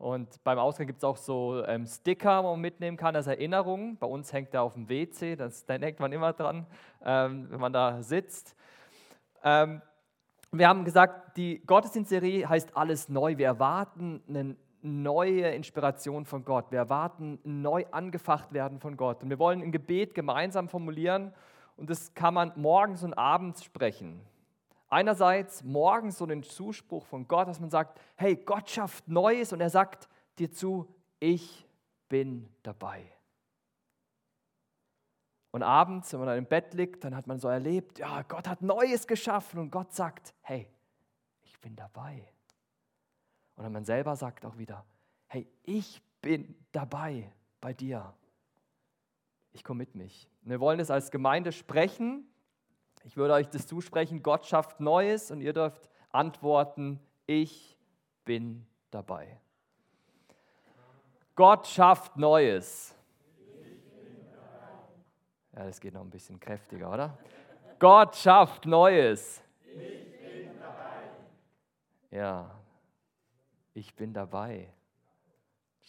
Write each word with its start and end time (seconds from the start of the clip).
Und 0.00 0.42
beim 0.44 0.58
Ausgang 0.58 0.86
gibt 0.86 1.00
es 1.00 1.04
auch 1.04 1.18
so 1.18 1.62
ähm, 1.66 1.86
Sticker, 1.86 2.42
wo 2.42 2.52
man 2.52 2.60
mitnehmen 2.62 2.96
kann 2.96 3.14
als 3.14 3.26
Erinnerung. 3.26 3.98
Bei 3.98 4.06
uns 4.06 4.32
hängt 4.32 4.54
der 4.54 4.62
auf 4.62 4.72
dem 4.72 4.88
WC, 4.88 5.36
das, 5.36 5.66
da 5.66 5.76
denkt 5.76 6.00
man 6.00 6.10
immer 6.10 6.32
dran, 6.32 6.66
ähm, 7.04 7.48
wenn 7.50 7.60
man 7.60 7.70
da 7.70 8.02
sitzt. 8.02 8.56
Ähm, 9.44 9.82
wir 10.52 10.68
haben 10.68 10.86
gesagt, 10.86 11.36
die 11.36 11.60
Gottesdienstserie 11.66 12.48
heißt 12.48 12.78
Alles 12.78 13.10
neu. 13.10 13.36
Wir 13.36 13.44
erwarten 13.44 14.22
eine 14.26 14.56
neue 14.80 15.50
Inspiration 15.50 16.24
von 16.24 16.46
Gott. 16.46 16.70
Wir 16.70 16.78
erwarten 16.78 17.38
neu 17.44 17.84
angefacht 17.90 18.54
werden 18.54 18.80
von 18.80 18.96
Gott. 18.96 19.22
Und 19.22 19.28
wir 19.28 19.38
wollen 19.38 19.60
ein 19.60 19.70
Gebet 19.70 20.14
gemeinsam 20.14 20.70
formulieren 20.70 21.34
und 21.76 21.90
das 21.90 22.14
kann 22.14 22.32
man 22.32 22.52
morgens 22.56 23.04
und 23.04 23.12
abends 23.12 23.62
sprechen. 23.64 24.22
Einerseits 24.90 25.62
morgens 25.62 26.18
so 26.18 26.26
den 26.26 26.42
Zuspruch 26.42 27.06
von 27.06 27.28
Gott, 27.28 27.46
dass 27.46 27.60
man 27.60 27.70
sagt, 27.70 28.00
hey, 28.16 28.36
Gott 28.36 28.68
schafft 28.68 29.06
Neues 29.08 29.52
und 29.52 29.60
er 29.60 29.70
sagt 29.70 30.08
dir 30.38 30.50
zu, 30.50 30.92
ich 31.20 31.66
bin 32.08 32.52
dabei. 32.64 33.04
Und 35.52 35.62
abends, 35.62 36.12
wenn 36.12 36.20
man 36.20 36.28
dann 36.28 36.38
im 36.38 36.46
Bett 36.46 36.74
liegt, 36.74 37.04
dann 37.04 37.14
hat 37.14 37.26
man 37.26 37.38
so 37.38 37.48
erlebt, 37.48 37.98
ja, 37.98 38.22
Gott 38.22 38.48
hat 38.48 38.62
Neues 38.62 39.06
geschaffen 39.06 39.60
und 39.60 39.70
Gott 39.70 39.92
sagt, 39.92 40.34
hey, 40.42 40.68
ich 41.42 41.60
bin 41.60 41.74
dabei. 41.76 42.28
Und 43.56 43.64
dann 43.64 43.72
man 43.72 43.84
selber 43.84 44.16
sagt 44.16 44.44
auch 44.44 44.58
wieder, 44.58 44.84
hey, 45.28 45.46
ich 45.64 46.02
bin 46.20 46.56
dabei 46.72 47.32
bei 47.60 47.72
dir. 47.72 48.14
Ich 49.52 49.64
komme 49.64 49.78
mit 49.78 49.94
mich. 49.94 50.28
Und 50.42 50.50
wir 50.50 50.60
wollen 50.60 50.78
es 50.80 50.90
als 50.90 51.10
Gemeinde 51.10 51.52
sprechen. 51.52 52.29
Ich 53.04 53.16
würde 53.16 53.34
euch 53.34 53.48
das 53.48 53.66
zusprechen, 53.66 54.22
Gott 54.22 54.46
schafft 54.46 54.80
Neues 54.80 55.30
und 55.30 55.40
ihr 55.40 55.52
dürft 55.52 55.88
antworten, 56.10 57.00
ich 57.26 57.78
bin 58.24 58.66
dabei. 58.90 59.40
Gott 61.34 61.66
schafft 61.66 62.16
Neues. 62.16 62.94
Ja, 65.52 65.64
das 65.64 65.80
geht 65.80 65.94
noch 65.94 66.02
ein 66.02 66.10
bisschen 66.10 66.38
kräftiger, 66.38 66.92
oder? 66.92 67.18
Gott 67.78 68.14
schafft 68.16 68.66
Neues. 68.66 69.42
Ich 69.64 69.74
bin 69.74 70.58
dabei. 70.58 71.10
Ja, 72.10 72.60
ich 73.74 73.94
bin 73.94 74.12
dabei. 74.12 74.72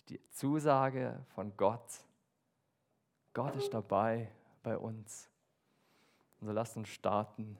Die 0.10 0.20
Zusage 0.30 1.26
von 1.36 1.56
Gott. 1.56 2.04
Gott 3.34 3.56
ist 3.56 3.74
dabei 3.74 4.30
bei 4.62 4.78
uns. 4.78 5.31
Und 6.42 6.48
so 6.48 6.54
lasst 6.54 6.76
uns 6.76 6.90
starten 6.90 7.56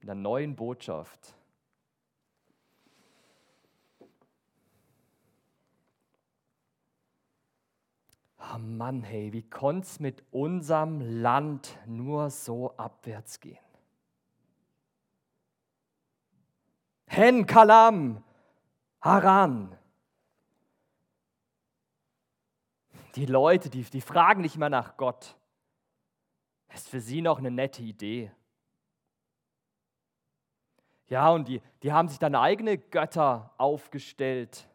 mit 0.00 0.10
einer 0.10 0.20
neuen 0.20 0.56
Botschaft. 0.56 1.34
Oh 8.40 8.58
Mann, 8.58 9.02
hey, 9.02 9.32
wie 9.32 9.48
konnte 9.48 9.86
es 9.86 10.00
mit 10.00 10.24
unserem 10.32 11.00
Land 11.22 11.78
nur 11.86 12.30
so 12.30 12.76
abwärts 12.76 13.38
gehen? 13.38 13.58
Hen 17.06 17.46
Kalam, 17.46 18.24
Haran. 19.00 19.76
Die 23.14 23.26
Leute, 23.26 23.70
die, 23.70 23.82
die 23.82 24.00
fragen 24.00 24.40
nicht 24.40 24.56
mehr 24.56 24.70
nach 24.70 24.96
Gott. 24.96 25.37
Das 26.68 26.82
ist 26.82 26.88
für 26.88 27.00
sie 27.00 27.22
noch 27.22 27.38
eine 27.38 27.50
nette 27.50 27.82
Idee. 27.82 28.30
Ja, 31.08 31.30
und 31.30 31.48
die, 31.48 31.62
die 31.82 31.92
haben 31.92 32.08
sich 32.08 32.18
dann 32.18 32.34
eigene 32.34 32.76
Götter 32.76 33.52
aufgestellt. 33.56 34.68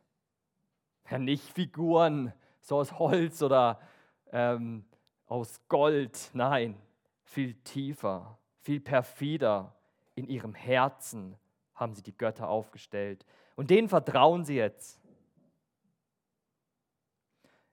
Ja, 1.10 1.20
nicht 1.20 1.44
Figuren, 1.44 2.34
so 2.60 2.78
aus 2.78 2.98
Holz 2.98 3.42
oder 3.44 3.80
ähm, 4.32 4.86
aus 5.28 5.62
Gold. 5.68 6.32
Nein, 6.34 6.82
viel 7.24 7.54
tiefer, 7.54 8.38
viel 8.62 8.80
perfider. 8.80 9.76
In 10.16 10.28
ihrem 10.28 10.54
Herzen 10.54 11.36
haben 11.74 11.94
sie 11.94 12.04
die 12.04 12.16
Götter 12.16 12.48
aufgestellt. 12.48 13.26
Und 13.56 13.70
denen 13.70 13.90
vertrauen 13.90 14.46
sie 14.46 14.56
jetzt. 14.56 15.00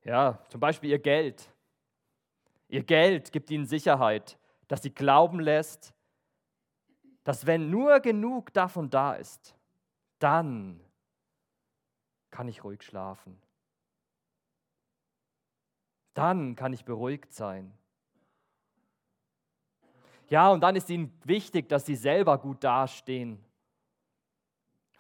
Ja, 0.03 0.43
zum 0.49 0.61
Beispiel 0.61 0.91
ihr 0.91 0.99
Geld. 0.99 1.53
Ihr 2.71 2.83
Geld 2.83 3.33
gibt 3.33 3.51
ihnen 3.51 3.67
Sicherheit, 3.67 4.39
dass 4.69 4.83
sie 4.83 4.95
glauben 4.95 5.41
lässt, 5.41 5.93
dass 7.25 7.47
wenn 7.47 7.71
nur 7.71 8.01
genug 8.01 8.53
davon 8.53 8.89
da 8.89 9.15
ist, 9.15 9.55
dann 10.19 10.81
kann 12.31 12.49
ich 12.49 12.65
ruhig 12.65 12.83
schlafen 12.83 13.41
dann 16.15 16.55
kann 16.55 16.75
ich 16.75 16.85
beruhigt 16.85 17.33
sein. 17.33 17.73
Ja, 20.29 20.51
und 20.51 20.61
dann 20.61 20.77
ist 20.77 20.91
ihnen 20.91 21.19
wichtig, 21.25 21.69
dass 21.69 21.87
sie 21.87 21.97
selber 21.97 22.39
gut 22.39 22.63
dastehen. 22.63 23.43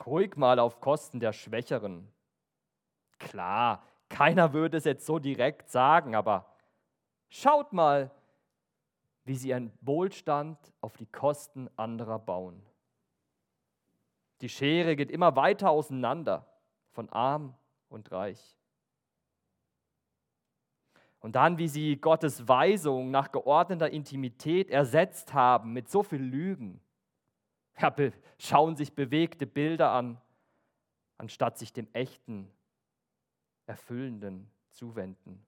Ruhig 0.04 0.36
mal 0.36 0.58
auf 0.58 0.80
Kosten 0.80 1.20
der 1.20 1.32
Schwächeren. 1.32 2.10
Klar, 3.18 3.84
keiner 4.08 4.54
würde 4.54 4.78
es 4.78 4.84
jetzt 4.84 5.04
so 5.04 5.18
direkt 5.18 5.70
sagen, 5.70 6.14
aber 6.14 6.49
schaut 7.30 7.72
mal, 7.72 8.10
wie 9.24 9.36
sie 9.36 9.48
ihren 9.48 9.72
Wohlstand 9.80 10.58
auf 10.80 10.96
die 10.96 11.06
Kosten 11.06 11.70
anderer 11.76 12.18
bauen. 12.18 12.62
Die 14.40 14.48
Schere 14.48 14.96
geht 14.96 15.10
immer 15.10 15.36
weiter 15.36 15.70
auseinander 15.70 16.46
von 16.90 17.08
arm 17.10 17.54
und 17.88 18.10
reich. 18.10 18.56
Und 21.20 21.36
dann, 21.36 21.58
wie 21.58 21.68
sie 21.68 21.96
Gottes 21.96 22.48
Weisung 22.48 23.10
nach 23.10 23.30
geordneter 23.30 23.90
Intimität 23.90 24.70
ersetzt 24.70 25.34
haben 25.34 25.72
mit 25.72 25.90
so 25.90 26.02
viel 26.02 26.22
Lügen. 26.22 26.80
Ja, 27.78 27.94
schauen 28.38 28.74
sich 28.74 28.94
bewegte 28.94 29.46
Bilder 29.46 29.92
an, 29.92 30.20
anstatt 31.18 31.58
sich 31.58 31.72
dem 31.72 31.88
echten, 31.92 32.50
erfüllenden 33.66 34.50
zuwenden. 34.70 35.44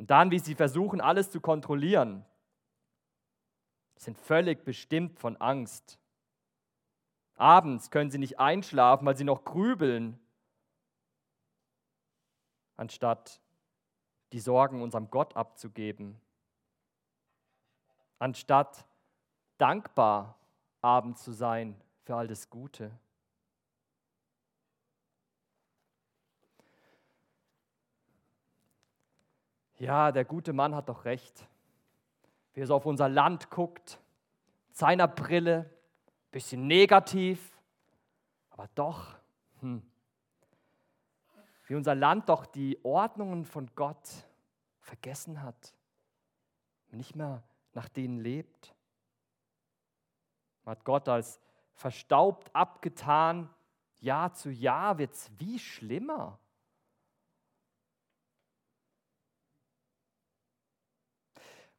Und 0.00 0.10
dann, 0.10 0.30
wie 0.30 0.38
sie 0.38 0.54
versuchen, 0.54 1.02
alles 1.02 1.30
zu 1.30 1.42
kontrollieren, 1.42 2.24
sind 3.96 4.16
völlig 4.16 4.64
bestimmt 4.64 5.18
von 5.18 5.36
Angst. 5.36 5.98
Abends 7.34 7.90
können 7.90 8.10
sie 8.10 8.16
nicht 8.16 8.40
einschlafen, 8.40 9.04
weil 9.04 9.18
sie 9.18 9.24
noch 9.24 9.44
grübeln, 9.44 10.18
anstatt 12.78 13.42
die 14.32 14.40
Sorgen 14.40 14.80
unserem 14.80 15.10
Gott 15.10 15.36
abzugeben, 15.36 16.18
anstatt 18.18 18.86
dankbar 19.58 20.38
abends 20.80 21.22
zu 21.22 21.32
sein 21.32 21.78
für 22.04 22.16
all 22.16 22.26
das 22.26 22.48
Gute. 22.48 22.90
Ja, 29.80 30.12
der 30.12 30.26
gute 30.26 30.52
Mann 30.52 30.74
hat 30.74 30.90
doch 30.90 31.06
recht. 31.06 31.48
Wie 32.52 32.60
er 32.60 32.66
so 32.66 32.74
auf 32.74 32.84
unser 32.84 33.08
Land 33.08 33.48
guckt, 33.48 33.98
seiner 34.72 35.08
Brille, 35.08 35.70
bisschen 36.30 36.66
negativ, 36.66 37.58
aber 38.50 38.68
doch, 38.74 39.16
hm, 39.60 39.82
wie 41.66 41.74
unser 41.76 41.94
Land 41.94 42.28
doch 42.28 42.44
die 42.44 42.78
Ordnungen 42.84 43.46
von 43.46 43.70
Gott 43.74 44.06
vergessen 44.80 45.42
hat, 45.42 45.72
nicht 46.90 47.16
mehr 47.16 47.42
nach 47.72 47.88
denen 47.88 48.20
lebt. 48.20 48.74
Hat 50.66 50.84
Gott 50.84 51.08
als 51.08 51.40
verstaubt 51.72 52.54
abgetan. 52.54 53.48
Jahr 53.98 54.34
zu 54.34 54.50
Jahr 54.50 54.98
wird 54.98 55.14
es 55.14 55.30
wie 55.38 55.58
schlimmer. 55.58 56.38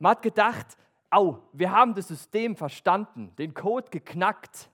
Man 0.02 0.14
hat 0.14 0.24
gedacht, 0.24 0.78
au, 1.12 1.38
wir 1.54 1.72
haben 1.72 1.94
das 1.94 2.08
System 2.08 2.56
verstanden, 2.56 3.36
den 3.36 3.54
Code 3.54 3.92
geknackt. 3.92 4.72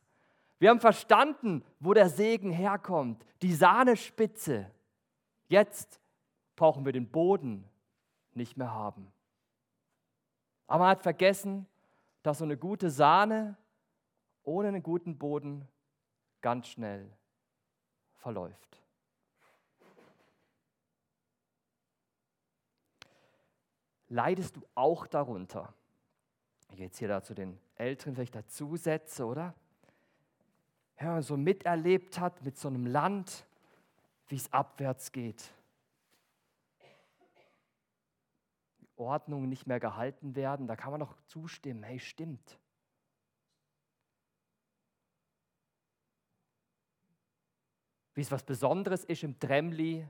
Wir 0.58 0.70
haben 0.70 0.80
verstanden, 0.80 1.66
wo 1.82 1.94
der 1.94 2.08
Segen 2.08 2.50
herkommt, 2.50 3.26
die 3.42 3.54
Sahnespitze. 3.54 4.72
Jetzt 5.50 6.00
brauchen 6.56 6.86
wir 6.86 6.94
den 6.94 7.10
Boden 7.10 7.66
nicht 8.36 8.56
mehr 8.56 8.72
haben. 8.74 9.12
Aber 10.66 10.86
man 10.86 10.92
hat 10.92 11.04
vergessen, 11.04 11.68
dass 12.24 12.38
so 12.38 12.46
eine 12.46 12.56
gute 12.56 12.90
Sahne 12.90 13.58
ohne 14.44 14.70
einen 14.70 14.82
guten 14.82 15.18
Boden 15.18 15.68
ganz 16.40 16.70
schnell 16.70 17.12
verläuft. 18.16 18.82
Leidest 24.10 24.56
du 24.56 24.62
auch 24.76 25.08
darunter? 25.08 25.74
Ich 26.72 26.80
jetzt 26.80 26.98
hier 26.98 27.08
da 27.08 27.22
zu 27.22 27.34
den 27.34 27.60
Älteren 27.76 28.16
vielleicht 28.16 28.36
dazu 28.36 28.76
setze, 28.76 29.26
oder? 29.26 29.54
ja, 31.00 31.22
so 31.22 31.38
miterlebt 31.38 32.20
hat 32.20 32.44
mit 32.44 32.58
so 32.58 32.68
einem 32.68 32.86
Land, 32.86 33.46
wie 34.28 34.36
es 34.36 34.52
abwärts 34.52 35.12
geht. 35.12 35.52
Ordnungen 38.96 39.48
nicht 39.48 39.68
mehr 39.68 39.80
gehalten 39.80 40.36
werden, 40.36 40.68
da 40.68 40.76
kann 40.76 40.92
man 40.92 41.00
doch 41.00 41.16
zustimmen, 41.28 41.84
hey, 41.84 42.00
stimmt. 42.00 42.60
Wie 48.16 48.22
es 48.22 48.32
was 48.32 48.44
Besonderes 48.44 49.06
ist 49.06 49.22
im 49.22 49.38
Tremli, 49.38 50.08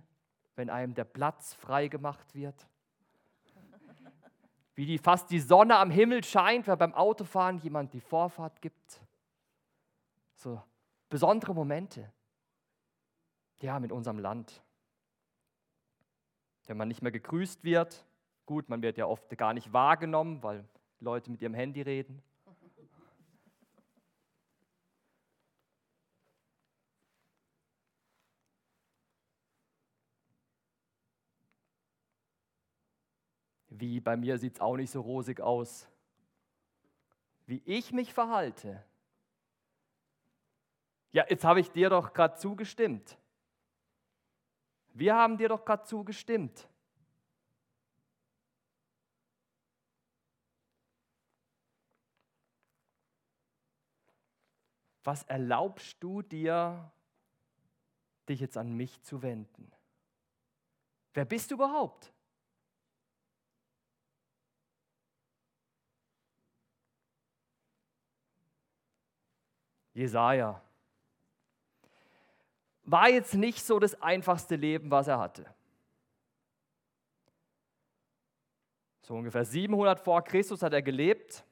wenn 0.55 0.69
einem 0.69 0.93
der 0.93 1.03
Platz 1.03 1.53
frei 1.53 1.89
gemacht 1.89 2.33
wird. 2.33 2.65
Wie 4.77 4.85
die 4.85 5.00
fast 5.00 5.31
die 5.31 5.39
Sonne 5.39 5.75
am 5.77 5.89
Himmel 5.89 6.24
scheint, 6.24 6.68
weil 6.68 6.77
beim 6.77 6.94
Autofahren 6.94 7.57
jemand 7.57 7.94
die 7.94 8.00
Vorfahrt 8.00 8.62
gibt. 8.62 9.01
So 10.35 10.62
besondere 11.09 11.56
Momente. 11.56 12.13
Ja, 13.59 13.79
mit 13.79 13.91
unserem 13.91 14.19
Land. 14.19 14.62
Wenn 16.68 16.77
man 16.77 16.89
nicht 16.89 17.01
mehr 17.01 17.12
gegrüßt 17.12 17.63
wird, 17.63 18.06
gut, 18.45 18.69
man 18.69 18.83
wird 18.83 19.00
ja 19.00 19.07
oft 19.07 19.35
gar 19.35 19.56
nicht 19.56 19.74
wahrgenommen, 19.74 20.44
weil 20.44 20.63
Leute 21.00 21.31
mit 21.31 21.41
ihrem 21.41 21.56
Handy 21.56 21.81
reden. 21.81 22.21
Wie 33.79 34.00
bei 34.00 34.18
mir 34.18 34.39
sieht 34.39 34.56
es 34.56 34.62
auch 34.62 34.75
nicht 34.75 34.89
so 34.89 35.01
rosig 35.01 35.39
aus. 35.39 35.88
Wie 37.45 37.62
ich 37.65 37.91
mich 37.91 38.12
verhalte. 38.13 38.83
Ja, 41.12 41.25
jetzt 41.29 41.44
habe 41.44 41.59
ich 41.59 41.71
dir 41.71 41.89
doch 41.89 42.13
gerade 42.13 42.38
zugestimmt. 42.38 43.18
Wir 44.94 45.15
haben 45.15 45.38
dir 45.38 45.50
doch 45.50 45.63
gerade 45.63 45.83
zugestimmt. 45.83 46.68
Was 55.03 55.24
erlaubst 55.24 56.03
du 56.03 56.21
dir, 56.21 56.91
dich 58.27 58.39
jetzt 58.39 58.57
an 58.57 58.74
mich 58.74 59.01
zu 59.03 59.21
wenden? 59.21 59.71
Wer 61.13 61.25
bist 61.25 61.51
du 61.51 61.56
überhaupt? 61.56 62.12
Jesaja 69.97 70.61
war 72.83 73.09
jetzt 73.09 73.33
nicht 73.33 73.65
so 73.65 73.79
das 73.79 73.99
einfachste 73.99 74.55
Leben, 74.55 74.91
was 74.91 75.07
er 75.07 75.17
hatte. 75.17 75.45
So 79.01 79.15
ungefähr 79.15 79.44
700 79.44 79.99
vor 79.99 80.23
Christus 80.23 80.61
hat 80.61 80.73
er 80.73 80.83
gelebt. 80.83 81.44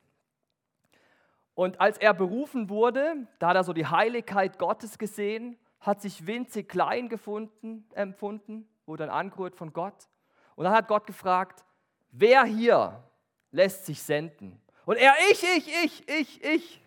Und 1.55 1.81
als 1.81 1.97
er 1.97 2.13
berufen 2.13 2.69
wurde, 2.69 3.27
da 3.39 3.47
hat 3.47 3.55
er 3.55 3.63
so 3.63 3.73
die 3.73 3.87
Heiligkeit 3.87 4.59
Gottes 4.59 4.99
gesehen, 4.99 5.57
hat 5.79 6.03
sich 6.03 6.27
winzig 6.27 6.69
klein 6.69 7.09
gefunden, 7.09 7.89
empfunden, 7.95 8.69
wurde 8.85 9.07
dann 9.07 9.15
angerührt 9.15 9.55
von 9.55 9.73
Gott. 9.73 10.07
Und 10.55 10.65
dann 10.65 10.73
hat 10.73 10.87
Gott 10.87 11.07
gefragt, 11.07 11.65
wer 12.11 12.43
hier 12.43 13.03
lässt 13.49 13.87
sich 13.87 14.03
senden? 14.03 14.61
Und 14.85 14.97
er, 14.97 15.15
ich, 15.31 15.43
ich, 15.43 15.83
ich, 15.83 16.09
ich, 16.09 16.43
ich 16.43 16.84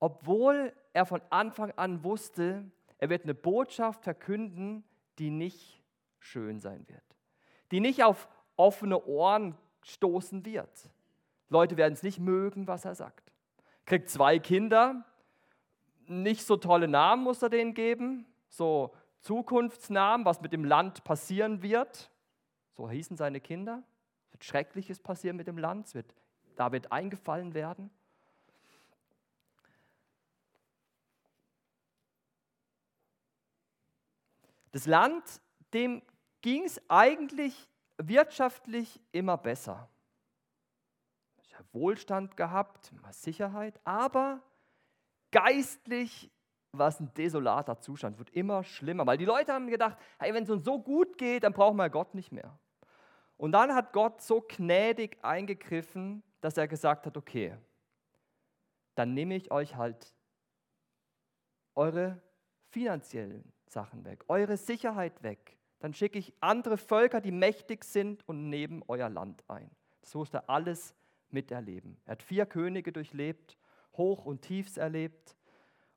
obwohl 0.00 0.72
er 0.92 1.06
von 1.06 1.20
Anfang 1.30 1.72
an 1.72 2.04
wusste, 2.04 2.64
er 2.98 3.10
wird 3.10 3.24
eine 3.24 3.34
Botschaft 3.34 4.04
verkünden, 4.04 4.84
die 5.18 5.30
nicht 5.30 5.82
schön 6.18 6.60
sein 6.60 6.86
wird, 6.88 7.02
die 7.70 7.80
nicht 7.80 8.02
auf 8.04 8.28
offene 8.56 9.04
Ohren 9.04 9.56
stoßen 9.82 10.44
wird. 10.44 10.90
Leute 11.48 11.76
werden 11.76 11.94
es 11.94 12.02
nicht 12.02 12.18
mögen, 12.18 12.66
was 12.66 12.84
er 12.84 12.94
sagt. 12.94 13.32
Kriegt 13.86 14.10
zwei 14.10 14.38
Kinder, 14.38 15.04
nicht 16.06 16.44
so 16.44 16.56
tolle 16.56 16.88
Namen 16.88 17.22
muss 17.22 17.42
er 17.42 17.50
denen 17.50 17.74
geben, 17.74 18.26
so 18.48 18.94
Zukunftsnamen, 19.20 20.24
was 20.24 20.40
mit 20.40 20.52
dem 20.52 20.64
Land 20.64 21.04
passieren 21.04 21.62
wird. 21.62 22.10
So 22.72 22.88
hießen 22.88 23.16
seine 23.16 23.40
Kinder. 23.40 23.82
Es 24.26 24.32
wird 24.32 24.44
Schreckliches 24.44 25.00
passieren 25.00 25.36
mit 25.36 25.46
dem 25.46 25.58
Land, 25.58 25.86
es 25.86 25.94
wird, 25.94 26.14
da 26.56 26.72
wird 26.72 26.92
eingefallen 26.92 27.54
werden. 27.54 27.90
Das 34.70 34.86
Land, 34.86 35.40
dem 35.72 36.02
ging 36.40 36.64
es 36.64 36.80
eigentlich 36.88 37.68
wirtschaftlich 37.98 39.00
immer 39.12 39.36
besser. 39.36 39.88
Es 41.42 41.58
hat 41.58 41.66
Wohlstand 41.72 42.36
gehabt, 42.36 42.92
Sicherheit, 43.10 43.80
aber 43.84 44.42
geistlich 45.30 46.30
war 46.72 46.88
es 46.88 47.00
ein 47.00 47.12
desolater 47.14 47.80
Zustand, 47.80 48.18
wird 48.18 48.30
immer 48.30 48.62
schlimmer, 48.62 49.06
weil 49.06 49.18
die 49.18 49.24
Leute 49.24 49.52
haben 49.52 49.68
gedacht, 49.68 49.98
hey, 50.18 50.34
wenn 50.34 50.44
es 50.44 50.50
uns 50.50 50.64
so 50.64 50.78
gut 50.78 51.16
geht, 51.18 51.42
dann 51.42 51.52
brauchen 51.52 51.76
wir 51.76 51.88
Gott 51.90 52.14
nicht 52.14 52.30
mehr. 52.30 52.58
Und 53.36 53.52
dann 53.52 53.74
hat 53.74 53.92
Gott 53.92 54.20
so 54.20 54.40
gnädig 54.40 55.18
eingegriffen, 55.22 56.22
dass 56.40 56.56
er 56.56 56.68
gesagt 56.68 57.06
hat, 57.06 57.16
okay, 57.16 57.56
dann 58.94 59.14
nehme 59.14 59.36
ich 59.36 59.50
euch 59.50 59.76
halt 59.76 60.14
eure 61.74 62.20
finanziellen 62.70 63.52
Sachen 63.70 64.04
weg, 64.04 64.24
eure 64.28 64.56
Sicherheit 64.56 65.22
weg. 65.22 65.56
Dann 65.80 65.94
schicke 65.94 66.18
ich 66.18 66.34
andere 66.40 66.76
Völker, 66.76 67.20
die 67.20 67.30
mächtig 67.30 67.84
sind 67.84 68.26
und 68.28 68.48
nehmen 68.48 68.82
euer 68.88 69.08
Land 69.08 69.44
ein. 69.48 69.70
Das 70.00 70.14
musste 70.14 70.38
er 70.38 70.50
alles 70.50 70.94
miterleben. 71.30 71.96
Er 72.04 72.12
hat 72.12 72.22
vier 72.22 72.46
Könige 72.46 72.92
durchlebt, 72.92 73.58
Hoch- 73.96 74.24
und 74.24 74.42
Tiefs 74.42 74.76
erlebt 74.76 75.36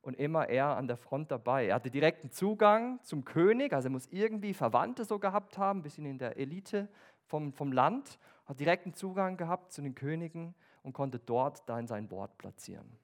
und 0.02 0.16
immer 0.16 0.48
er 0.48 0.76
an 0.76 0.86
der 0.86 0.96
Front 0.96 1.30
dabei. 1.30 1.66
Er 1.66 1.76
hatte 1.76 1.90
direkten 1.90 2.30
Zugang 2.30 3.02
zum 3.02 3.24
König, 3.24 3.72
also 3.72 3.88
er 3.88 3.92
muss 3.92 4.08
irgendwie 4.08 4.54
Verwandte 4.54 5.04
so 5.04 5.18
gehabt 5.18 5.58
haben, 5.58 5.80
ein 5.80 5.82
bisschen 5.82 6.04
in 6.04 6.18
der 6.18 6.36
Elite 6.36 6.88
vom, 7.26 7.52
vom 7.52 7.72
Land, 7.72 8.18
hat 8.44 8.60
direkten 8.60 8.94
Zugang 8.94 9.36
gehabt 9.36 9.72
zu 9.72 9.80
den 9.82 9.94
Königen 9.94 10.54
und 10.82 10.92
konnte 10.92 11.18
dort 11.18 11.68
dann 11.68 11.86
sein 11.86 12.10
Wort 12.10 12.36
platzieren. 12.38 12.98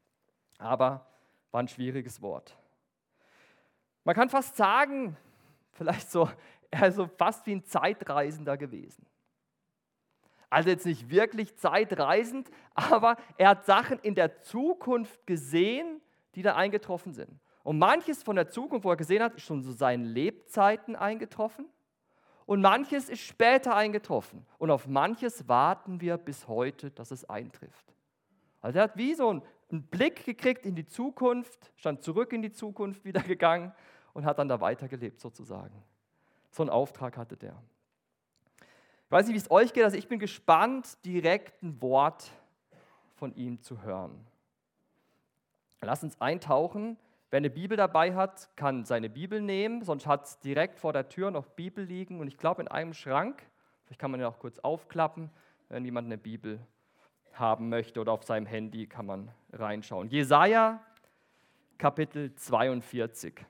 Aber 0.59 1.07
war 1.51 1.61
ein 1.61 1.69
schwieriges 1.69 2.21
Wort. 2.21 2.59
Man 4.09 4.15
kann 4.15 4.31
fast 4.31 4.57
sagen, 4.57 5.19
vielleicht 5.73 6.11
so, 6.11 6.31
er 6.71 6.89
ist 6.89 6.95
so 6.95 7.07
fast 7.07 7.45
wie 7.45 7.57
ein 7.57 7.63
Zeitreisender 7.63 8.57
gewesen. 8.57 9.05
Also 10.49 10.71
jetzt 10.71 10.87
nicht 10.87 11.11
wirklich 11.11 11.55
zeitreisend, 11.57 12.51
aber 12.73 13.19
er 13.37 13.51
hat 13.51 13.67
Sachen 13.67 13.99
in 13.99 14.15
der 14.15 14.41
Zukunft 14.41 15.27
gesehen, 15.27 16.01
die 16.35 16.41
da 16.41 16.57
eingetroffen 16.57 17.13
sind. 17.13 17.39
Und 17.65 17.79
manches 17.79 18.23
von 18.23 18.37
der 18.37 18.49
Zukunft, 18.49 18.87
wo 18.87 18.91
er 18.93 18.97
gesehen 18.97 19.23
hat, 19.23 19.35
ist 19.35 19.43
schon 19.43 19.63
zu 19.63 19.73
seinen 19.73 20.07
Lebzeiten 20.07 20.97
eingetroffen. 20.97 21.67
Und 22.47 22.63
manches 22.63 23.11
ist 23.11 23.21
später 23.21 23.77
eingetroffen. 23.77 24.47
Und 24.57 24.71
auf 24.71 24.87
manches 24.87 25.47
warten 25.49 26.01
wir 26.01 26.17
bis 26.17 26.49
heute, 26.49 26.91
dass 26.93 27.11
es 27.11 27.29
eintrifft. 27.29 27.95
Also 28.63 28.79
er 28.79 28.85
hat 28.85 28.97
wie 28.97 29.13
so 29.13 29.29
einen 29.29 29.83
Blick 29.91 30.25
gekriegt 30.25 30.65
in 30.65 30.75
die 30.75 30.87
Zukunft, 30.87 31.71
stand 31.77 32.03
zurück 32.03 32.33
in 32.33 32.41
die 32.41 32.53
Zukunft 32.53 33.05
wieder 33.05 33.21
gegangen 33.21 33.75
und 34.19 34.25
hat 34.25 34.41
dann 34.41 34.49
da 34.49 34.61
weitergelebt 34.61 35.21
sozusagen. 35.21 35.81
So 36.51 36.65
einen 36.65 36.71
Auftrag 36.71 37.17
hatte 37.17 37.37
der. 37.37 37.55
Ich 39.05 39.11
weiß 39.13 39.27
nicht, 39.27 39.35
wie 39.35 39.39
es 39.39 39.49
euch 39.49 39.73
geht, 39.73 39.85
also 39.85 39.97
ich 39.97 40.09
bin 40.09 40.19
gespannt, 40.19 40.99
direkt 41.05 41.63
ein 41.63 41.81
Wort 41.81 42.33
von 43.15 43.33
ihm 43.37 43.63
zu 43.63 43.83
hören. 43.83 44.27
Lass 45.83 46.03
uns 46.03 46.21
eintauchen. 46.21 46.97
Wer 47.31 47.37
eine 47.37 47.49
Bibel 47.49 47.77
dabei 47.77 48.17
hat, 48.17 48.51
kann 48.57 48.85
seine 48.85 49.09
Bibel 49.09 49.41
nehmen, 49.41 49.83
sonst 49.85 50.09
hat 50.09 50.25
es 50.25 50.41
direkt 50.41 50.81
vor 50.81 50.93
der 50.93 51.09
Tür 51.09 51.31
noch 51.31 51.47
Bibel 51.47 51.85
liegen 51.85 52.19
und 52.19 52.27
ich 52.27 52.39
glaube 52.39 52.63
in 52.63 52.67
einem 52.67 52.95
Schrank. 52.95 53.49
Vielleicht 53.85 54.01
kann 54.01 54.11
man 54.11 54.19
ja 54.19 54.27
auch 54.27 54.41
kurz 54.41 54.59
aufklappen, 54.59 55.31
wenn 55.69 55.85
jemand 55.85 56.07
eine 56.07 56.19
Bibel 56.19 56.59
haben 57.35 57.69
möchte 57.69 58.01
oder 58.01 58.11
auf 58.11 58.25
seinem 58.25 58.47
Handy 58.47 58.89
kann 58.89 59.07
man 59.07 59.31
reinschauen. 59.53 60.09
Jesaja 60.09 60.81
Kapitel 61.79 62.35
42. 62.35 63.47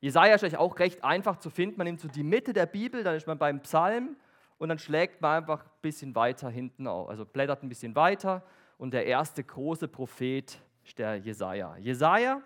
Jesaja 0.00 0.34
ist 0.34 0.42
eigentlich 0.42 0.58
auch 0.58 0.78
recht 0.78 1.04
einfach 1.04 1.38
zu 1.38 1.50
finden. 1.50 1.76
Man 1.78 1.86
nimmt 1.86 2.00
so 2.00 2.08
die 2.08 2.22
Mitte 2.22 2.52
der 2.52 2.66
Bibel, 2.66 3.02
dann 3.02 3.16
ist 3.16 3.26
man 3.26 3.38
beim 3.38 3.60
Psalm 3.60 4.16
und 4.58 4.68
dann 4.68 4.78
schlägt 4.78 5.20
man 5.20 5.42
einfach 5.42 5.64
ein 5.64 5.70
bisschen 5.82 6.14
weiter 6.14 6.50
hinten 6.50 6.86
auf. 6.86 7.08
Also 7.08 7.24
blättert 7.24 7.62
ein 7.62 7.68
bisschen 7.68 7.94
weiter 7.94 8.44
und 8.78 8.92
der 8.92 9.06
erste 9.06 9.42
große 9.42 9.88
Prophet 9.88 10.60
ist 10.84 10.98
der 10.98 11.16
Jesaja. 11.16 11.76
Jesaja, 11.76 12.40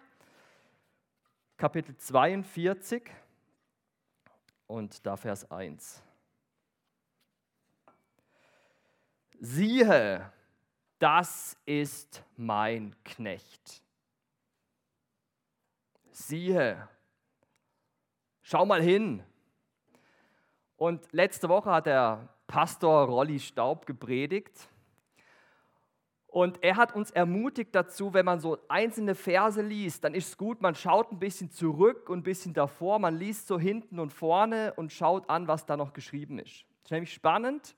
Kapitel 1.57 1.97
42 1.97 3.11
und 4.67 5.05
da 5.07 5.17
Vers 5.17 5.51
1. 5.51 6.03
Siehe, 9.39 10.33
das 10.99 11.57
ist 11.67 12.25
mein 12.37 12.95
Knecht 13.05 13.83
siehe, 16.13 16.89
schau 18.43 18.67
mal 18.67 18.83
hin. 18.83 19.23
Und 20.77 21.13
letzte 21.13 21.49
Woche 21.49 21.71
hat 21.71 21.87
der 21.87 22.29
Pastor 22.47 23.07
Rolli 23.07 23.39
Staub 23.39 23.87
gepredigt. 23.87 24.69
Und 26.27 26.63
er 26.65 26.77
hat 26.77 26.95
uns 26.95 27.11
ermutigt 27.11 27.75
dazu, 27.75 28.15
wenn 28.15 28.25
man 28.25 28.41
so 28.41 28.59
einzelne 28.69 29.15
Verse 29.15 29.61
liest, 29.61 30.03
dann 30.03 30.15
ist 30.15 30.29
es 30.29 30.39
gut, 30.39 30.63
man 30.63 30.75
schaut 30.75 31.13
ein 31.13 31.19
bisschen 31.19 31.51
zurück 31.51 32.09
und 32.09 32.21
ein 32.21 32.23
bisschen 32.23 32.55
davor, 32.55 32.99
man 32.99 33.19
liest 33.19 33.49
so 33.49 33.59
hinten 33.59 33.99
und 33.99 34.15
vorne 34.15 34.73
und 34.77 34.93
schaut 34.93 35.29
an, 35.29 35.47
was 35.47 35.67
da 35.67 35.77
noch 35.77 35.93
geschrieben 35.93 36.39
ist. 36.39 36.65
Es 36.79 36.85
ist 36.85 36.91
nämlich 36.91 37.13
spannend, 37.13 37.77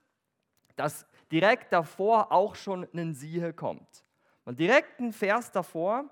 dass 0.77 1.05
direkt 1.33 1.73
davor 1.73 2.31
auch 2.31 2.55
schon 2.55 2.87
ein 2.95 3.15
Siehe 3.15 3.53
kommt. 3.53 4.05
Man 4.45 4.55
direkt 4.55 5.01
einen 5.01 5.13
Vers 5.13 5.51
davor 5.51 6.05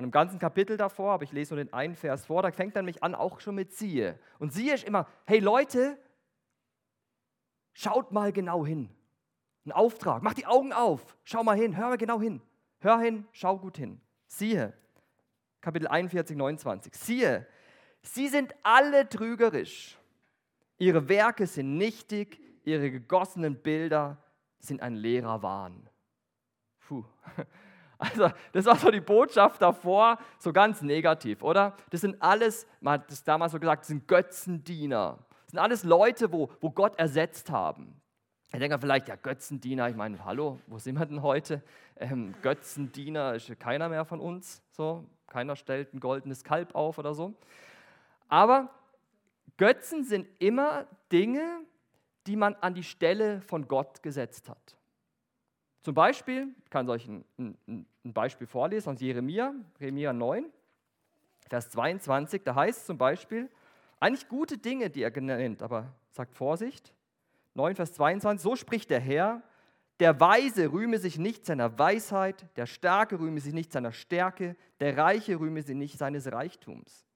und 0.00 0.04
im 0.04 0.10
ganzen 0.12 0.38
Kapitel 0.38 0.78
davor, 0.78 1.12
aber 1.12 1.24
ich 1.24 1.32
lese 1.32 1.54
nur 1.54 1.62
den 1.62 1.74
einen 1.74 1.94
Vers 1.94 2.24
vor, 2.24 2.42
da 2.42 2.50
fängt 2.50 2.74
er 2.74 2.80
nämlich 2.80 3.02
an 3.02 3.14
auch 3.14 3.38
schon 3.40 3.54
mit 3.54 3.74
siehe. 3.74 4.18
Und 4.38 4.50
siehe 4.50 4.72
ist 4.72 4.84
immer, 4.84 5.06
hey 5.26 5.40
Leute, 5.40 5.98
schaut 7.74 8.10
mal 8.10 8.32
genau 8.32 8.64
hin. 8.64 8.88
Ein 9.66 9.72
Auftrag, 9.72 10.22
mach 10.22 10.32
die 10.32 10.46
Augen 10.46 10.72
auf, 10.72 11.18
schau 11.22 11.44
mal 11.44 11.54
hin, 11.54 11.76
hör 11.76 11.90
mal 11.90 11.98
genau 11.98 12.18
hin. 12.18 12.40
Hör 12.78 12.98
hin, 12.98 13.28
schau 13.32 13.58
gut 13.58 13.76
hin. 13.76 14.00
Siehe, 14.26 14.72
Kapitel 15.60 15.86
41, 15.86 16.34
29. 16.34 16.94
Siehe, 16.94 17.46
sie 18.00 18.28
sind 18.28 18.54
alle 18.62 19.06
trügerisch. 19.06 19.98
Ihre 20.78 21.10
Werke 21.10 21.46
sind 21.46 21.76
nichtig, 21.76 22.40
ihre 22.64 22.90
gegossenen 22.90 23.60
Bilder 23.60 24.16
sind 24.60 24.80
ein 24.80 24.94
leerer 24.94 25.42
Wahn. 25.42 25.90
Puh. 26.88 27.04
Also, 28.00 28.30
das 28.52 28.64
war 28.64 28.76
so 28.76 28.90
die 28.90 29.02
Botschaft 29.02 29.60
davor, 29.60 30.18
so 30.38 30.54
ganz 30.54 30.80
negativ, 30.80 31.42
oder? 31.42 31.76
Das 31.90 32.00
sind 32.00 32.20
alles, 32.20 32.66
man 32.80 32.94
hat 32.94 33.10
das 33.10 33.22
damals 33.22 33.52
so 33.52 33.60
gesagt, 33.60 33.82
das 33.82 33.88
sind 33.88 34.08
Götzendiener. 34.08 35.18
Das 35.44 35.50
sind 35.50 35.58
alles 35.58 35.84
Leute, 35.84 36.32
wo, 36.32 36.50
wo 36.62 36.70
Gott 36.70 36.98
ersetzt 36.98 37.50
haben. 37.50 38.00
Ich 38.52 38.58
denke 38.58 38.78
vielleicht, 38.78 39.08
ja, 39.08 39.16
Götzendiener, 39.16 39.90
ich 39.90 39.96
meine, 39.96 40.24
hallo, 40.24 40.58
wo 40.66 40.78
sind 40.78 40.98
wir 40.98 41.04
denn 41.04 41.22
heute? 41.22 41.62
Ähm, 41.96 42.34
Götzendiener 42.40 43.34
ist 43.34 43.60
keiner 43.60 43.88
mehr 43.90 44.06
von 44.06 44.18
uns, 44.18 44.62
so. 44.70 45.04
Keiner 45.26 45.54
stellt 45.54 45.94
ein 45.94 46.00
goldenes 46.00 46.42
Kalb 46.42 46.74
auf 46.74 46.98
oder 46.98 47.14
so. 47.14 47.34
Aber 48.28 48.70
Götzen 49.58 50.04
sind 50.04 50.26
immer 50.38 50.86
Dinge, 51.12 51.60
die 52.26 52.34
man 52.34 52.54
an 52.56 52.74
die 52.74 52.82
Stelle 52.82 53.42
von 53.42 53.68
Gott 53.68 54.02
gesetzt 54.02 54.48
hat. 54.48 54.76
Zum 55.82 55.94
Beispiel, 55.94 56.48
ich 56.64 56.70
kann 56.70 56.88
euch 56.88 57.06
ein, 57.06 57.24
ein, 57.38 57.86
ein 58.04 58.12
Beispiel 58.12 58.46
vorlesen 58.46 58.92
aus 58.92 59.00
Jeremia, 59.00 59.54
Jeremia 59.78 60.12
9, 60.12 60.46
Vers 61.48 61.70
22, 61.70 62.42
da 62.44 62.54
heißt 62.54 62.86
zum 62.86 62.98
Beispiel, 62.98 63.48
eigentlich 63.98 64.28
gute 64.28 64.58
Dinge, 64.58 64.90
die 64.90 65.02
er 65.02 65.20
nennt, 65.20 65.62
aber 65.62 65.92
sagt 66.10 66.34
Vorsicht, 66.34 66.94
9, 67.54 67.76
Vers 67.76 67.94
22, 67.94 68.42
so 68.42 68.56
spricht 68.56 68.90
der 68.90 69.00
Herr, 69.00 69.42
der 70.00 70.18
Weise 70.18 70.72
rühme 70.72 70.98
sich 70.98 71.18
nicht 71.18 71.44
seiner 71.44 71.78
Weisheit, 71.78 72.46
der 72.56 72.66
Starke 72.66 73.18
rühme 73.18 73.40
sich 73.40 73.52
nicht 73.52 73.72
seiner 73.72 73.92
Stärke, 73.92 74.56
der 74.80 74.96
Reiche 74.96 75.38
rühme 75.38 75.62
sich 75.62 75.76
nicht 75.76 75.98
seines 75.98 76.30
Reichtums, 76.30 77.06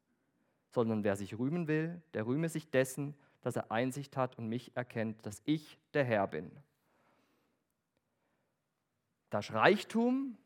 sondern 0.71 1.05
wer 1.05 1.17
sich 1.17 1.39
rühmen 1.39 1.67
will, 1.67 2.03
der 2.13 2.27
rühme 2.27 2.49
sich 2.49 2.71
dessen, 2.71 3.15
dass 3.41 3.57
er 3.57 3.71
Einsicht 3.71 4.17
hat 4.17 4.37
und 4.39 4.49
mich 4.49 4.77
erkennt, 4.77 5.25
dass 5.25 5.41
ich 5.45 5.79
der 5.95 6.05
Herr 6.05 6.27
bin. 6.27 6.51
Da 9.35 9.41
ist 9.41 9.53
Reichtum, 9.53 10.39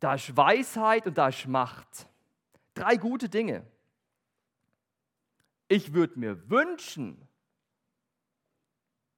da 0.00 0.14
ist 0.14 0.36
Weisheit 0.36 1.06
und 1.06 1.16
da 1.16 1.28
ist 1.28 1.46
Macht. 1.46 2.08
Drei 2.74 2.96
gute 2.96 3.28
Dinge. 3.28 3.64
Ich 5.68 5.94
würde 5.94 6.18
mir 6.18 6.50
wünschen, 6.50 7.28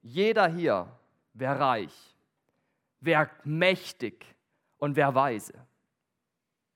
jeder 0.02 0.48
hier 0.48 0.94
wäre 1.32 1.58
reich, 1.58 2.14
wäre 3.00 3.30
mächtig 3.44 4.26
und 4.76 4.96
wäre 4.96 5.14
weise. 5.14 5.54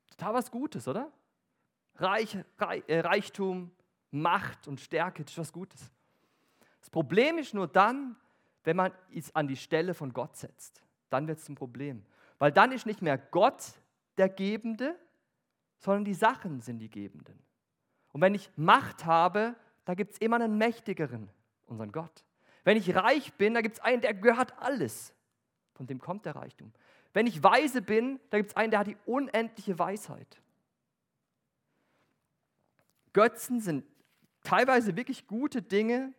Total 0.08 0.32
was 0.32 0.50
Gutes, 0.50 0.88
oder? 0.88 1.12
Reich, 1.96 2.38
äh, 2.86 3.00
Reichtum, 3.00 3.70
Macht 4.10 4.66
und 4.66 4.80
Stärke, 4.80 5.24
das 5.24 5.34
ist 5.34 5.38
was 5.40 5.52
Gutes. 5.52 5.92
Das 6.80 6.88
Problem 6.88 7.36
ist 7.36 7.52
nur 7.52 7.68
dann, 7.68 8.16
wenn 8.62 8.76
man 8.76 8.92
es 9.14 9.36
an 9.36 9.46
die 9.46 9.58
Stelle 9.58 9.92
von 9.92 10.10
Gott 10.14 10.38
setzt. 10.38 10.82
Dann 11.10 11.28
wird 11.28 11.38
es 11.38 11.48
ein 11.50 11.54
Problem. 11.54 12.02
Weil 12.44 12.52
dann 12.52 12.72
ist 12.72 12.84
nicht 12.84 13.00
mehr 13.00 13.16
Gott 13.16 13.72
der 14.18 14.28
Gebende, 14.28 14.98
sondern 15.78 16.04
die 16.04 16.12
Sachen 16.12 16.60
sind 16.60 16.78
die 16.78 16.90
Gebenden. 16.90 17.38
Und 18.12 18.20
wenn 18.20 18.34
ich 18.34 18.50
Macht 18.54 19.06
habe, 19.06 19.56
da 19.86 19.94
gibt 19.94 20.12
es 20.12 20.18
immer 20.18 20.36
einen 20.36 20.58
mächtigeren, 20.58 21.30
unseren 21.64 21.90
Gott. 21.90 22.22
Wenn 22.62 22.76
ich 22.76 22.94
reich 22.94 23.32
bin, 23.32 23.54
da 23.54 23.62
gibt 23.62 23.76
es 23.76 23.80
einen, 23.82 24.02
der 24.02 24.12
gehört 24.12 24.58
alles. 24.58 25.14
Von 25.72 25.86
dem 25.86 25.98
kommt 25.98 26.26
der 26.26 26.36
Reichtum. 26.36 26.74
Wenn 27.14 27.26
ich 27.26 27.42
weise 27.42 27.80
bin, 27.80 28.20
da 28.28 28.36
gibt 28.36 28.50
es 28.50 28.56
einen, 28.58 28.70
der 28.70 28.80
hat 28.80 28.88
die 28.88 28.98
unendliche 29.06 29.78
Weisheit. 29.78 30.42
Götzen 33.14 33.58
sind 33.60 33.86
teilweise 34.42 34.98
wirklich 34.98 35.26
gute 35.26 35.62
Dinge, 35.62 36.12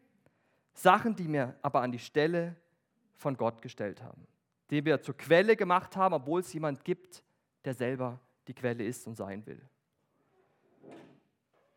Sachen, 0.74 1.16
die 1.16 1.28
mir 1.28 1.56
aber 1.62 1.82
an 1.82 1.92
die 1.92 2.00
Stelle 2.00 2.56
von 3.14 3.38
Gott 3.38 3.62
gestellt 3.62 4.02
haben, 4.02 4.26
die 4.70 4.84
wir 4.84 5.02
zur 5.02 5.16
Quelle 5.16 5.56
gemacht 5.56 5.96
haben, 5.96 6.14
obwohl 6.14 6.42
es 6.42 6.52
jemand 6.54 6.84
gibt, 6.84 7.24
der 7.64 7.74
selber 7.74 8.20
die 8.48 8.54
Quelle 8.54 8.84
ist 8.84 9.08
und 9.08 9.16
sein 9.16 9.46
will. 9.46 9.62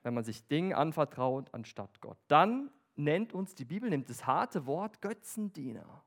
Wenn 0.02 0.14
man 0.14 0.24
sich 0.24 0.46
Dingen 0.46 0.72
anvertraut 0.72 1.52
anstatt 1.52 2.00
Gott, 2.00 2.18
dann 2.28 2.70
nennt 2.96 3.32
uns 3.32 3.54
die 3.54 3.64
Bibel, 3.64 3.90
nimmt 3.90 4.08
das 4.08 4.26
harte 4.26 4.66
Wort 4.66 5.00
Götzendiener. 5.00 6.02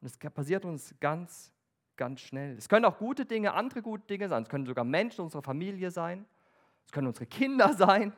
Und 0.00 0.06
es 0.06 0.16
passiert 0.18 0.64
uns 0.64 0.94
ganz, 1.00 1.52
ganz 1.96 2.20
schnell. 2.20 2.56
Es 2.56 2.68
können 2.68 2.84
auch 2.84 2.98
gute 2.98 3.24
Dinge, 3.26 3.54
andere 3.54 3.82
gute 3.82 4.06
Dinge 4.06 4.28
sein. 4.28 4.42
Es 4.42 4.48
können 4.48 4.66
sogar 4.66 4.84
Menschen 4.84 5.22
unserer 5.22 5.42
Familie 5.42 5.90
sein. 5.90 6.26
Es 6.86 6.92
können 6.92 7.08
unsere 7.08 7.26
Kinder 7.26 7.72
sein. 7.76 8.12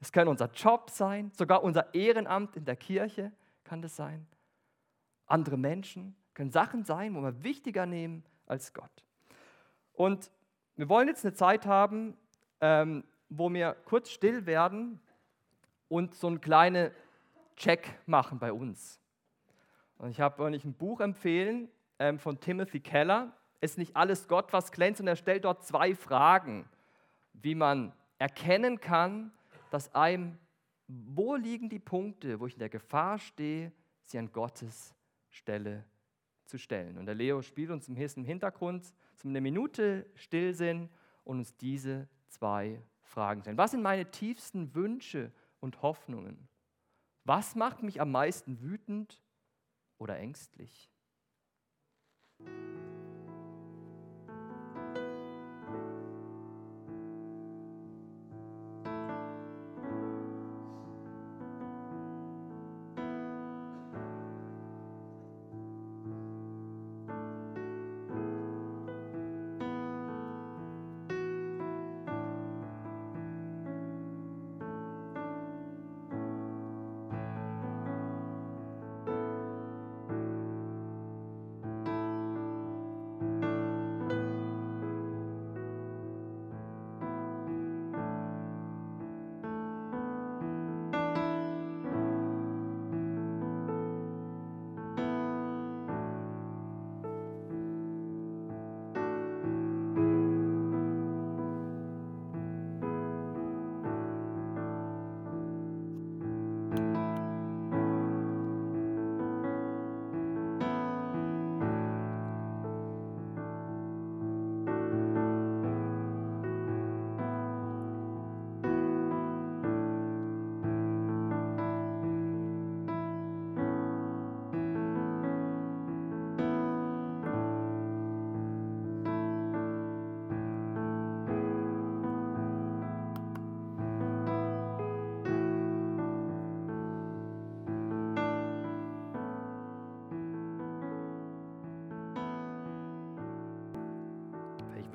Es 0.00 0.12
können 0.12 0.28
unser 0.28 0.50
Job 0.52 0.90
sein. 0.90 1.30
Sogar 1.34 1.62
unser 1.62 1.94
Ehrenamt 1.94 2.56
in 2.56 2.64
der 2.64 2.76
Kirche 2.76 3.32
kann 3.64 3.82
das 3.82 3.96
sein. 3.96 4.26
Andere 5.26 5.56
Menschen 5.56 6.16
können 6.36 6.50
Sachen 6.50 6.84
sein, 6.84 7.14
wo 7.14 7.22
wir 7.22 7.42
wichtiger 7.42 7.86
nehmen 7.86 8.22
als 8.46 8.74
Gott. 8.74 9.04
Und 9.94 10.30
wir 10.76 10.88
wollen 10.88 11.08
jetzt 11.08 11.24
eine 11.24 11.34
Zeit 11.34 11.66
haben, 11.66 12.14
ähm, 12.60 13.02
wo 13.30 13.52
wir 13.52 13.74
kurz 13.86 14.10
still 14.10 14.44
werden 14.44 15.00
und 15.88 16.14
so 16.14 16.26
einen 16.26 16.40
kleinen 16.40 16.90
Check 17.56 17.98
machen 18.06 18.38
bei 18.38 18.52
uns. 18.52 19.00
Und 19.96 20.10
ich 20.10 20.20
habe 20.20 20.42
euch 20.42 20.64
ein 20.64 20.74
Buch 20.74 21.00
empfehlen 21.00 21.70
ähm, 21.98 22.18
von 22.18 22.38
Timothy 22.38 22.80
Keller. 22.80 23.32
Ist 23.62 23.78
nicht 23.78 23.96
alles 23.96 24.28
Gott, 24.28 24.52
was 24.52 24.70
glänzt, 24.70 25.00
und 25.00 25.08
er 25.08 25.16
stellt 25.16 25.46
dort 25.46 25.64
zwei 25.64 25.94
Fragen, 25.94 26.68
wie 27.32 27.54
man 27.54 27.94
erkennen 28.18 28.78
kann, 28.78 29.32
dass 29.70 29.94
einem 29.94 30.38
wo 30.88 31.34
liegen 31.34 31.68
die 31.68 31.80
Punkte, 31.80 32.38
wo 32.38 32.46
ich 32.46 32.52
in 32.52 32.60
der 32.60 32.68
Gefahr 32.68 33.18
stehe, 33.18 33.72
sie 34.04 34.18
an 34.18 34.30
Gottes 34.30 34.94
Stelle 35.30 35.84
zu 36.46 36.58
stellen? 36.58 36.98
Und 36.98 37.06
der 37.06 37.14
Leo 37.14 37.42
spielt 37.42 37.70
uns 37.70 37.88
im 37.88 37.96
Hintergrund 37.96 38.92
zum 39.16 39.30
eine 39.30 39.40
Minute 39.40 40.06
still 40.14 40.54
sind 40.54 40.90
und 41.24 41.38
uns 41.38 41.56
diese 41.56 42.08
zwei 42.28 42.82
Fragen 43.02 43.42
stellen. 43.42 43.58
Was 43.58 43.72
sind 43.72 43.82
meine 43.82 44.10
tiefsten 44.10 44.74
Wünsche 44.74 45.32
und 45.60 45.82
Hoffnungen? 45.82 46.48
Was 47.24 47.54
macht 47.56 47.82
mich 47.82 48.00
am 48.00 48.12
meisten 48.12 48.60
wütend 48.60 49.22
oder 49.98 50.16
ängstlich? 50.18 50.90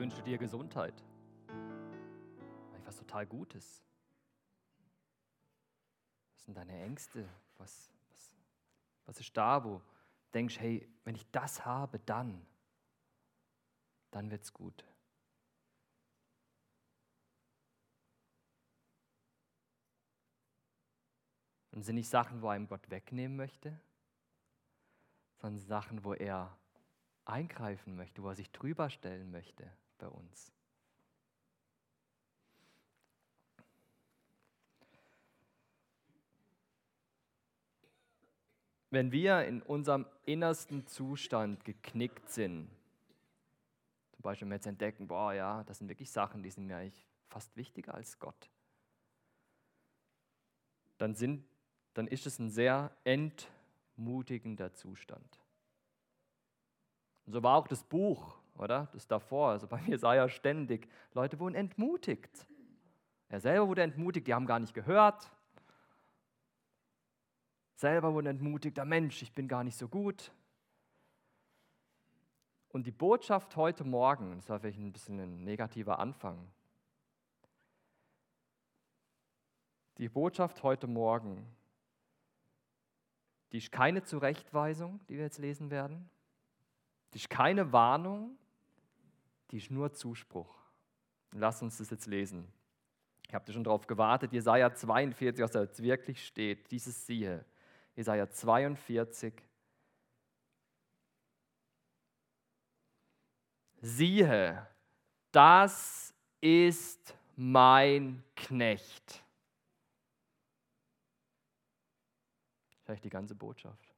Wünsche 0.01 0.24
dir 0.24 0.39
Gesundheit. 0.39 0.96
Eigentlich 1.48 2.88
was 2.88 2.98
total 2.98 3.27
Gutes. 3.27 3.84
Was 6.34 6.43
sind 6.43 6.58
deine 6.58 6.81
Ängste? 6.81 7.29
Was, 7.60 7.93
was, 8.10 8.36
was 9.05 9.20
ist 9.20 9.38
da, 9.38 9.63
wo 9.63 9.77
du 9.77 9.84
denkst, 10.34 10.60
hey, 10.60 10.91
wenn 11.03 11.13
ich 11.13 11.29
das 11.29 11.65
habe, 11.65 12.00
dann, 12.00 12.43
dann 14.10 14.31
wird 14.31 14.41
es 14.41 14.51
gut. 14.51 14.84
Und 21.70 21.84
sind 21.84 21.93
nicht 21.93 22.10
Sachen, 22.10 22.41
wo 22.41 22.48
einem 22.48 22.67
Gott 22.67 22.89
wegnehmen 22.89 23.38
möchte, 23.38 23.79
sondern 25.36 25.62
Sachen, 25.62 26.03
wo 26.03 26.15
er 26.15 26.58
eingreifen 27.25 27.96
möchte, 27.96 28.24
wo 28.24 28.29
er 28.29 28.36
sich 28.36 28.51
drüber 28.51 28.89
stellen 28.89 29.29
möchte 29.29 29.72
bei 30.01 30.08
uns. 30.08 30.51
Wenn 38.89 39.12
wir 39.12 39.46
in 39.46 39.62
unserem 39.62 40.05
innersten 40.25 40.86
Zustand 40.86 41.63
geknickt 41.63 42.29
sind, 42.29 42.70
zum 44.12 44.24
Beispiel 44.24 44.46
wenn 44.46 44.51
wir 44.51 44.55
jetzt 44.55 44.65
entdecken, 44.65 45.08
boah 45.08 45.34
ja, 45.34 45.63
das 45.63 45.77
sind 45.77 45.88
wirklich 45.88 46.12
Sachen, 46.12 46.43
die 46.43 46.50
sind 46.50 46.65
mir 46.65 46.77
eigentlich 46.77 47.08
fast 47.29 47.55
wichtiger 47.55 47.93
als 47.93 48.20
Gott, 48.20 48.50
dann, 50.98 51.15
sind, 51.15 51.46
dann 51.93 52.08
ist 52.08 52.25
es 52.25 52.38
ein 52.39 52.50
sehr 52.50 52.91
entmutigender 53.05 54.74
Zustand. 54.74 55.39
Und 57.25 57.34
so 57.34 57.43
war 57.43 57.55
auch 57.55 57.67
das 57.67 57.84
Buch, 57.84 58.40
oder? 58.62 58.88
Das 58.94 59.08
davor. 59.08 59.50
Also 59.50 59.68
bei 59.68 59.82
mir 59.88 59.98
sah 59.98 60.15
ja 60.15 60.30
ständig, 60.30 60.88
Leute 61.13 61.39
wurden 61.39 61.56
entmutigt. 61.56 62.48
Er 63.30 63.39
selber 63.39 63.68
wurde 63.68 63.84
entmutigt, 63.84 64.27
die 64.27 64.34
haben 64.34 64.46
gar 64.46 64.60
nicht 64.60 64.74
gehört. 64.74 65.32
Selber 67.75 68.13
wurde 68.13 68.30
entmutigt, 68.30 68.77
der 68.77 68.86
Mensch, 68.86 69.22
ich 69.22 69.34
bin 69.34 69.48
gar 69.48 69.63
nicht 69.63 69.77
so 69.77 69.88
gut. 69.88 70.32
Und 72.70 72.86
die 72.86 72.91
Botschaft 72.91 73.56
heute 73.56 73.84
Morgen, 73.84 74.36
das 74.36 74.50
war 74.50 74.60
vielleicht 74.60 74.80
ein 74.80 74.94
bisschen 74.94 75.20
ein 75.20 75.44
negativer 75.44 76.00
Anfang. 76.00 76.48
Die 79.98 80.08
Botschaft 80.08 80.63
heute 80.63 80.88
Morgen, 80.88 81.46
die 83.51 83.57
ist 83.57 83.72
keine 83.72 84.03
Zurechtweisung, 84.03 85.00
die 85.07 85.16
wir 85.16 85.24
jetzt 85.24 85.40
lesen 85.40 85.70
werden, 85.70 86.09
die 87.14 87.18
ist 87.18 87.29
keine 87.29 87.74
Warnung, 87.74 88.38
die 89.51 89.57
ist 89.57 89.72
nur 89.72 89.94
Zuspruch. 89.94 90.55
Lass 91.31 91.61
uns 91.61 91.77
das 91.77 91.90
jetzt 91.90 92.07
lesen. 92.07 92.51
Ich 93.27 93.33
habe 93.33 93.51
schon 93.51 93.64
darauf 93.64 93.87
gewartet, 93.87 94.33
Jesaja 94.33 94.74
42, 94.74 95.44
was 95.44 95.51
da 95.51 95.61
jetzt 95.61 95.81
wirklich 95.81 96.25
steht, 96.25 96.70
dieses 96.72 97.05
siehe. 97.05 97.46
Jesaja 97.96 98.29
42. 98.29 99.33
Siehe, 103.81 104.68
das 105.31 106.14
ist 106.40 107.16
mein 107.35 108.24
Knecht. 108.35 109.24
Vielleicht 112.83 113.05
die 113.05 113.09
ganze 113.09 113.33
Botschaft 113.33 113.92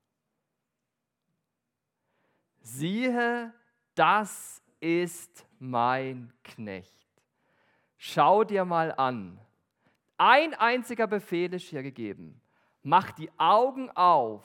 siehe, 2.63 3.53
das 3.93 4.62
ist 4.83 5.45
mein 5.59 6.33
Knecht. 6.43 6.91
Schau 7.97 8.43
dir 8.43 8.65
mal 8.65 8.91
an. 8.91 9.39
Ein 10.17 10.53
einziger 10.55 11.07
Befehl 11.07 11.53
ist 11.53 11.69
hier 11.69 11.83
gegeben. 11.83 12.41
Mach 12.81 13.11
die 13.11 13.31
Augen 13.37 13.89
auf. 13.91 14.43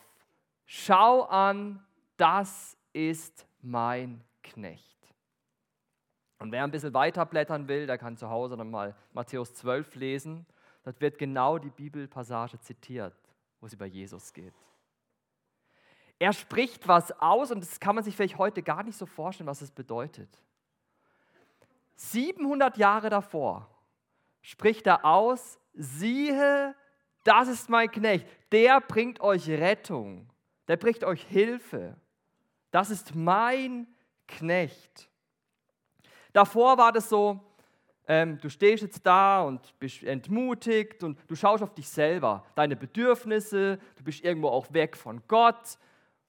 Schau 0.64 1.22
an, 1.24 1.84
das 2.16 2.76
ist 2.92 3.48
mein 3.60 4.22
Knecht. 4.44 4.84
Und 6.38 6.52
wer 6.52 6.62
ein 6.62 6.70
bisschen 6.70 6.94
weiter 6.94 7.26
blättern 7.26 7.66
will, 7.66 7.88
der 7.88 7.98
kann 7.98 8.16
zu 8.16 8.30
Hause 8.30 8.56
nochmal 8.56 8.94
Matthäus 9.12 9.52
12 9.54 9.96
lesen. 9.96 10.46
Dort 10.84 11.00
wird 11.00 11.18
genau 11.18 11.58
die 11.58 11.70
Bibelpassage 11.70 12.60
zitiert, 12.60 13.16
wo 13.58 13.66
es 13.66 13.72
über 13.72 13.86
Jesus 13.86 14.32
geht. 14.32 14.54
Er 16.18 16.32
spricht 16.32 16.88
was 16.88 17.12
aus 17.20 17.50
und 17.50 17.60
das 17.60 17.78
kann 17.78 17.94
man 17.94 18.04
sich 18.04 18.16
vielleicht 18.16 18.38
heute 18.38 18.62
gar 18.62 18.82
nicht 18.82 18.98
so 18.98 19.06
vorstellen, 19.06 19.46
was 19.46 19.62
es 19.62 19.70
bedeutet. 19.70 20.28
700 21.96 22.76
Jahre 22.76 23.10
davor 23.10 23.68
spricht 24.42 24.86
er 24.86 25.04
aus, 25.04 25.58
siehe, 25.74 26.74
das 27.24 27.48
ist 27.48 27.68
mein 27.68 27.90
Knecht, 27.90 28.26
der 28.52 28.80
bringt 28.80 29.20
euch 29.20 29.48
Rettung, 29.48 30.28
der 30.66 30.76
bringt 30.76 31.04
euch 31.04 31.22
Hilfe. 31.24 31.96
Das 32.70 32.90
ist 32.90 33.14
mein 33.14 33.86
Knecht. 34.26 35.08
Davor 36.32 36.78
war 36.78 36.92
das 36.92 37.08
so, 37.08 37.40
ähm, 38.06 38.38
du 38.40 38.48
stehst 38.48 38.82
jetzt 38.82 39.04
da 39.04 39.42
und 39.42 39.78
bist 39.78 40.02
entmutigt 40.02 41.02
und 41.02 41.18
du 41.28 41.34
schaust 41.34 41.62
auf 41.62 41.74
dich 41.74 41.88
selber, 41.88 42.44
deine 42.54 42.76
Bedürfnisse, 42.76 43.78
du 43.96 44.04
bist 44.04 44.24
irgendwo 44.24 44.48
auch 44.48 44.72
weg 44.72 44.96
von 44.96 45.22
Gott, 45.28 45.78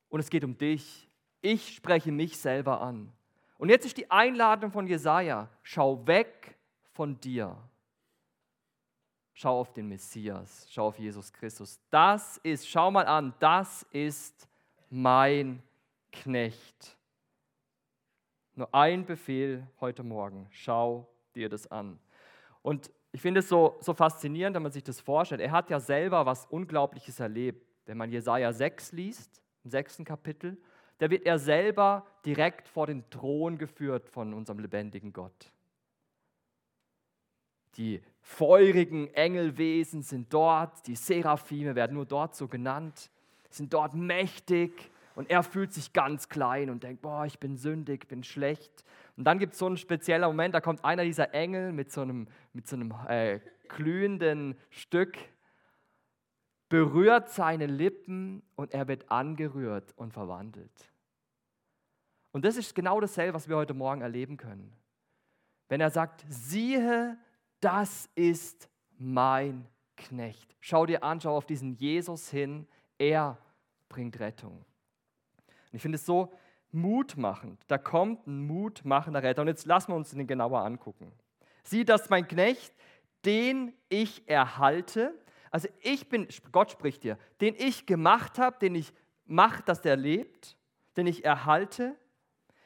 und 0.09 0.19
es 0.19 0.29
geht 0.29 0.43
um 0.43 0.57
dich. 0.57 1.07
Ich 1.41 1.75
spreche 1.75 2.11
mich 2.11 2.37
selber 2.37 2.81
an. 2.81 3.11
Und 3.57 3.69
jetzt 3.69 3.85
ist 3.85 3.97
die 3.97 4.09
Einladung 4.11 4.71
von 4.71 4.87
Jesaja: 4.87 5.49
Schau 5.63 6.05
weg 6.05 6.57
von 6.91 7.19
dir. 7.19 7.57
Schau 9.33 9.61
auf 9.61 9.71
den 9.71 9.87
Messias, 9.87 10.67
schau 10.69 10.87
auf 10.87 10.99
Jesus 10.99 11.31
Christus. 11.31 11.79
Das 11.89 12.37
ist, 12.43 12.67
schau 12.67 12.91
mal 12.91 13.05
an, 13.05 13.33
das 13.39 13.83
ist 13.93 14.49
mein 14.89 15.63
Knecht. 16.11 16.97
Nur 18.53 18.67
ein 18.75 19.05
Befehl 19.05 19.65
heute 19.79 20.03
Morgen. 20.03 20.47
Schau 20.51 21.07
dir 21.35 21.47
das 21.47 21.71
an. 21.71 21.97
Und 22.61 22.91
ich 23.13 23.21
finde 23.21 23.39
es 23.39 23.47
so, 23.47 23.77
so 23.79 23.93
faszinierend, 23.93 24.55
wenn 24.55 24.63
man 24.63 24.73
sich 24.73 24.83
das 24.83 24.99
vorstellt. 24.99 25.39
Er 25.39 25.51
hat 25.51 25.69
ja 25.69 25.79
selber 25.79 26.25
was 26.25 26.45
Unglaubliches 26.47 27.21
erlebt. 27.21 27.65
Wenn 27.85 27.95
man 27.95 28.11
Jesaja 28.11 28.51
6 28.51 28.91
liest, 28.91 29.41
im 29.63 29.69
sechsten 29.69 30.05
Kapitel, 30.05 30.57
da 30.99 31.09
wird 31.09 31.25
er 31.25 31.39
selber 31.39 32.05
direkt 32.25 32.67
vor 32.67 32.87
den 32.87 33.09
Thron 33.09 33.57
geführt 33.57 34.09
von 34.09 34.33
unserem 34.33 34.59
lebendigen 34.59 35.13
Gott. 35.13 35.51
Die 37.75 38.01
feurigen 38.21 39.13
Engelwesen 39.13 40.01
sind 40.01 40.33
dort, 40.33 40.85
die 40.87 40.95
Seraphime 40.95 41.75
werden 41.75 41.93
nur 41.93 42.05
dort 42.05 42.35
so 42.35 42.47
genannt, 42.47 43.09
sind 43.49 43.73
dort 43.73 43.93
mächtig 43.93 44.91
und 45.15 45.29
er 45.29 45.43
fühlt 45.43 45.73
sich 45.73 45.93
ganz 45.93 46.29
klein 46.29 46.69
und 46.69 46.83
denkt, 46.83 47.01
boah, 47.01 47.25
ich 47.25 47.39
bin 47.39 47.55
sündig, 47.55 48.07
bin 48.07 48.23
schlecht. 48.23 48.83
Und 49.17 49.23
dann 49.25 49.39
gibt 49.39 49.53
es 49.53 49.59
so 49.59 49.65
einen 49.65 49.77
speziellen 49.77 50.25
Moment, 50.27 50.53
da 50.53 50.61
kommt 50.61 50.83
einer 50.83 51.03
dieser 51.03 51.33
Engel 51.33 51.71
mit 51.71 51.91
so 51.91 52.01
einem, 52.01 52.27
mit 52.53 52.67
so 52.67 52.75
einem 52.75 52.93
äh, 53.07 53.39
glühenden 53.67 54.57
Stück 54.69 55.17
berührt 56.69 57.29
seine 57.29 57.65
Lippen 57.65 58.43
und 58.55 58.73
er 58.73 58.87
wird 58.87 59.11
angerührt 59.11 59.93
und 59.97 60.13
verwandelt. 60.13 60.91
Und 62.31 62.45
das 62.45 62.57
ist 62.57 62.75
genau 62.75 62.99
dasselbe, 62.99 63.33
was 63.33 63.49
wir 63.49 63.57
heute 63.57 63.73
Morgen 63.73 64.01
erleben 64.01 64.37
können. 64.37 64.71
Wenn 65.67 65.81
er 65.81 65.89
sagt, 65.89 66.23
siehe, 66.29 67.17
das 67.59 68.09
ist 68.15 68.69
mein 68.97 69.67
Knecht. 69.97 70.55
Schau 70.61 70.85
dir 70.85 71.03
an, 71.03 71.19
schau 71.19 71.35
auf 71.35 71.45
diesen 71.45 71.73
Jesus 71.75 72.29
hin, 72.29 72.67
er 72.97 73.37
bringt 73.87 74.19
Rettung. 74.19 74.57
Und 75.47 75.75
ich 75.75 75.81
finde 75.81 75.97
es 75.97 76.05
so 76.05 76.31
mutmachend. 76.71 77.63
Da 77.67 77.77
kommt 77.77 78.27
ein 78.27 78.45
mutmachender 78.45 79.23
Retter. 79.23 79.41
Und 79.41 79.47
jetzt 79.47 79.65
lassen 79.65 79.91
wir 79.91 79.95
uns 79.95 80.11
den 80.11 80.27
genauer 80.27 80.61
angucken. 80.61 81.11
Sieh, 81.63 81.85
das 81.85 82.03
ist 82.03 82.09
mein 82.09 82.27
Knecht, 82.27 82.73
den 83.25 83.73
ich 83.89 84.27
erhalte. 84.27 85.13
Also 85.51 85.67
ich 85.81 86.09
bin, 86.09 86.27
Gott 86.51 86.71
spricht 86.71 87.03
dir, 87.03 87.17
den 87.41 87.55
ich 87.55 87.85
gemacht 87.85 88.37
habe, 88.37 88.57
den 88.59 88.75
ich 88.75 88.93
mache, 89.25 89.63
dass 89.63 89.81
der 89.81 89.95
lebt, 89.95 90.57
den 90.97 91.07
ich 91.07 91.23
erhalte, 91.25 91.95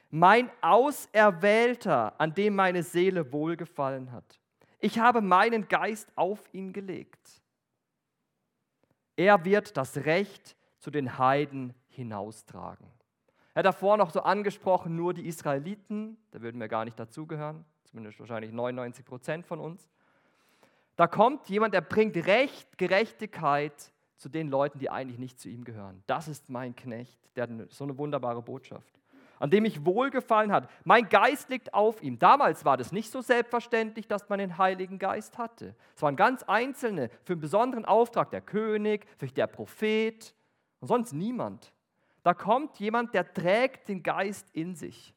mein 0.10 0.52
Auserwählter, 0.62 2.20
an 2.20 2.34
dem 2.34 2.56
meine 2.56 2.84
Seele 2.84 3.32
wohlgefallen 3.32 4.12
hat. 4.12 4.40
Ich 4.80 5.00
habe 5.00 5.22
meinen 5.22 5.68
Geist 5.68 6.12
auf 6.16 6.54
ihn 6.54 6.74
gelegt. 6.74 7.42
Er 9.16 9.46
wird 9.46 9.78
das 9.78 9.98
Recht 9.98 10.56
zu 10.80 10.92
den 10.92 11.18
Heiden 11.18 11.74
hinaustragen. 11.88 12.88
Er 13.54 13.60
hat 13.60 13.66
davor 13.66 13.98
noch 13.98 14.10
so 14.10 14.22
angesprochen, 14.22 14.96
nur 14.96 15.14
die 15.14 15.28
Israeliten, 15.28 16.18
da 16.32 16.42
würden 16.42 16.60
wir 16.60 16.68
gar 16.68 16.86
nicht 16.86 17.00
dazugehören, 17.00 17.66
zumindest 17.84 18.20
wahrscheinlich 18.20 18.52
99 18.52 19.06
Prozent 19.06 19.46
von 19.46 19.60
uns. 19.60 19.88
Da 20.96 21.08
kommt 21.08 21.50
jemand, 21.50 21.74
der 21.74 21.82
bringt 21.82 22.16
Recht, 22.16 22.78
Gerechtigkeit 22.78 23.92
zu 24.18 24.30
den 24.30 24.50
Leuten, 24.50 24.80
die 24.80 24.90
eigentlich 24.90 25.20
nicht 25.20 25.40
zu 25.40 25.50
ihm 25.50 25.64
gehören. 25.64 26.04
Das 26.08 26.28
ist 26.28 26.50
mein 26.50 26.76
Knecht, 26.76 27.20
der 27.36 27.44
hat 27.44 27.50
so 27.72 27.84
eine 27.84 27.98
wunderbare 27.98 28.42
Botschaft. 28.42 28.94
an 29.40 29.50
dem 29.50 29.66
ich 29.66 29.84
wohlgefallen 29.86 30.54
hat. 30.54 30.70
Mein 30.86 31.10
Geist 31.10 31.50
liegt 31.50 31.74
auf 31.74 32.02
ihm. 32.02 32.18
Damals 32.18 32.64
war 32.64 32.78
das 32.78 32.94
nicht 32.94 33.12
so 33.12 33.20
selbstverständlich, 33.22 34.08
dass 34.08 34.30
man 34.30 34.40
den 34.40 34.58
Heiligen 34.58 35.00
Geist 35.00 35.38
hatte. 35.38 35.76
Es 35.96 36.02
waren 36.02 36.16
ganz 36.16 36.44
Einzelne 36.44 37.10
für 37.26 37.34
einen 37.34 37.42
besonderen 37.42 37.84
Auftrag, 37.84 38.30
der 38.30 38.40
König, 38.40 39.06
vielleicht 39.18 39.36
der 39.36 39.48
Prophet 39.48 40.34
und 40.80 40.88
sonst 40.88 41.12
niemand. 41.12 41.74
Da 42.24 42.34
kommt 42.34 42.80
jemand, 42.80 43.14
der 43.14 43.34
trägt 43.34 43.90
den 43.90 44.02
Geist 44.02 44.48
in 44.54 44.76
sich. 44.76 45.14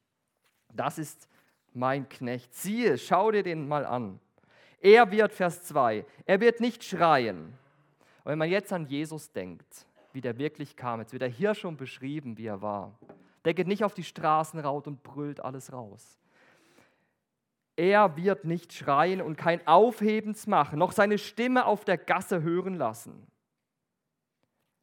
Das 0.73 0.99
ist 0.99 1.29
mein 1.73 2.09
Knecht. 2.09 2.53
Siehe, 2.53 2.99
schau 2.99 3.31
dir 3.31 3.45
den 3.45 3.69
mal 3.69 3.87
an. 3.87 4.19
Er 4.81 5.11
wird, 5.11 5.33
Vers 5.33 5.63
2, 5.65 6.05
er 6.25 6.41
wird 6.41 6.61
nicht 6.61 6.85
schreien. 6.85 7.59
Und 8.25 8.33
wenn 8.33 8.39
man 8.39 8.51
jetzt 8.51 8.73
an 8.73 8.87
Jesus 8.87 9.33
denkt, 9.33 9.87
wie 10.13 10.21
der 10.21 10.39
wirklich 10.39 10.77
kam, 10.77 11.01
jetzt 11.01 11.13
wird 11.13 11.23
er 11.23 11.29
hier 11.29 11.55
schon 11.55 11.77
beschrieben, 11.77 12.39
wie 12.39 12.47
er 12.47 12.63
war. 12.63 12.99
Der 13.45 13.55
geht 13.55 13.67
nicht 13.67 13.85
auf 13.85 13.95
die 13.95 14.05
Straßen 14.05 14.59
raut 14.61 14.87
und 14.87 15.03
brüllt 15.03 15.41
alles 15.41 15.73
raus. 15.73 16.19
Er 17.77 18.17
wird 18.17 18.45
nicht 18.45 18.73
schreien 18.73 19.21
und 19.21 19.37
kein 19.37 19.65
Aufhebens 19.67 20.47
machen, 20.47 20.79
noch 20.79 20.93
seine 20.93 21.19
Stimme 21.19 21.67
auf 21.67 21.85
der 21.85 21.99
Gasse 21.99 22.43
hören 22.43 22.75
lassen. 22.75 23.27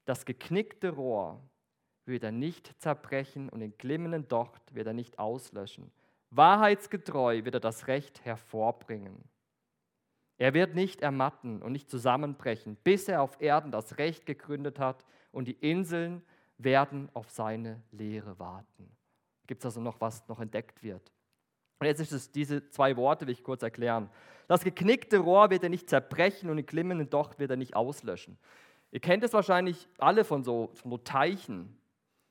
Das 0.06 0.26
geknickte 0.26 0.90
Rohr 0.90 1.42
wird 2.06 2.24
er 2.24 2.32
nicht 2.32 2.80
zerbrechen 2.80 3.50
und 3.50 3.62
den 3.62 3.78
glimmenden 3.78 4.28
Docht 4.28 4.76
wird 4.76 4.88
er 4.88 4.94
nicht 4.94 5.18
auslöschen. 5.18 5.92
Wahrheitsgetreu 6.30 7.44
wird 7.44 7.56
er 7.56 7.60
das 7.60 7.88
Recht 7.88 8.24
hervorbringen. 8.24 9.24
Er 10.38 10.54
wird 10.54 10.76
nicht 10.76 11.02
ermatten 11.02 11.62
und 11.62 11.72
nicht 11.72 11.90
zusammenbrechen, 11.90 12.78
bis 12.84 13.08
er 13.08 13.22
auf 13.22 13.40
Erden 13.42 13.72
das 13.72 13.98
Recht 13.98 14.26
gegründet 14.26 14.80
hat 14.80 15.06
und 15.32 15.48
die 15.48 15.54
Inseln 15.54 16.24
werden 16.58 17.10
auf 17.14 17.30
seine 17.30 17.82
Lehre 17.92 18.40
warten. 18.40 18.96
Gibt 19.48 19.62
es 19.62 19.66
also 19.66 19.82
noch 19.82 20.02
was 20.02 20.28
noch 20.28 20.40
entdeckt 20.40 20.84
wird? 20.84 21.12
Und 21.80 21.88
jetzt 21.88 22.00
ist 22.00 22.12
es 22.12 22.32
diese 22.32 22.70
zwei 22.70 22.96
Worte, 22.96 23.28
will 23.28 23.34
ich 23.34 23.44
kurz 23.44 23.62
erklären. 23.62 24.10
Das 24.48 24.64
geknickte 24.64 25.20
Rohr 25.20 25.50
wird 25.50 25.64
er 25.64 25.70
nicht 25.70 25.90
zerbrechen 25.90 26.50
und 26.50 26.58
den 26.58 26.66
glimmenden 26.66 27.10
Docht 27.10 27.40
wird 27.40 27.52
er 27.52 27.58
nicht 27.58 27.76
auslöschen. 27.76 28.38
Ihr 28.92 29.00
kennt 29.00 29.24
es 29.24 29.34
wahrscheinlich 29.34 29.88
alle 29.98 30.24
von 30.24 30.44
so, 30.44 30.72
von 30.76 30.92
so 30.92 30.98
Teichen. 30.98 31.78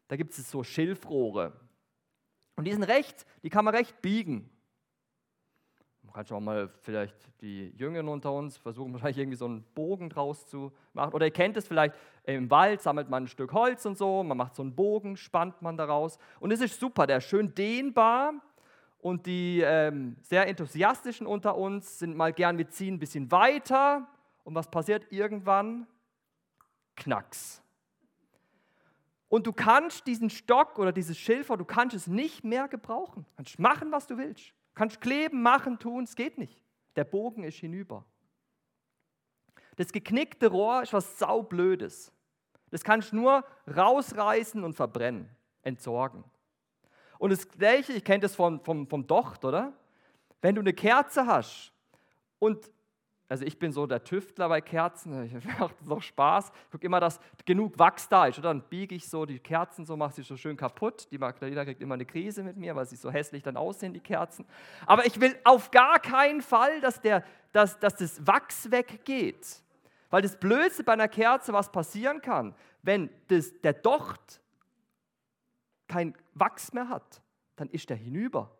Da 0.09 0.17
gibt 0.17 0.33
es 0.33 0.51
so 0.51 0.63
Schilfrohre. 0.63 1.53
Und 2.57 2.67
die 2.67 2.73
sind 2.73 2.85
recht, 2.85 3.27
die 3.43 3.51
kann 3.51 3.65
man 3.65 3.75
recht 3.75 4.01
biegen. 4.03 4.49
Man 6.13 6.17
kann 6.17 6.27
schon 6.27 6.45
mal 6.45 6.69
vielleicht 6.83 7.17
die 7.41 7.71
Jüngeren 7.71 8.07
unter 8.07 8.35
uns 8.35 8.59
versuchen, 8.59 8.93
wahrscheinlich 8.93 9.17
irgendwie 9.17 9.39
so 9.39 9.47
einen 9.47 9.63
Bogen 9.75 10.11
draus 10.11 10.47
zu 10.47 10.71
machen. 10.93 11.15
Oder 11.15 11.25
ihr 11.25 11.33
kennt 11.33 11.57
es 11.57 11.67
vielleicht, 11.67 11.95
im 12.25 12.51
Wald 12.51 12.83
sammelt 12.83 13.09
man 13.09 13.25
ein 13.25 13.29
Stück 13.29 13.55
Holz 13.55 13.87
und 13.87 13.97
so, 13.97 14.23
man 14.23 14.37
macht 14.37 14.55
so 14.55 14.63
einen 14.63 14.75
Bogen, 14.75 15.17
spannt 15.17 15.63
man 15.63 15.79
daraus. 15.79 16.19
Und 16.39 16.51
es 16.51 16.61
ist 16.61 16.79
super, 16.79 17.07
der 17.07 17.17
ist 17.17 17.25
schön 17.25 17.55
dehnbar. 17.55 18.35
Und 18.99 19.25
die 19.25 19.63
ähm, 19.65 20.17
sehr 20.21 20.47
enthusiastischen 20.47 21.27
unter 21.27 21.57
uns 21.57 21.99
sind 21.99 22.15
mal 22.15 22.35
gern, 22.35 22.59
wir 22.59 22.69
ziehen 22.69 22.97
ein 22.97 22.99
bisschen 22.99 23.31
weiter. 23.33 24.07
Und 24.45 24.55
was 24.55 24.71
passiert 24.71 25.11
irgendwann? 25.11 25.87
Knacks. 26.95 27.63
Und 29.31 29.47
du 29.47 29.55
kannst 29.55 30.07
diesen 30.07 30.29
Stock 30.29 30.79
oder 30.79 30.93
dieses 30.93 31.17
Schilfer, 31.17 31.57
du 31.57 31.65
kannst 31.65 31.97
es 31.97 32.07
nicht 32.07 32.45
mehr 32.45 32.69
gebrauchen. 32.69 33.25
Du 33.25 33.37
kannst 33.37 33.59
machen, 33.59 33.91
was 33.91 34.07
du 34.07 34.19
willst. 34.19 34.53
Kannst 34.75 35.01
kleben, 35.01 35.43
machen, 35.43 35.79
tun, 35.79 36.05
es 36.05 36.17
geht 36.17 36.39
nicht. 36.39 36.61
Der 36.97 37.05
Bogen 37.05 37.45
ist 37.45 37.59
hinüber. 37.59 38.05
Das 39.77 39.93
geknickte 39.93 40.49
Rohr 40.49 40.83
ist 40.83 40.93
was 40.93 41.19
saublödes. 41.19 42.13
Das 42.71 42.85
kannst 42.85 43.13
du 43.13 43.17
nur 43.17 43.45
rausreißen 43.75 44.65
und 44.65 44.75
verbrennen, 44.75 45.29
entsorgen. 45.63 46.25
Und 47.19 47.31
das 47.31 47.49
Gleiche, 47.49 47.93
ich 47.93 48.05
kenne 48.05 48.21
das 48.21 48.35
vom, 48.35 48.61
vom, 48.65 48.87
vom 48.89 49.07
Docht, 49.07 49.45
oder? 49.45 49.73
Wenn 50.41 50.55
du 50.55 50.61
eine 50.61 50.73
Kerze 50.73 51.27
hast 51.27 51.73
und 52.39 52.71
also 53.33 53.47
ich 53.47 53.59
bin 53.59 53.73
so 53.73 53.87
der 53.87 54.05
Tüftler 54.05 54.47
bei 54.51 54.61
Kerzen, 54.61 55.25
ich 55.25 55.33
das 55.33 55.91
auch 55.91 56.03
Spaß. 56.03 56.53
Ich 56.67 56.71
gucke 56.71 56.85
immer, 56.85 57.01
dass 57.01 57.19
genug 57.47 57.79
Wachs 57.79 58.07
da 58.07 58.27
ist. 58.27 58.39
Oder 58.39 58.51
dann 58.51 58.61
biege 58.69 58.95
ich 58.95 59.09
so 59.09 59.25
die 59.25 59.39
Kerzen 59.39 59.87
so, 59.87 59.97
mache 59.97 60.13
sie 60.17 60.23
so 60.23 60.37
schön 60.37 60.55
kaputt. 60.55 61.11
Die 61.11 61.17
Magdalena 61.17 61.65
kriegt 61.65 61.81
immer 61.81 61.95
eine 61.95 62.05
Krise 62.05 62.43
mit 62.43 62.59
mir, 62.59 62.77
weil 62.77 62.85
sie 62.85 62.97
so 62.97 63.11
hässlich 63.11 63.43
dann 63.43 63.57
aussehen, 63.57 63.95
die 63.95 64.01
Kerzen. 64.01 64.45
Aber 64.85 65.07
ich 65.07 65.19
will 65.19 65.35
auf 65.45 65.71
gar 65.71 65.99
keinen 65.99 66.43
Fall, 66.43 66.83
dass, 66.83 67.01
der, 67.01 67.25
dass, 67.53 67.79
dass 67.79 67.97
das 67.97 68.27
Wachs 68.27 68.71
weggeht. 68.71 69.63
Weil 70.11 70.21
das 70.21 70.39
Blödste 70.39 70.85
bei 70.85 70.93
einer 70.93 71.09
Kerze, 71.09 71.55
was 71.55 71.73
passieren 71.73 72.21
kann, 72.21 72.55
wenn 72.83 73.09
das, 73.29 73.59
der 73.63 73.73
Docht 73.73 74.43
kein 75.89 76.15
Wachs 76.35 76.75
mehr 76.75 76.91
hat, 76.91 77.23
dann 77.57 77.71
ist 77.71 77.89
der 77.89 77.97
hinüber. 77.97 78.55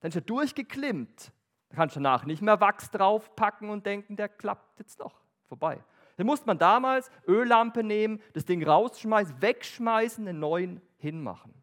Dann 0.00 0.08
ist 0.08 0.14
er 0.14 0.22
durchgeklimmt 0.22 1.30
da 1.70 1.76
kannst 1.76 1.96
du 1.96 2.00
danach 2.00 2.24
nicht 2.24 2.42
mehr 2.42 2.60
Wachs 2.60 2.90
draufpacken 2.90 3.70
und 3.70 3.86
denken, 3.86 4.16
der 4.16 4.28
klappt 4.28 4.78
jetzt 4.80 4.98
noch. 4.98 5.14
Vorbei. 5.46 5.82
Dann 6.16 6.26
musste 6.26 6.46
man 6.46 6.58
damals 6.58 7.10
Öllampe 7.26 7.82
nehmen, 7.82 8.20
das 8.34 8.44
Ding 8.44 8.62
rausschmeißen, 8.62 9.40
wegschmeißen, 9.40 10.26
einen 10.26 10.40
neuen 10.40 10.82
hinmachen. 10.98 11.54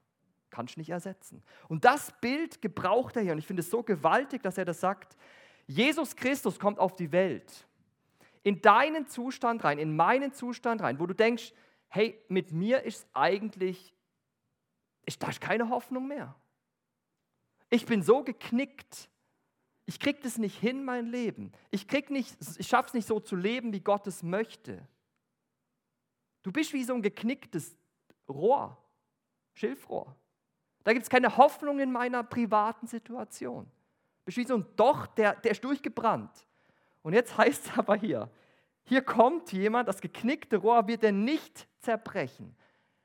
Kannst 0.49 0.75
du 0.75 0.79
nicht 0.79 0.89
ersetzen. 0.89 1.43
Und 1.67 1.85
das 1.85 2.11
Bild 2.21 2.61
gebraucht 2.61 3.17
er 3.17 3.21
hier. 3.21 3.33
Und 3.33 3.37
ich 3.37 3.45
finde 3.45 3.59
es 3.59 3.69
so 3.69 3.83
gewaltig, 3.83 4.41
dass 4.41 4.57
er 4.57 4.65
das 4.65 4.79
sagt. 4.79 5.17
Jesus 5.67 6.15
Christus 6.15 6.57
kommt 6.57 6.79
auf 6.79 6.95
die 6.95 7.11
Welt. 7.11 7.67
In 8.43 8.61
deinen 8.61 9.07
Zustand 9.07 9.65
rein, 9.65 9.77
in 9.77 9.95
meinen 9.95 10.31
Zustand 10.31 10.81
rein, 10.81 10.99
wo 10.99 11.05
du 11.05 11.13
denkst, 11.13 11.53
hey, 11.89 12.17
mit 12.29 12.53
mir 12.53 12.83
ist 12.83 13.05
eigentlich, 13.13 13.93
ist 15.05 15.21
da 15.21 15.29
keine 15.31 15.69
Hoffnung 15.69 16.07
mehr. 16.07 16.33
Ich 17.69 17.85
bin 17.85 18.01
so 18.01 18.23
geknickt 18.23 19.09
ich 19.87 20.01
kriege 20.01 20.19
das 20.21 20.37
nicht 20.37 20.59
hin, 20.59 20.83
mein 20.83 21.07
Leben. 21.07 21.53
Ich, 21.71 21.87
ich 21.91 22.67
schaffe 22.67 22.89
es 22.89 22.93
nicht 22.93 23.07
so 23.07 23.21
zu 23.21 23.37
leben, 23.37 23.71
wie 23.71 23.79
Gott 23.79 24.05
es 24.05 24.21
möchte. 24.21 24.85
Du 26.43 26.51
bist 26.51 26.73
wie 26.73 26.83
so 26.83 26.93
ein 26.93 27.01
geknicktes 27.01 27.75
Rohr, 28.27 28.77
Schilfrohr. 29.53 30.13
Da 30.83 30.91
gibt 30.91 31.03
es 31.03 31.09
keine 31.09 31.37
Hoffnung 31.37 31.79
in 31.79 31.91
meiner 31.91 32.21
privaten 32.23 32.85
Situation. 32.85 33.63
Du 33.63 34.25
bist 34.25 34.37
wie 34.37 34.45
so 34.45 34.57
ein 34.57 34.65
Docht, 34.75 35.17
der, 35.17 35.35
der 35.35 35.51
ist 35.51 35.63
durchgebrannt. 35.63 36.45
Und 37.01 37.13
jetzt 37.13 37.37
heißt 37.37 37.67
es 37.67 37.77
aber 37.77 37.95
hier, 37.95 38.29
hier 38.83 39.01
kommt 39.01 39.53
jemand, 39.53 39.87
das 39.87 40.01
geknickte 40.01 40.57
Rohr 40.57 40.85
wird 40.87 41.03
er 41.05 41.13
nicht 41.13 41.65
zerbrechen. 41.79 42.55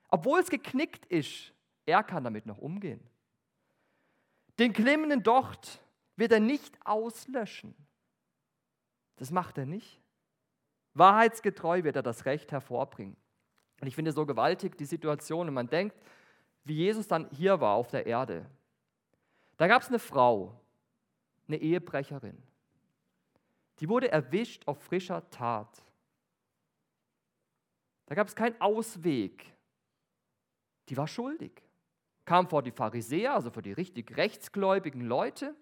Obwohl 0.09 0.41
es 0.41 0.51
geknickt 0.51 1.07
ist, 1.07 1.53
er 1.87 2.03
kann 2.03 2.25
damit 2.25 2.45
noch 2.45 2.59
umgehen. 2.59 3.01
Den 4.59 4.73
glimmenden 4.73 5.23
Docht 5.23 5.82
wird 6.17 6.33
er 6.33 6.41
nicht 6.41 6.79
auslöschen. 6.85 7.75
Das 9.17 9.31
macht 9.31 9.59
er 9.59 9.67
nicht. 9.67 10.01
Wahrheitsgetreu 10.95 11.85
wird 11.85 11.97
er 11.97 12.03
das 12.03 12.27
Recht 12.27 12.53
hervorbringen. 12.53 13.17
Und 13.81 13.87
ich 13.87 13.95
finde 13.95 14.13
so 14.13 14.27
gewaltig 14.27 14.77
die 14.77 14.85
Situation, 14.85 15.49
und 15.49 15.55
man 15.55 15.69
denkt, 15.69 15.97
wie 16.65 16.75
Jesus 16.75 17.09
dann 17.09 17.29
hier 17.31 17.61
war 17.61 17.75
auf 17.75 17.89
der 17.89 18.07
Erde. 18.07 18.47
Da 19.57 19.67
gab 19.67 19.83
es 19.83 19.89
eine 19.89 19.99
Frau, 19.99 20.61
eine 21.49 21.57
Ehebrecherin. 21.57 22.41
Die 23.79 23.89
wurde 23.89 24.11
erwischt 24.11 24.67
auf 24.69 24.83
frischer 24.83 25.29
Tat. 25.31 25.83
Da 28.07 28.15
gab 28.15 28.29
es 28.29 28.37
keinen 28.37 28.61
Ausweg. 28.61 29.53
Die 30.89 30.97
war 30.97 31.09
schuldig. 31.09 31.63
Kam 32.25 32.49
vor 32.49 32.63
die 32.63 32.71
Pharisäer, 32.71 33.35
also 33.35 33.51
vor 33.51 33.63
die 33.63 33.73
richtig 33.73 34.17
rechtsgläubigen 34.17 35.01
Leute. 35.01 35.57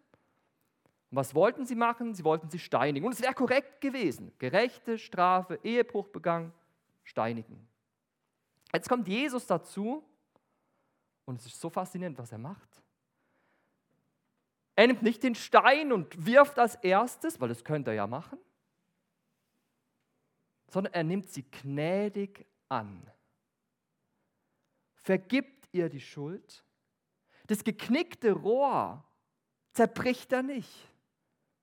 Und 1.11 1.17
was 1.17 1.35
wollten 1.35 1.67
sie 1.67 1.75
machen? 1.75 2.15
Sie 2.15 2.25
wollten 2.25 2.49
sie 2.49 2.59
steinigen. 2.59 3.05
Und 3.05 3.13
es 3.13 3.21
wäre 3.21 3.35
korrekt 3.35 3.81
gewesen. 3.81 4.33
Gerechte 4.39 4.97
Strafe, 4.97 5.59
Ehebruch 5.65 6.09
begangen, 6.09 6.53
steinigen. 7.03 7.69
Jetzt 8.73 8.89
kommt 8.89 9.09
Jesus 9.09 9.47
dazu 9.47 10.05
und 11.25 11.41
es 11.41 11.47
ist 11.47 11.61
so 11.61 11.69
faszinierend, 11.69 12.17
was 12.19 12.31
er 12.31 12.39
macht. 12.39 12.81
Er 14.77 14.87
nimmt 14.87 15.03
nicht 15.03 15.23
den 15.25 15.35
Stein 15.35 15.93
und 15.93 16.25
wirft 16.25 16.59
als 16.59 16.77
erstes, 16.77 17.41
weil 17.41 17.49
das 17.49 17.65
könnte 17.65 17.91
er 17.91 17.97
ja 17.97 18.07
machen, 18.07 18.39
sondern 20.69 20.95
er 20.95 21.03
nimmt 21.03 21.29
sie 21.29 21.43
gnädig 21.43 22.47
an. 22.69 23.11
Vergibt 24.95 25.69
ihr 25.73 25.89
die 25.89 26.01
Schuld. 26.01 26.65
Das 27.49 27.65
geknickte 27.65 28.31
Rohr 28.31 29.05
zerbricht 29.73 30.33
er 30.33 30.45
nicht 30.45 30.90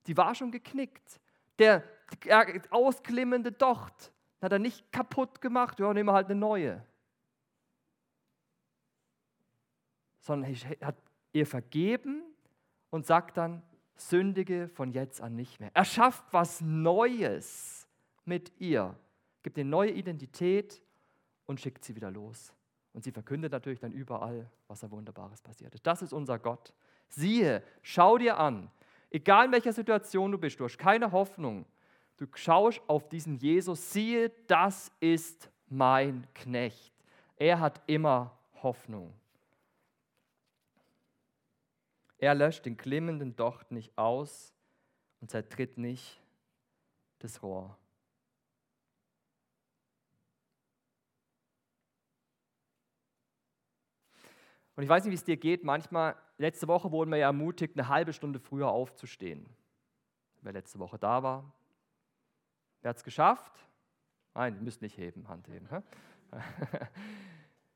die 0.08 0.16
war 0.16 0.34
schon 0.34 0.50
geknickt. 0.50 1.20
Der 1.58 1.84
ausklimmende 2.70 3.52
Docht 3.52 4.12
hat 4.40 4.52
er 4.52 4.58
nicht 4.58 4.90
kaputt 4.90 5.40
gemacht, 5.40 5.78
ja, 5.78 5.92
nehmen 5.92 6.08
wir 6.08 6.14
halt 6.14 6.30
eine 6.30 6.38
neue. 6.40 6.84
Sondern 10.20 10.50
er 10.50 10.86
hat 10.86 10.96
ihr 11.32 11.46
vergeben 11.46 12.22
und 12.90 13.06
sagt 13.06 13.36
dann, 13.36 13.62
sündige 13.96 14.68
von 14.68 14.92
jetzt 14.92 15.20
an 15.20 15.34
nicht 15.34 15.60
mehr. 15.60 15.70
Er 15.74 15.84
schafft 15.84 16.24
was 16.32 16.60
Neues 16.60 17.86
mit 18.24 18.52
ihr, 18.60 18.98
gibt 19.42 19.58
ihr 19.58 19.64
neue 19.64 19.90
Identität 19.90 20.82
und 21.46 21.60
schickt 21.60 21.84
sie 21.84 21.96
wieder 21.96 22.10
los. 22.10 22.54
Und 22.92 23.04
sie 23.04 23.12
verkündet 23.12 23.52
natürlich 23.52 23.80
dann 23.80 23.92
überall, 23.92 24.50
was 24.68 24.80
da 24.80 24.90
Wunderbares 24.90 25.42
passiert 25.42 25.74
ist. 25.74 25.86
Das 25.86 26.00
ist 26.00 26.12
unser 26.12 26.38
Gott. 26.38 26.72
Siehe, 27.08 27.62
schau 27.82 28.18
dir 28.18 28.38
an, 28.38 28.70
egal 29.10 29.46
in 29.46 29.52
welcher 29.52 29.72
Situation 29.72 30.32
du 30.32 30.38
bist, 30.38 30.58
du 30.60 30.64
hast 30.64 30.78
keine 30.78 31.12
Hoffnung. 31.12 31.64
Du 32.16 32.26
schaust 32.34 32.80
auf 32.88 33.08
diesen 33.08 33.36
Jesus, 33.36 33.92
siehe, 33.92 34.30
das 34.46 34.90
ist 35.00 35.50
mein 35.68 36.26
Knecht. 36.34 36.92
Er 37.36 37.60
hat 37.60 37.80
immer 37.86 38.36
Hoffnung. 38.62 39.14
Er 42.18 42.34
löscht 42.34 42.66
den 42.66 42.76
glimmenden 42.76 43.36
Docht 43.36 43.70
nicht 43.70 43.96
aus 43.96 44.52
und 45.20 45.30
zertritt 45.30 45.78
nicht 45.78 46.20
das 47.20 47.42
Rohr. 47.42 47.76
Und 54.74 54.84
ich 54.84 54.88
weiß 54.88 55.04
nicht, 55.04 55.10
wie 55.10 55.16
es 55.16 55.24
dir 55.24 55.36
geht. 55.36 55.64
Manchmal, 55.64 56.14
letzte 56.38 56.68
Woche 56.68 56.90
wurden 56.90 57.10
wir 57.10 57.18
ja 57.18 57.26
ermutigt, 57.26 57.78
eine 57.78 57.88
halbe 57.88 58.12
Stunde 58.12 58.38
früher 58.38 58.68
aufzustehen. 58.68 59.46
Wer 60.42 60.52
letzte 60.52 60.78
Woche 60.78 60.98
da 60.98 61.22
war. 61.22 61.52
Wer 62.80 62.90
hat 62.90 62.96
es 62.96 63.04
geschafft? 63.04 63.52
Nein, 64.34 64.54
ihr 64.54 64.62
müsst 64.62 64.82
nicht 64.82 64.96
heben, 64.96 65.28
Hand 65.28 65.48
heben. 65.48 65.68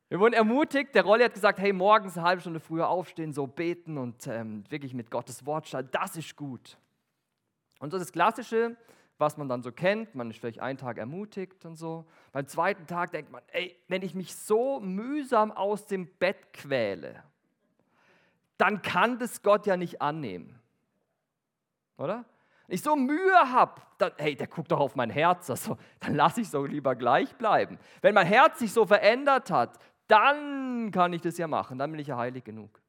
Wir 0.09 0.19
wurden 0.19 0.33
ermutigt, 0.33 0.93
der 0.93 1.03
Rolli 1.05 1.23
hat 1.23 1.33
gesagt, 1.33 1.59
hey, 1.59 1.73
morgens 1.73 2.15
eine 2.15 2.27
halbe 2.27 2.41
Stunde 2.41 2.59
früher 2.59 2.87
aufstehen, 2.87 3.33
so 3.33 3.47
beten 3.47 3.97
und 3.97 4.27
ähm, 4.27 4.63
wirklich 4.69 4.93
mit 4.93 5.09
Gottes 5.09 5.43
Wort 5.47 5.67
starten, 5.67 5.89
das 5.91 6.15
ist 6.15 6.35
gut. 6.35 6.77
Und 7.79 7.89
so 7.91 7.97
das 7.97 8.11
Klassische, 8.11 8.77
was 9.17 9.37
man 9.37 9.49
dann 9.49 9.63
so 9.63 9.71
kennt, 9.71 10.13
man 10.13 10.29
ist 10.29 10.39
vielleicht 10.39 10.59
einen 10.59 10.77
Tag 10.77 10.99
ermutigt 10.99 11.65
und 11.65 11.77
so. 11.77 12.05
Beim 12.31 12.45
zweiten 12.45 12.85
Tag 12.85 13.11
denkt 13.11 13.31
man, 13.31 13.41
ey, 13.47 13.75
wenn 13.87 14.03
ich 14.03 14.13
mich 14.13 14.35
so 14.35 14.79
mühsam 14.79 15.51
aus 15.51 15.87
dem 15.87 16.07
Bett 16.19 16.53
quäle, 16.53 17.23
dann 18.63 18.81
kann 18.81 19.19
das 19.19 19.41
Gott 19.41 19.67
ja 19.67 19.75
nicht 19.75 20.01
annehmen. 20.01 20.57
Oder? 21.97 22.23
Wenn 22.65 22.75
ich 22.75 22.81
so 22.81 22.95
Mühe 22.95 23.51
habe, 23.51 23.81
dann, 23.97 24.13
hey, 24.17 24.37
der 24.37 24.47
guckt 24.47 24.71
doch 24.71 24.79
auf 24.79 24.95
mein 24.95 25.09
Herz, 25.09 25.49
also, 25.49 25.77
dann 25.99 26.15
lasse 26.15 26.39
ich 26.39 26.49
so 26.49 26.63
lieber 26.63 26.95
gleich 26.95 27.35
bleiben. 27.35 27.77
Wenn 28.01 28.15
mein 28.15 28.25
Herz 28.25 28.59
sich 28.59 28.71
so 28.71 28.85
verändert 28.85 29.51
hat, 29.51 29.79
dann 30.07 30.91
kann 30.91 31.11
ich 31.11 31.21
das 31.21 31.37
ja 31.37 31.45
machen, 31.45 31.77
dann 31.77 31.91
bin 31.91 31.99
ich 31.99 32.07
ja 32.07 32.15
heilig 32.15 32.45
genug. 32.45 32.81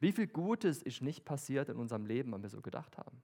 Wie 0.00 0.10
viel 0.10 0.26
Gutes 0.26 0.82
ist 0.82 1.00
nicht 1.00 1.24
passiert 1.24 1.68
in 1.68 1.76
unserem 1.76 2.04
Leben, 2.04 2.32
wenn 2.32 2.42
wir 2.42 2.50
so 2.50 2.60
gedacht 2.60 2.98
haben? 2.98 3.22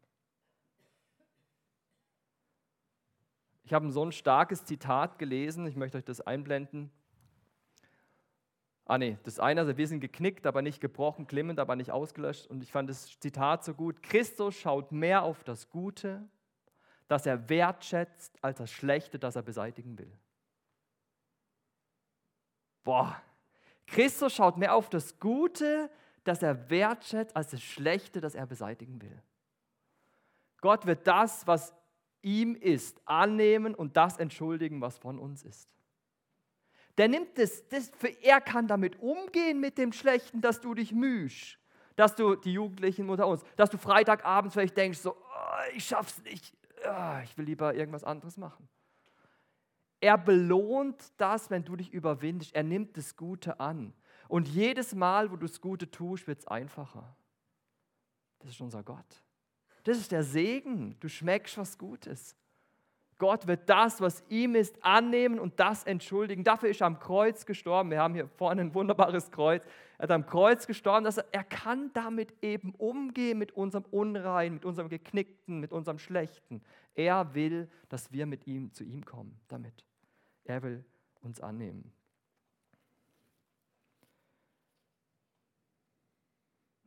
Ich 3.65 3.73
habe 3.73 3.91
so 3.91 4.05
ein 4.05 4.13
starkes 4.13 4.65
Zitat 4.65 5.19
gelesen, 5.19 5.67
ich 5.67 5.75
möchte 5.75 5.99
euch 5.99 6.05
das 6.05 6.21
einblenden. 6.21 6.93
Ah 8.85 8.99
nee, 8.99 9.17
das 9.23 9.39
eine, 9.39 9.61
also 9.61 9.77
wir 9.77 9.87
sind 9.87 10.01
geknickt, 10.01 10.47
aber 10.47 10.61
nicht 10.61 10.81
gebrochen, 10.81 11.27
klimmend, 11.27 11.61
aber 11.61 11.77
nicht 11.77 11.93
ausgelöscht. 11.93 12.47
Und 12.49 12.63
ich 12.63 12.73
fand 12.73 12.91
das 12.91 13.19
Zitat 13.21 13.65
so 13.65 13.75
gut. 13.75 14.03
Christus 14.03 14.55
schaut 14.57 14.91
mehr 14.91 15.23
auf 15.23 15.45
das 15.45 15.71
Gute, 15.71 16.29
das 17.09 17.27
er 17.27 17.49
wertschätzt, 17.49 18.43
als 18.43 18.59
das 18.59 18.71
Schlechte, 18.71 19.19
das 19.19 19.37
er 19.37 19.43
beseitigen 19.43 19.99
will. 19.99 20.13
Boah, 22.85 23.23
Christus 23.87 24.35
schaut 24.35 24.57
mehr 24.57 24.75
auf 24.75 24.91
das 24.91 25.19
Gute, 25.21 25.91
das 26.25 26.43
er 26.43 26.71
wertschätzt, 26.71 27.37
als 27.37 27.51
das 27.51 27.63
Schlechte, 27.63 28.21
das 28.21 28.35
er 28.35 28.47
beseitigen 28.47 29.01
will. 29.01 29.23
Gott 30.61 30.87
wird 30.87 31.07
das, 31.07 31.47
was 31.47 31.75
ihm 32.23 32.55
ist, 32.55 33.01
annehmen 33.05 33.75
und 33.75 33.97
das 33.97 34.17
entschuldigen, 34.17 34.81
was 34.81 34.99
von 34.99 35.19
uns 35.19 35.43
ist. 35.43 35.69
Der 36.99 37.09
nimmt 37.09 37.39
das, 37.39 37.63
für 37.97 38.09
er 38.23 38.41
kann 38.41 38.69
damit 38.69 39.01
umgehen 39.01 39.61
mit 39.61 39.79
dem 39.79 39.93
Schlechten, 39.93 40.41
dass 40.41 40.61
du 40.61 40.75
dich 40.75 40.93
mühst, 40.93 41.59
dass 41.97 42.15
du 42.17 42.35
die 42.35 42.53
Jugendlichen 42.53 43.09
unter 43.09 43.27
uns, 43.27 43.43
dass 43.57 43.71
du 43.71 43.79
Freitagabends 43.79 44.55
vielleicht 44.55 44.77
denkst, 44.77 44.99
so, 44.99 45.13
oh, 45.13 45.75
ich 45.75 45.87
schaff's 45.87 46.23
nicht, 46.23 46.55
oh, 46.87 47.19
ich 47.25 47.37
will 47.39 47.47
lieber 47.47 47.75
irgendwas 47.75 48.05
anderes 48.05 48.37
machen. 48.37 48.69
Er 50.01 50.19
belohnt 50.19 51.13
das, 51.17 51.49
wenn 51.49 51.65
du 51.65 51.77
dich 51.77 51.93
überwindest. 51.93 52.57
Er 52.57 52.65
nimmt 52.65 52.97
das 52.97 53.17
Gute 53.17 53.61
an. 53.61 53.95
Und 54.27 54.49
jedes 54.49 54.97
Mal, 54.97 55.31
wo 55.31 55.37
du 55.37 55.47
das 55.47 55.61
Gute 55.61 55.89
tust, 55.89 56.27
wird 56.27 56.41
es 56.41 56.49
einfacher. 56.49 57.17
Das 58.41 58.51
ist 58.51 58.61
unser 58.61 58.83
Gott. 58.83 59.23
Das 59.85 59.99
ist 59.99 60.11
der 60.11 60.25
Segen. 60.25 60.99
Du 60.99 61.09
schmeckst 61.09 61.57
was 61.57 61.79
Gutes. 61.79 62.35
Gott 63.23 63.47
wird 63.47 63.69
das, 63.69 64.01
was 64.01 64.25
ihm 64.29 64.57
ist, 64.57 64.85
annehmen 64.85 65.39
und 65.39 65.61
das 65.61 65.85
entschuldigen. 65.85 66.43
Dafür 66.43 66.71
ist 66.71 66.81
er 66.81 66.89
am 66.89 66.99
Kreuz 66.99 67.47
gestorben. 67.47 67.91
Wir 67.93 68.01
haben 68.01 68.15
hier 68.15 68.27
vorne 68.27 68.63
ein 68.63 68.75
wunderbares 68.75 69.31
Kreuz. 69.31 69.65
Er 69.97 70.03
hat 70.05 70.11
am 70.11 70.27
Kreuz 70.27 70.67
gestorben. 70.67 71.05
Dass 71.05 71.19
er, 71.19 71.27
er 71.31 71.45
kann 71.45 71.93
damit 71.93 72.35
eben 72.43 72.75
umgehen 72.75 73.39
mit 73.39 73.53
unserem 73.53 73.85
Unrein, 73.93 74.55
mit 74.55 74.65
unserem 74.65 74.89
Geknickten, 74.89 75.61
mit 75.61 75.73
unserem 75.73 76.01
Schlechten. 76.01 76.63
Er 76.95 77.33
will, 77.35 77.71
dass 77.89 78.11
wir 78.11 78.27
mit 78.27 78.49
ihm 78.49 78.73
zu 78.73 78.83
ihm 78.83 79.05
kommen 79.05 79.41
damit. 79.47 79.87
Er 80.43 80.63
will 80.65 80.85
uns 81.21 81.41
annehmen. 81.41 81.93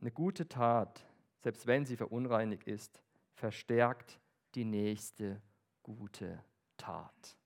Eine 0.00 0.10
gute 0.10 0.46
Tat 0.46 1.06
selbst 1.46 1.68
wenn 1.68 1.86
sie 1.86 1.96
verunreinigt 1.96 2.64
ist, 2.64 3.00
verstärkt 3.34 4.18
die 4.56 4.64
nächste 4.64 5.40
gute 5.86 6.42
Tat. 6.76 7.36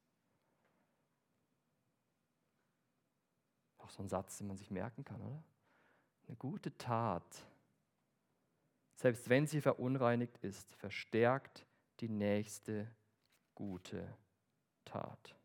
Auch 3.76 3.90
so 3.90 4.03
ein 4.03 4.09
Satz, 4.09 4.38
den 4.38 4.46
man 4.46 4.57
sich 4.57 4.70
merken 4.70 5.05
kann, 5.05 5.20
oder? 5.20 5.42
Eine 6.26 6.37
gute 6.37 6.76
Tat, 6.79 7.44
selbst 8.94 9.29
wenn 9.29 9.46
sie 9.46 9.61
verunreinigt 9.61 10.38
ist, 10.38 10.74
verstärkt 10.76 11.66
die 12.00 12.09
nächste 12.09 12.90
gute 13.55 14.16
Tat. 14.87 15.37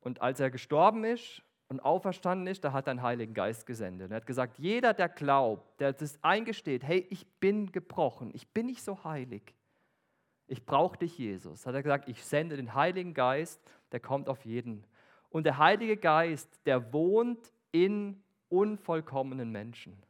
Und 0.00 0.20
als 0.20 0.38
er 0.38 0.50
gestorben 0.50 1.04
ist 1.04 1.42
und 1.68 1.80
auferstanden 1.80 2.46
ist, 2.46 2.64
da 2.64 2.72
hat 2.72 2.86
er 2.86 2.94
den 2.94 3.02
Heiligen 3.02 3.34
Geist 3.34 3.66
gesendet. 3.66 4.10
Er 4.10 4.16
hat 4.16 4.26
gesagt, 4.26 4.58
jeder, 4.58 4.94
der 4.94 5.08
glaubt, 5.08 5.80
der 5.80 5.92
das 5.92 6.18
eingesteht, 6.22 6.84
hey, 6.84 7.06
ich 7.10 7.26
bin 7.40 7.72
gebrochen, 7.72 8.30
ich 8.34 8.48
bin 8.48 8.66
nicht 8.66 8.82
so 8.82 9.02
heilig, 9.04 9.54
ich 10.46 10.64
brauche 10.64 10.98
dich, 10.98 11.18
Jesus, 11.18 11.66
hat 11.66 11.74
er 11.74 11.82
gesagt, 11.82 12.08
ich 12.08 12.24
sende 12.24 12.56
den 12.56 12.74
Heiligen 12.74 13.14
Geist, 13.14 13.60
der 13.90 14.00
kommt 14.00 14.28
auf 14.28 14.44
jeden. 14.44 14.84
Und 15.30 15.44
der 15.44 15.58
Heilige 15.58 15.96
Geist, 15.96 16.48
der 16.66 16.92
wohnt 16.92 17.52
in 17.72 18.22
unvollkommenen 18.48 19.50
Menschen. 19.50 20.00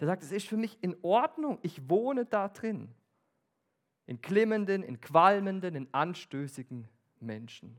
Der 0.00 0.08
sagt, 0.08 0.22
es 0.22 0.32
ist 0.32 0.48
für 0.48 0.56
mich 0.56 0.76
in 0.80 0.96
Ordnung, 1.02 1.58
ich 1.62 1.88
wohne 1.88 2.24
da 2.24 2.48
drin. 2.48 2.92
In 4.06 4.20
klimmenden, 4.20 4.82
in 4.82 5.00
qualmenden, 5.00 5.74
in 5.74 5.88
anstößigen 5.92 6.88
Menschen. 7.20 7.78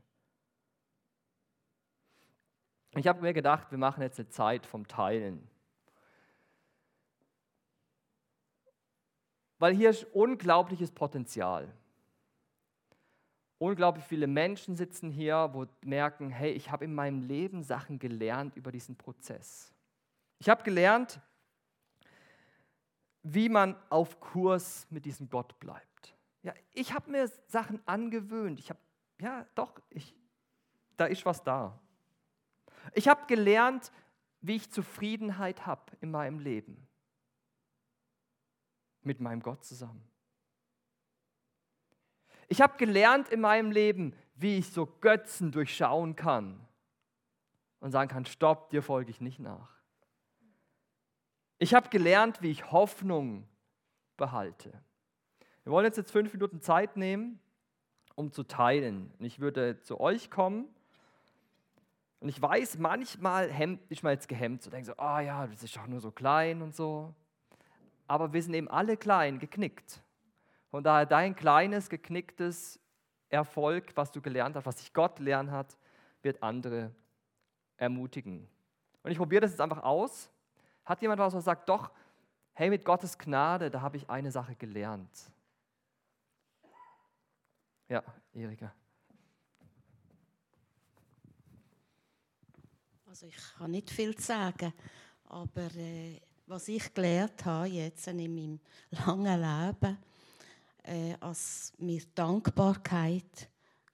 Ich 2.96 3.06
habe 3.06 3.20
mir 3.20 3.32
gedacht, 3.32 3.70
wir 3.70 3.78
machen 3.78 4.02
jetzt 4.02 4.18
eine 4.18 4.28
Zeit 4.28 4.66
vom 4.66 4.86
Teilen. 4.88 5.48
Weil 9.58 9.74
hier 9.74 9.90
ist 9.90 10.04
unglaubliches 10.12 10.90
Potenzial. 10.90 11.72
Unglaublich 13.58 14.04
viele 14.06 14.26
Menschen 14.26 14.74
sitzen 14.74 15.10
hier, 15.10 15.50
wo 15.52 15.66
merken, 15.82 16.30
hey, 16.30 16.50
ich 16.52 16.70
habe 16.70 16.86
in 16.86 16.94
meinem 16.94 17.22
Leben 17.22 17.62
Sachen 17.62 17.98
gelernt 17.98 18.56
über 18.56 18.72
diesen 18.72 18.96
Prozess. 18.96 19.72
Ich 20.38 20.48
habe 20.48 20.62
gelernt, 20.62 21.20
wie 23.22 23.50
man 23.50 23.76
auf 23.90 24.18
Kurs 24.18 24.86
mit 24.88 25.04
diesem 25.04 25.28
Gott 25.28 25.60
bleibt. 25.60 26.16
Ja, 26.42 26.54
ich 26.72 26.94
habe 26.94 27.10
mir 27.10 27.28
Sachen 27.46 27.86
angewöhnt. 27.86 28.58
Ich 28.58 28.70
habe, 28.70 28.80
ja, 29.20 29.46
doch, 29.54 29.74
ich, 29.90 30.16
da 30.96 31.04
ist 31.04 31.26
was 31.26 31.44
da. 31.44 31.78
Ich 32.94 33.08
habe 33.08 33.26
gelernt, 33.26 33.92
wie 34.40 34.56
ich 34.56 34.70
Zufriedenheit 34.70 35.66
habe 35.66 35.92
in 36.00 36.10
meinem 36.10 36.38
Leben. 36.38 36.88
Mit 39.02 39.20
meinem 39.20 39.42
Gott 39.42 39.64
zusammen. 39.64 40.02
Ich 42.48 42.60
habe 42.60 42.76
gelernt 42.78 43.28
in 43.28 43.40
meinem 43.40 43.70
Leben, 43.70 44.14
wie 44.34 44.58
ich 44.58 44.70
so 44.70 44.86
Götzen 44.86 45.52
durchschauen 45.52 46.16
kann 46.16 46.66
und 47.78 47.92
sagen 47.92 48.10
kann, 48.10 48.24
stopp, 48.24 48.70
dir 48.70 48.82
folge 48.82 49.10
ich 49.10 49.20
nicht 49.20 49.38
nach. 49.38 49.70
Ich 51.58 51.74
habe 51.74 51.90
gelernt, 51.90 52.42
wie 52.42 52.50
ich 52.50 52.72
Hoffnung 52.72 53.46
behalte. 54.16 54.72
Wir 55.62 55.72
wollen 55.72 55.84
jetzt, 55.84 55.98
jetzt 55.98 56.10
fünf 56.10 56.32
Minuten 56.32 56.60
Zeit 56.60 56.96
nehmen, 56.96 57.38
um 58.14 58.32
zu 58.32 58.42
teilen. 58.42 59.12
Und 59.18 59.24
ich 59.24 59.40
würde 59.40 59.80
zu 59.80 60.00
euch 60.00 60.30
kommen 60.30 60.68
und 62.20 62.28
ich 62.28 62.40
weiß, 62.40 62.78
manchmal 62.78 63.50
hemmt, 63.50 63.90
ist 63.90 64.02
man 64.02 64.12
jetzt 64.12 64.28
gehemmt, 64.28 64.62
so 64.62 64.70
denkt 64.70 64.86
so, 64.86 64.92
ah 64.98 65.16
oh 65.16 65.20
ja, 65.20 65.46
das 65.46 65.62
ist 65.62 65.74
doch 65.74 65.86
nur 65.86 66.00
so 66.00 66.10
klein 66.10 66.60
und 66.60 66.76
so. 66.76 67.14
Aber 68.06 68.32
wir 68.32 68.42
sind 68.42 68.52
eben 68.54 68.68
alle 68.68 68.96
klein, 68.96 69.38
geknickt. 69.38 70.02
Von 70.70 70.84
daher 70.84 71.06
dein 71.06 71.34
kleines, 71.34 71.88
geknicktes 71.88 72.78
Erfolg, 73.30 73.92
was 73.94 74.12
du 74.12 74.20
gelernt 74.20 74.54
hast, 74.54 74.66
was 74.66 74.78
sich 74.78 74.92
Gott 74.92 75.18
lernen 75.18 75.50
hat, 75.50 75.78
wird 76.22 76.42
andere 76.42 76.94
ermutigen. 77.76 78.46
Und 79.02 79.10
ich 79.10 79.16
probiere 79.16 79.40
das 79.40 79.52
jetzt 79.52 79.60
einfach 79.60 79.82
aus. 79.82 80.30
Hat 80.84 81.00
jemand 81.00 81.20
was, 81.20 81.32
was 81.32 81.44
sagt, 81.44 81.68
doch, 81.68 81.90
hey, 82.52 82.68
mit 82.68 82.84
Gottes 82.84 83.16
Gnade, 83.16 83.70
da 83.70 83.80
habe 83.80 83.96
ich 83.96 84.10
eine 84.10 84.30
Sache 84.30 84.54
gelernt. 84.56 85.32
Ja, 87.88 88.02
Erika. 88.34 88.72
Also 93.10 93.26
ich 93.26 93.34
kann 93.58 93.72
nicht 93.72 93.90
viel 93.90 94.14
zu 94.14 94.22
sagen, 94.22 94.72
aber 95.24 95.74
äh, 95.74 96.20
was 96.46 96.68
ich 96.68 96.94
gelernt 96.94 97.44
habe 97.44 97.66
jetzt 97.66 98.06
in 98.06 98.18
meinem 98.18 98.60
langen 99.04 99.40
Leben, 99.40 99.98
äh, 100.84 101.16
als 101.18 101.72
mir 101.78 102.00
Dankbarkeit 102.14 103.50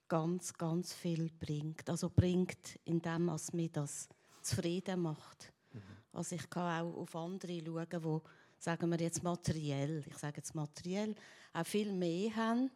ganz, 0.07 0.53
ganz 0.53 0.93
viel 0.93 1.31
bringt. 1.31 1.89
Also 1.89 2.11
bringt, 2.11 2.77
indem 2.85 3.29
es 3.29 3.51
mir 3.53 3.69
das 3.69 4.07
zufrieden 4.43 5.01
macht. 5.01 5.51
Mhm. 5.73 5.81
Also 6.13 6.35
ich 6.35 6.47
kann 6.47 6.85
auch 6.85 6.97
auf 6.97 7.15
andere 7.15 7.59
schauen, 7.65 7.87
die, 7.89 8.29
sagen 8.59 8.91
wir 8.91 8.99
jetzt 8.99 9.23
materiell, 9.23 10.03
ich 10.05 10.17
sage 10.19 10.37
jetzt 10.37 10.53
materiell, 10.53 11.15
auch 11.53 11.65
viel 11.65 11.91
mehr 11.91 12.35
haben, 12.35 12.69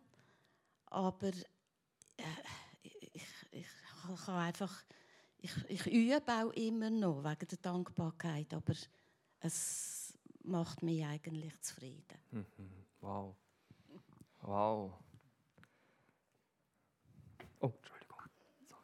aber 0.87 1.33
äh, 2.17 2.23
ich, 2.81 3.27
ich 3.51 3.67
kann 4.25 4.35
einfach 4.37 4.83
ich, 5.41 5.51
ich 5.69 5.87
übe 5.87 6.31
auch 6.31 6.51
immer 6.51 6.89
noch 6.89 7.23
wegen 7.23 7.47
der 7.47 7.57
Dankbarkeit, 7.57 8.53
aber 8.53 8.73
es 9.39 10.13
macht 10.43 10.83
mich 10.83 11.03
eigentlich 11.03 11.59
zufrieden. 11.61 12.19
Mhm. 12.31 12.45
Wow. 13.01 13.35
Wow. 14.41 14.93
Oh, 17.59 17.67
Entschuldigung. 17.67 18.19
Sorry. 18.65 18.81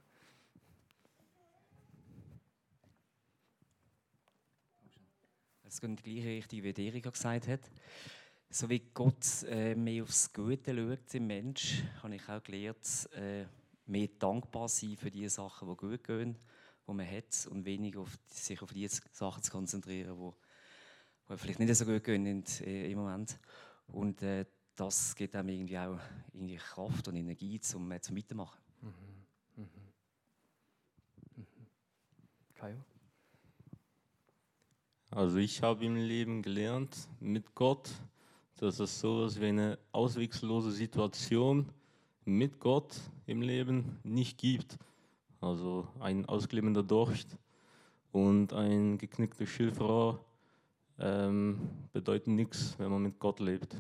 Es 5.64 5.82
geht 5.82 5.90
in 5.90 5.96
die 5.96 6.04
gleiche 6.04 6.30
Richtung, 6.30 6.64
wie 6.64 6.88
Erika 6.88 7.10
gesagt 7.10 7.48
hat. 7.48 7.72
So 8.50 8.70
wie 8.70 8.80
Gott 8.94 9.44
äh, 9.44 9.76
mehr 9.76 10.04
aufs 10.04 10.32
Gute 10.32 10.74
schaut 10.74 11.14
im 11.14 11.28
Mensch, 11.28 11.84
habe 12.02 12.16
ich 12.16 12.30
auch 12.30 12.42
gelernt, 12.42 13.10
äh, 13.14 13.46
mehr 13.88 14.08
dankbar 14.20 14.68
sein 14.68 14.98
für 14.98 15.12
die 15.12 15.28
Sachen, 15.30 15.70
die 15.70 15.76
gut 15.76 16.04
gehen, 16.04 16.38
die 16.88 16.94
man 16.94 17.10
hat, 17.10 17.48
und 17.50 17.66
weniger 17.66 18.02
auf, 18.02 18.18
sich 18.28 18.62
auf 18.62 18.74
die 18.74 18.88
Sachen 18.88 19.44
zu 19.44 19.52
konzentrieren, 19.52 20.18
die, 20.18 21.34
die 21.34 21.38
vielleicht 21.38 21.60
nicht 21.60 21.76
so 21.76 21.86
gut 21.86 22.04
gehen 22.04 22.26
in, 22.26 22.44
äh, 22.62 22.92
im 22.92 23.00
Moment. 23.00 23.40
Und 23.88 24.22
äh, 24.22 24.46
das 24.76 25.16
gibt 25.16 25.36
einem 25.36 25.50
irgendwie 25.50 25.78
auch 25.78 26.00
irgendwie 26.34 26.58
Kraft 26.58 27.08
und 27.08 27.16
Energie 27.16 27.60
zum, 27.60 27.92
äh, 27.92 28.00
zum 28.00 28.16
Weitermachen. 28.16 28.62
Mhm. 28.82 28.94
Mhm. 29.56 29.70
Mhm. 31.36 31.46
Kajo? 32.56 32.78
Also 35.10 35.38
ich 35.38 35.62
habe 35.62 35.86
im 35.86 35.96
Leben 35.96 36.42
gelernt 36.42 37.08
mit 37.20 37.56
Gott, 37.56 37.90
dass 38.58 38.80
es 38.80 39.00
so 39.00 39.26
ist 39.26 39.40
wie 39.40 39.48
eine 39.48 39.80
auswegslose 39.92 40.72
Situation 40.72 41.72
mit 42.26 42.60
Gott 42.60 43.00
im 43.28 43.42
Leben 43.42 44.00
nicht 44.04 44.38
gibt. 44.40 44.78
Also 45.40 45.88
ein 46.00 46.26
ausklebender 46.26 46.82
Durst 46.82 47.38
und 48.12 48.54
ein 48.54 48.98
geknicktes 48.98 49.50
Schilfrohr 49.50 50.26
ähm, 50.98 51.60
bedeuten 51.94 52.36
nichts, 52.36 52.78
wenn 52.80 52.90
man 52.90 53.04
mit 53.04 53.20
Gott 53.20 53.40
lebt. 53.40 53.80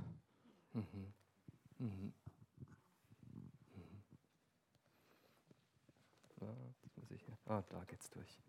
Mhm. 0.74 1.14
Mhm. 1.80 2.14
Ah, 7.50 7.64
da 7.70 7.82
geht's 7.86 8.10
durch. 8.10 8.42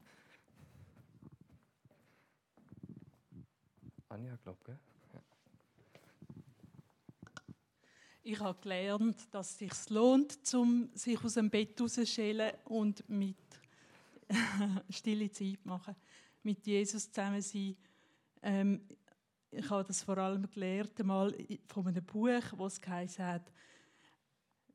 Anja, 4.09 4.37
glaub, 4.43 4.65
gell? 4.65 4.79
Ich 8.31 8.41
habe 8.41 8.61
gelernt, 8.61 9.27
dass 9.31 9.53
es 9.53 9.59
sich 9.59 9.89
lohnt, 9.89 10.37
um 10.53 10.91
sich 10.93 11.19
aus 11.25 11.33
dem 11.33 11.49
Bett 11.49 11.81
rauszuschälen 11.81 12.53
und 12.67 13.09
mit 13.09 13.39
stille 14.91 15.31
Zeit 15.31 15.65
machen, 15.65 15.97
mit 16.43 16.67
Jesus 16.67 17.11
zusammen 17.11 17.41
sein. 17.41 17.75
Ähm, 18.43 18.83
ich 19.51 19.71
habe 19.71 19.83
das 19.85 20.03
vor 20.03 20.19
allem 20.19 20.47
gelernt 20.51 21.01
einmal 21.01 21.35
von 21.69 21.87
einem 21.87 22.05
Buch, 22.05 22.43
wo 22.55 22.67
es 22.67 22.79
hat, 22.87 23.51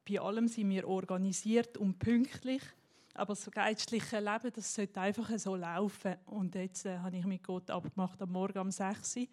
bei 0.04 0.20
allem 0.20 0.48
sind 0.48 0.72
wir 0.72 0.88
organisiert 0.88 1.78
und 1.78 2.00
pünktlich, 2.00 2.64
aber 3.14 3.36
das 3.36 3.52
geistliche 3.52 4.20
Leben, 4.20 4.52
das 4.52 4.74
sollte 4.74 5.00
einfach 5.00 5.30
so 5.38 5.56
laufen. 5.56 6.16
Und 6.26 6.56
jetzt 6.56 6.88
äh, 6.88 6.98
habe 6.98 7.18
ich 7.18 7.26
mit 7.28 7.44
Gott 7.44 7.70
abgemacht, 7.70 8.20
am 8.20 8.32
Morgen 8.32 8.58
um 8.58 8.72
6 8.72 9.18
Uhr 9.18 9.28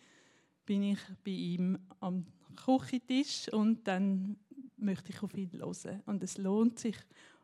bin 0.67 0.83
ich 0.83 1.01
bei 1.25 1.31
ihm 1.31 1.79
am 2.01 2.27
Küchentisch 2.57 3.49
und 3.53 3.87
dann 3.87 4.37
möchte 4.77 5.13
ich 5.13 5.23
auf 5.23 5.35
ihn 5.35 5.51
hören. 5.53 6.03
Und 6.07 6.23
es 6.23 6.39
lohnt 6.39 6.79
sich 6.79 6.97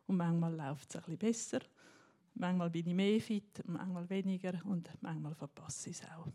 und 0.07 0.17
manchmal 0.17 0.55
läuft 0.55 0.91
es 0.91 0.97
ein 0.97 1.17
bisschen 1.17 1.19
besser. 1.19 1.61
Manchmal 2.35 2.71
bin 2.71 2.87
ich 2.87 2.95
mehr 2.95 3.21
fit, 3.21 3.63
manchmal 3.67 4.09
weniger 4.11 4.61
und 4.65 4.91
manchmal 5.01 5.35
verpasse 5.35 5.91
ich 5.91 5.97
es 5.97 6.05
auch. 6.05 6.29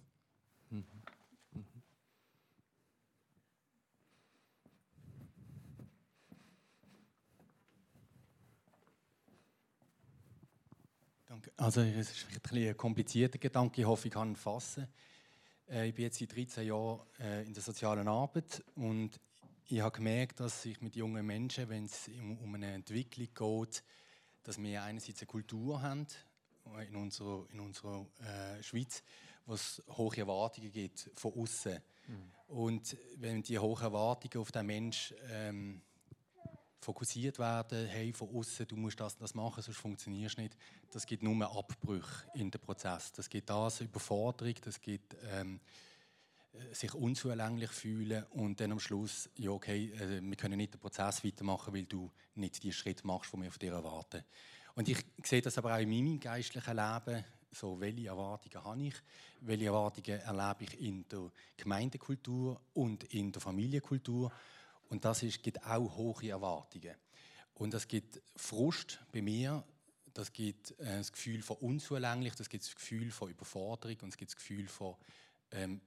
Danke. 11.27 11.51
Also 11.55 11.81
es 11.81 12.11
ist 12.11 12.19
vielleicht 12.19 12.51
ein, 12.51 12.67
ein 12.67 12.77
komplizierter 12.77 13.37
Gedanke, 13.37 13.81
ich 13.81 13.87
hoffe, 13.87 14.07
ich 14.07 14.13
kann 14.13 14.31
ihn 14.31 14.35
fassen. 14.35 14.87
Äh, 15.71 15.87
ich 15.87 15.95
bin 15.95 16.03
jetzt 16.03 16.19
seit 16.19 16.35
13 16.35 16.67
Jahren 16.67 17.01
äh, 17.19 17.43
in 17.43 17.53
der 17.53 17.63
sozialen 17.63 18.07
Arbeit 18.07 18.63
und 18.75 19.19
ich 19.67 19.79
habe 19.79 19.95
gemerkt, 19.95 20.41
dass 20.41 20.65
ich 20.65 20.81
mit 20.81 20.95
jungen 20.95 21.25
Menschen, 21.25 21.69
wenn 21.69 21.85
es 21.85 22.09
um 22.43 22.53
eine 22.55 22.73
Entwicklung 22.73 23.29
geht, 23.33 23.83
dass 24.43 24.61
wir 24.61 24.83
einerseits 24.83 25.21
eine 25.21 25.27
Kultur 25.27 25.81
haben 25.81 26.07
äh, 26.77 26.87
in 26.87 26.95
unserer, 26.95 27.45
in 27.53 27.61
unserer 27.61 28.05
äh, 28.19 28.61
Schweiz, 28.61 29.01
wo 29.45 29.53
es 29.53 29.81
hohe 29.89 30.17
Erwartungen 30.17 30.71
gibt 30.71 31.09
von 31.15 31.33
außen. 31.33 31.79
Mhm. 32.07 32.31
Und 32.47 32.97
wenn 33.17 33.41
die 33.41 33.57
hohen 33.57 33.81
Erwartungen 33.81 34.41
auf 34.41 34.51
den 34.51 34.65
Menschen 34.65 35.15
ähm, 35.29 35.81
fokussiert 36.81 37.37
werden, 37.37 37.87
hey, 37.87 38.11
von 38.11 38.35
außen, 38.35 38.67
du 38.67 38.75
musst 38.75 38.99
das, 38.99 39.15
das 39.15 39.35
machen, 39.35 39.61
sonst 39.61 39.77
funktionierst 39.77 40.37
nicht. 40.37 40.57
Das 40.91 41.05
gibt 41.05 41.21
nur 41.21 41.55
Abbrüche 41.55 42.25
in 42.33 42.49
den 42.49 42.59
Prozess. 42.59 43.11
Das 43.11 43.29
gibt 43.29 43.49
das 43.49 43.81
Überforderung, 43.81 44.55
das 44.63 44.81
gibt 44.81 45.15
ähm, 45.31 45.59
äh, 46.53 46.73
sich 46.73 46.93
unzulänglich 46.95 47.69
fühlen 47.69 48.25
und 48.31 48.59
dann 48.59 48.71
am 48.71 48.79
Schluss, 48.79 49.29
ja 49.37 49.51
okay, 49.51 49.91
äh, 49.91 50.21
wir 50.21 50.35
können 50.35 50.57
nicht 50.57 50.73
den 50.73 50.79
Prozess 50.79 51.23
weitermachen, 51.23 51.73
weil 51.73 51.85
du 51.85 52.11
nicht 52.35 52.63
die 52.63 52.73
Schritte 52.73 53.05
machst, 53.05 53.31
die 53.31 53.41
wir 53.41 53.51
von 53.51 53.59
dir 53.59 53.73
erwarten. 53.73 54.23
Und 54.73 54.89
ich 54.89 55.05
sehe 55.23 55.41
das 55.41 55.57
aber 55.59 55.75
auch 55.75 55.79
in 55.79 55.89
meinem 55.89 56.19
geistlichen 56.19 56.75
Leben, 56.75 57.23
so 57.51 57.79
welche 57.79 58.07
Erwartungen 58.07 58.63
habe 58.63 58.83
ich, 58.83 58.95
welche 59.41 59.65
Erwartungen 59.65 60.19
erlebe 60.21 60.63
ich 60.63 60.81
in 60.81 61.07
der 61.09 61.29
Gemeindekultur 61.57 62.59
und 62.73 63.03
in 63.13 63.31
der 63.31 63.41
Familienkultur 63.41 64.31
und 64.91 65.05
das 65.05 65.23
ist, 65.23 65.41
gibt 65.41 65.65
auch 65.65 65.95
hohe 65.95 66.29
Erwartungen. 66.29 66.95
Und 67.53 67.73
das 67.73 67.87
gibt 67.87 68.21
Frust 68.35 68.99
bei 69.13 69.21
mir, 69.21 69.63
das 70.13 70.33
gibt 70.33 70.71
äh, 70.79 70.97
das 70.97 71.13
Gefühl 71.13 71.41
von 71.41 71.57
unzulänglich, 71.57 72.35
das 72.35 72.49
gibt 72.49 72.65
das 72.65 72.75
Gefühl 72.75 73.09
von 73.09 73.29
Überforderung 73.29 73.97
und 74.01 74.09
es 74.09 74.17
gibt 74.17 74.31
das 74.31 74.35
Gefühl 74.35 74.67
von, 74.67 74.95
ähm, 75.51 75.79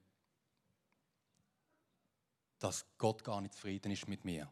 dass 2.59 2.86
Gott 2.96 3.22
gar 3.22 3.42
nicht 3.42 3.52
zufrieden 3.52 3.92
ist 3.92 4.09
mit 4.09 4.24
mir. 4.24 4.50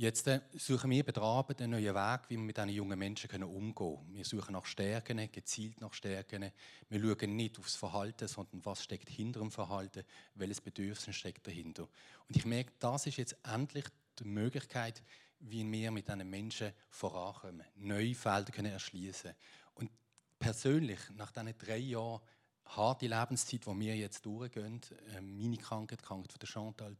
Jetzt 0.00 0.28
äh, 0.28 0.40
suchen 0.56 0.92
wir 0.92 1.04
bei 1.04 1.10
der 1.10 1.24
Arbeit 1.24 1.60
einen 1.60 1.72
neuen 1.72 1.92
Weg, 1.92 2.20
wie 2.28 2.36
wir 2.36 2.44
mit 2.44 2.56
diesen 2.56 2.68
jungen 2.68 2.96
Menschen 2.96 3.42
umgehen 3.42 3.74
können. 3.74 4.14
Wir 4.14 4.24
suchen 4.24 4.52
nach 4.52 4.64
Stärken, 4.64 5.28
gezielt 5.32 5.80
nach 5.80 5.92
Stärken. 5.92 6.52
Wir 6.88 7.00
schauen 7.00 7.34
nicht 7.34 7.58
aufs 7.58 7.74
Verhalten, 7.74 8.28
sondern 8.28 8.64
was 8.64 8.84
steckt 8.84 9.08
hinter 9.08 9.40
dem 9.40 9.50
Verhalten, 9.50 10.04
welches 10.36 10.60
Bedürfnis 10.60 11.16
steckt 11.16 11.48
dahinter. 11.48 11.88
Und 12.28 12.36
ich 12.36 12.46
merke, 12.46 12.70
das 12.78 13.08
ist 13.08 13.16
jetzt 13.16 13.38
endlich 13.42 13.86
die 14.20 14.24
Möglichkeit, 14.24 15.02
wie 15.40 15.68
wir 15.68 15.90
mit 15.90 16.06
diesen 16.06 16.30
Menschen 16.30 16.72
vorankommen, 16.90 17.64
neue 17.74 18.14
Felder 18.14 18.52
können 18.52 18.70
erschließen. 18.70 19.34
Und 19.74 19.90
persönlich, 20.38 21.00
nach 21.16 21.32
diesen 21.32 21.58
drei 21.58 21.78
Jahren 21.78 22.20
harte 22.66 23.08
Lebenszeit, 23.08 23.66
die 23.66 23.80
wir 23.80 23.96
jetzt 23.96 24.24
durchgehen, 24.24 24.80
äh, 25.12 25.20
meine 25.20 25.56
Krankheit, 25.56 26.02
die 26.02 26.04
Krankheit 26.04 26.30
von 26.30 26.38
der 26.38 26.46
Chantal, 26.46 26.96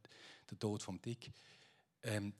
der 0.51 0.59
Tod 0.59 0.83
vom 0.83 1.01
Dick, 1.01 1.31
ähm, 2.03 2.33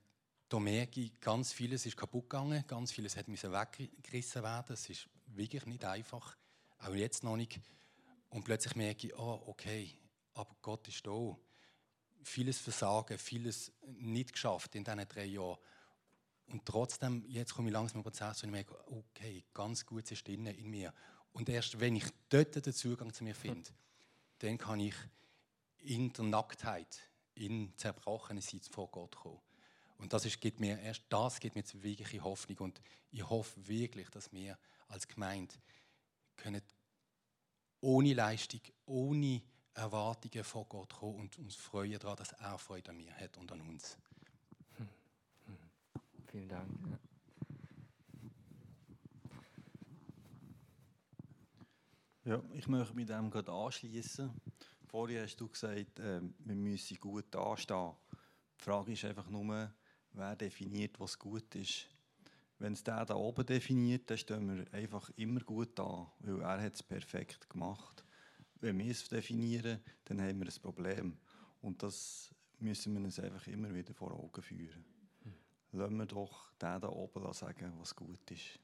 da 0.49 0.59
merke 0.59 1.01
ich, 1.01 1.19
ganz 1.19 1.53
vieles 1.53 1.85
ist 1.85 1.95
kaputt 1.95 2.29
gegangen, 2.29 2.63
ganz 2.67 2.91
vieles 2.91 3.15
hat 3.15 3.27
weggerissen 3.27 4.43
werden. 4.43 4.73
Es 4.73 4.89
ist 4.89 5.07
wirklich 5.27 5.65
nicht 5.67 5.85
einfach, 5.85 6.35
auch 6.79 6.95
jetzt 6.95 7.23
noch 7.23 7.37
nicht. 7.37 7.59
Und 8.29 8.43
plötzlich 8.43 8.75
merke 8.75 9.07
ich, 9.07 9.17
oh, 9.17 9.43
okay, 9.45 9.95
aber 10.33 10.55
Gott 10.61 10.87
ist 10.87 11.05
da. 11.05 11.37
Vieles 12.23 12.59
Versagen, 12.59 13.17
vieles 13.17 13.71
nicht 13.99 14.33
geschafft 14.33 14.75
in 14.75 14.83
diesen 14.83 15.07
drei 15.07 15.25
Jahren. 15.25 15.57
Und 16.47 16.65
trotzdem, 16.65 17.23
jetzt 17.27 17.53
komme 17.53 17.69
ich 17.69 17.73
langsam 17.73 17.99
im 17.99 18.03
Prozess 18.03 18.41
und 18.41 18.49
ich 18.49 18.53
merke, 18.53 18.75
okay, 18.91 19.45
ganz 19.53 19.85
gut 19.85 20.11
ist 20.11 20.27
drin 20.27 20.47
in 20.47 20.69
mir. 20.69 20.93
Und 21.31 21.47
erst 21.47 21.79
wenn 21.79 21.95
ich 21.95 22.05
dort 22.27 22.65
den 22.65 22.73
Zugang 22.73 23.13
zu 23.13 23.23
mir 23.23 23.35
finde, 23.35 23.69
dann 24.39 24.57
kann 24.57 24.79
ich 24.79 24.95
in 25.77 26.11
der 26.11 26.25
Nacktheit, 26.25 26.99
in 27.35 27.71
Zerbrochenes 27.77 28.49
vor 28.71 28.89
Gott 28.89 29.15
kommen. 29.15 29.39
Und 29.99 30.13
das 30.13 30.25
ist, 30.25 30.39
gibt 30.39 30.59
mir, 30.59 30.79
erst 30.79 31.03
das 31.09 31.39
gibt 31.39 31.55
mir 31.55 31.61
jetzt 31.61 31.83
wirkliche 31.83 32.23
Hoffnung. 32.23 32.57
Und 32.59 32.81
ich 33.11 33.29
hoffe 33.29 33.67
wirklich, 33.67 34.09
dass 34.09 34.31
wir 34.31 34.57
als 34.87 35.07
Gemeinde 35.07 35.53
können 36.37 36.61
ohne 37.81 38.13
Leistung, 38.13 38.61
ohne 38.85 39.41
Erwartungen 39.73 40.43
vor 40.43 40.65
Gott 40.65 40.93
kommen 40.93 41.19
und 41.19 41.37
uns 41.37 41.55
freuen 41.55 41.99
daran, 41.99 42.17
dass 42.17 42.31
er 42.33 42.57
Freude 42.57 42.91
an 42.91 42.97
mir 42.97 43.13
hat 43.13 43.37
und 43.37 43.51
an 43.51 43.61
uns. 43.61 43.97
Vielen 46.27 46.49
Dank. 46.49 46.99
Ja, 52.25 52.43
ich 52.53 52.67
möchte 52.67 52.93
mit 52.93 53.09
dem 53.09 53.31
gerade 53.31 53.51
anschließen. 53.51 54.29
Vorher 54.85 55.23
hast 55.23 55.37
du 55.37 55.47
gesagt, 55.47 55.99
äh, 55.99 56.21
wir 56.21 56.55
müssen 56.55 56.99
gut 56.99 57.25
dastehen. 57.33 57.95
Die 58.59 58.63
Frage 58.63 58.91
ist 58.91 59.05
einfach 59.05 59.29
nur, 59.29 59.73
wer 60.19 60.35
definiert, 60.35 60.99
was 60.99 61.17
gut 61.17 61.55
ist. 61.55 61.87
Wenn 62.59 62.73
es 62.73 62.83
der 62.83 63.05
da 63.05 63.15
oben 63.15 63.45
definiert, 63.45 64.09
dann 64.09 64.17
stehen 64.17 64.57
wir 64.57 64.73
einfach 64.73 65.09
immer 65.15 65.39
gut 65.39 65.79
da, 65.79 66.11
weil 66.19 66.41
er 66.41 66.73
es 66.73 66.83
perfekt 66.83 67.49
gemacht. 67.49 68.03
Wenn 68.59 68.77
wir 68.77 68.91
es 68.91 69.07
definieren, 69.07 69.79
dann 70.03 70.21
haben 70.21 70.39
wir 70.39 70.47
ein 70.47 70.61
Problem. 70.61 71.17
Und 71.61 71.81
das 71.81 72.35
müssen 72.59 72.93
wir 72.93 73.01
uns 73.01 73.19
einfach 73.19 73.47
immer 73.47 73.73
wieder 73.73 73.93
vor 73.93 74.11
Augen 74.11 74.41
führen. 74.41 74.83
Lassen 75.71 75.97
wir 75.97 76.05
doch 76.05 76.51
den 76.53 76.81
da 76.81 76.89
oben 76.89 77.31
sagen, 77.31 77.73
was 77.79 77.95
gut 77.95 78.29
ist. 78.31 78.59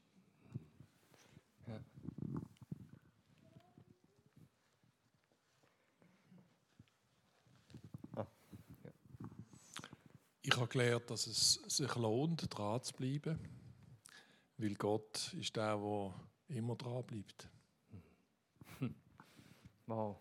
Ja. 1.66 1.80
Ich 10.48 10.56
habe 10.56 10.68
gelernt, 10.68 11.10
dass 11.10 11.26
es 11.26 11.54
sich 11.54 11.92
lohnt, 11.96 12.46
dran 12.56 12.80
zu 12.80 12.94
bleiben, 12.94 13.36
weil 14.58 14.74
Gott 14.76 15.34
ist 15.34 15.56
der, 15.56 15.76
der 15.76 16.56
immer 16.56 16.76
dran 16.76 17.04
bleibt. 17.04 17.48
Wow. 19.86 20.16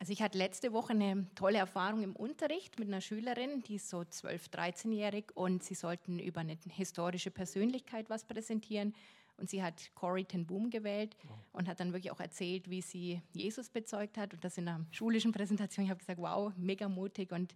Also 0.00 0.12
ich 0.12 0.20
hatte 0.20 0.38
letzte 0.38 0.72
Woche 0.72 0.92
eine 0.92 1.32
tolle 1.36 1.58
Erfahrung 1.58 2.02
im 2.02 2.16
Unterricht 2.16 2.80
mit 2.80 2.88
einer 2.88 3.00
Schülerin, 3.00 3.62
die 3.62 3.76
ist 3.76 3.88
so 3.88 4.04
12, 4.04 4.48
13-jährig 4.48 5.26
und 5.36 5.62
sie 5.62 5.76
sollten 5.76 6.18
über 6.18 6.40
eine 6.40 6.58
historische 6.68 7.30
Persönlichkeit 7.30 8.10
was 8.10 8.24
präsentieren. 8.24 8.92
Und 9.36 9.50
sie 9.50 9.62
hat 9.62 9.90
Corrie 9.94 10.24
ten 10.24 10.46
Boom 10.46 10.70
gewählt 10.70 11.16
und 11.52 11.68
hat 11.68 11.80
dann 11.80 11.92
wirklich 11.92 12.12
auch 12.12 12.20
erzählt, 12.20 12.70
wie 12.70 12.82
sie 12.82 13.22
Jesus 13.32 13.70
bezeugt 13.70 14.16
hat. 14.16 14.34
Und 14.34 14.44
das 14.44 14.58
in 14.58 14.68
einer 14.68 14.86
schulischen 14.90 15.32
Präsentation. 15.32 15.84
Ich 15.84 15.90
habe 15.90 15.98
gesagt, 15.98 16.20
wow, 16.20 16.52
mega 16.56 16.88
mutig 16.88 17.32
und 17.32 17.54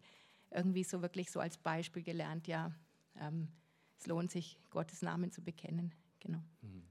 irgendwie 0.51 0.85
so 0.85 1.03
wirklich 1.03 1.31
so 1.31 1.41
als 1.41 1.59
Beispiel 1.59 2.03
gelernt, 2.03 2.47
ja, 2.49 2.73
ähm, 3.21 3.49
es 3.99 4.07
lohnt 4.07 4.31
sich, 4.31 4.59
Gottes 4.71 5.03
Namen 5.03 5.31
zu 5.33 5.43
bekennen. 5.43 5.95
Genau. 6.21 6.43
Mhm. 6.63 6.83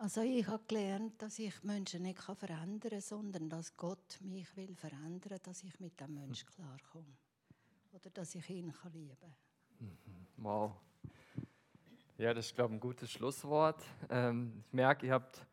Also 0.00 0.22
ich 0.22 0.46
habe 0.46 0.62
gelernt, 0.68 1.20
dass 1.20 1.40
ich 1.40 1.64
Menschen 1.64 2.02
nicht 2.02 2.20
verändern 2.20 2.78
kann, 2.88 3.00
sondern 3.00 3.48
dass 3.48 3.76
Gott 3.76 4.20
mich 4.20 4.56
will 4.56 4.72
verändern, 4.76 5.40
dass 5.42 5.64
ich 5.64 5.80
mit 5.80 5.98
dem 6.00 6.14
Menschen 6.14 6.48
klarkomme. 6.50 7.16
Oder 7.92 8.08
dass 8.10 8.32
ich 8.36 8.48
ihn 8.48 8.72
kann 8.72 8.92
lieben 8.92 9.16
kann. 9.18 9.34
Mhm. 9.80 10.26
Wow. 10.36 10.72
Ja, 12.16 12.32
das 12.32 12.46
ist, 12.46 12.54
glaube 12.54 12.74
ich, 12.74 12.76
ein 12.76 12.80
gutes 12.80 13.10
Schlusswort. 13.10 13.82
Ähm, 14.08 14.62
ich 14.68 14.72
merke, 14.72 15.04
ihr 15.04 15.14
habt 15.14 15.44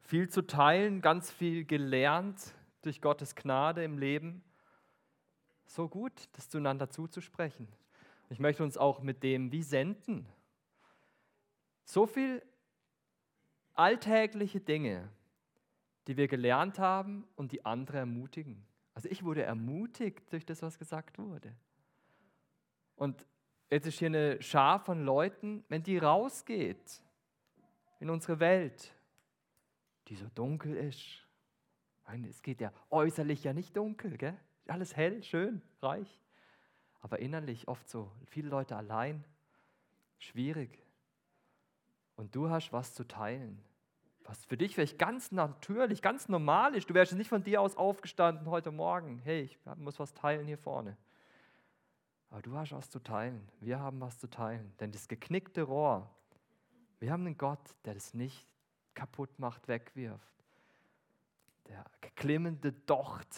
viel 0.00 0.28
zu 0.28 0.42
teilen, 0.42 1.00
ganz 1.00 1.30
viel 1.30 1.64
gelernt 1.64 2.52
durch 2.82 3.00
Gottes 3.00 3.34
Gnade 3.34 3.84
im 3.84 3.96
Leben. 3.96 4.44
So 5.64 5.88
gut, 5.88 6.28
das 6.32 6.50
zueinander 6.50 6.90
zuzusprechen. 6.90 7.68
Ich 8.28 8.38
möchte 8.38 8.64
uns 8.64 8.76
auch 8.76 9.00
mit 9.00 9.22
dem 9.22 9.50
Wie 9.50 9.62
senden. 9.62 10.26
So 11.86 12.06
viel 12.06 12.42
alltägliche 13.74 14.60
Dinge, 14.60 15.08
die 16.06 16.16
wir 16.16 16.28
gelernt 16.28 16.78
haben 16.78 17.26
und 17.36 17.52
die 17.52 17.64
andere 17.64 17.98
ermutigen. 17.98 18.64
Also 18.94 19.08
ich 19.08 19.24
wurde 19.24 19.42
ermutigt 19.42 20.32
durch 20.32 20.46
das, 20.46 20.62
was 20.62 20.78
gesagt 20.78 21.18
wurde. 21.18 21.54
Und 22.96 23.26
jetzt 23.70 23.86
ist 23.86 23.98
hier 23.98 24.06
eine 24.06 24.40
Schar 24.40 24.78
von 24.78 25.04
Leuten, 25.04 25.64
wenn 25.68 25.82
die 25.82 25.98
rausgeht 25.98 27.02
in 27.98 28.10
unsere 28.10 28.38
Welt, 28.38 28.94
die 30.08 30.14
so 30.14 30.26
dunkel 30.34 30.76
ist. 30.76 31.26
Es 32.28 32.42
geht 32.42 32.60
ja 32.60 32.72
äußerlich 32.90 33.42
ja 33.44 33.52
nicht 33.52 33.76
dunkel, 33.76 34.16
gell? 34.18 34.36
alles 34.66 34.96
hell, 34.96 35.22
schön, 35.22 35.62
reich. 35.82 36.20
Aber 37.00 37.18
innerlich 37.18 37.68
oft 37.68 37.88
so, 37.88 38.10
viele 38.26 38.48
Leute 38.48 38.76
allein, 38.76 39.24
schwierig. 40.18 40.83
Und 42.16 42.34
du 42.34 42.48
hast 42.50 42.72
was 42.72 42.94
zu 42.94 43.04
teilen, 43.04 43.62
was 44.24 44.44
für 44.44 44.56
dich 44.56 44.74
vielleicht 44.74 44.98
ganz 44.98 45.32
natürlich, 45.32 46.00
ganz 46.00 46.28
normal 46.28 46.74
ist. 46.74 46.88
Du 46.88 46.94
wärst 46.94 47.12
nicht 47.12 47.28
von 47.28 47.42
dir 47.42 47.60
aus 47.60 47.76
aufgestanden 47.76 48.48
heute 48.48 48.70
Morgen. 48.70 49.18
Hey, 49.24 49.42
ich 49.42 49.58
muss 49.76 49.98
was 49.98 50.14
teilen 50.14 50.46
hier 50.46 50.58
vorne. 50.58 50.96
Aber 52.30 52.40
du 52.42 52.56
hast 52.56 52.72
was 52.72 52.88
zu 52.88 53.00
teilen. 53.00 53.46
Wir 53.60 53.78
haben 53.78 54.00
was 54.00 54.18
zu 54.18 54.28
teilen. 54.28 54.72
Denn 54.80 54.92
das 54.92 55.08
geknickte 55.08 55.62
Rohr, 55.62 56.08
wir 57.00 57.12
haben 57.12 57.26
einen 57.26 57.36
Gott, 57.36 57.60
der 57.84 57.94
das 57.94 58.14
nicht 58.14 58.48
kaputt 58.94 59.38
macht, 59.38 59.68
wegwirft. 59.68 60.32
Der 61.68 61.84
klimmende 62.16 62.72
Docht, 62.72 63.28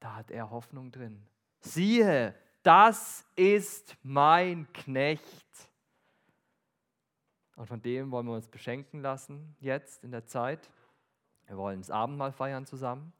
da 0.00 0.16
hat 0.16 0.30
er 0.30 0.50
Hoffnung 0.50 0.90
drin. 0.90 1.26
Siehe, 1.60 2.34
das 2.62 3.24
ist 3.34 3.96
mein 4.02 4.72
Knecht. 4.72 5.70
Und 7.58 7.66
von 7.66 7.82
dem 7.82 8.12
wollen 8.12 8.24
wir 8.26 8.34
uns 8.34 8.46
beschenken 8.46 9.00
lassen, 9.00 9.56
jetzt 9.58 10.04
in 10.04 10.12
der 10.12 10.24
Zeit. 10.26 10.70
Wir 11.48 11.56
wollen 11.56 11.80
das 11.80 11.90
Abendmahl 11.90 12.30
feiern 12.30 12.66
zusammen, 12.66 13.12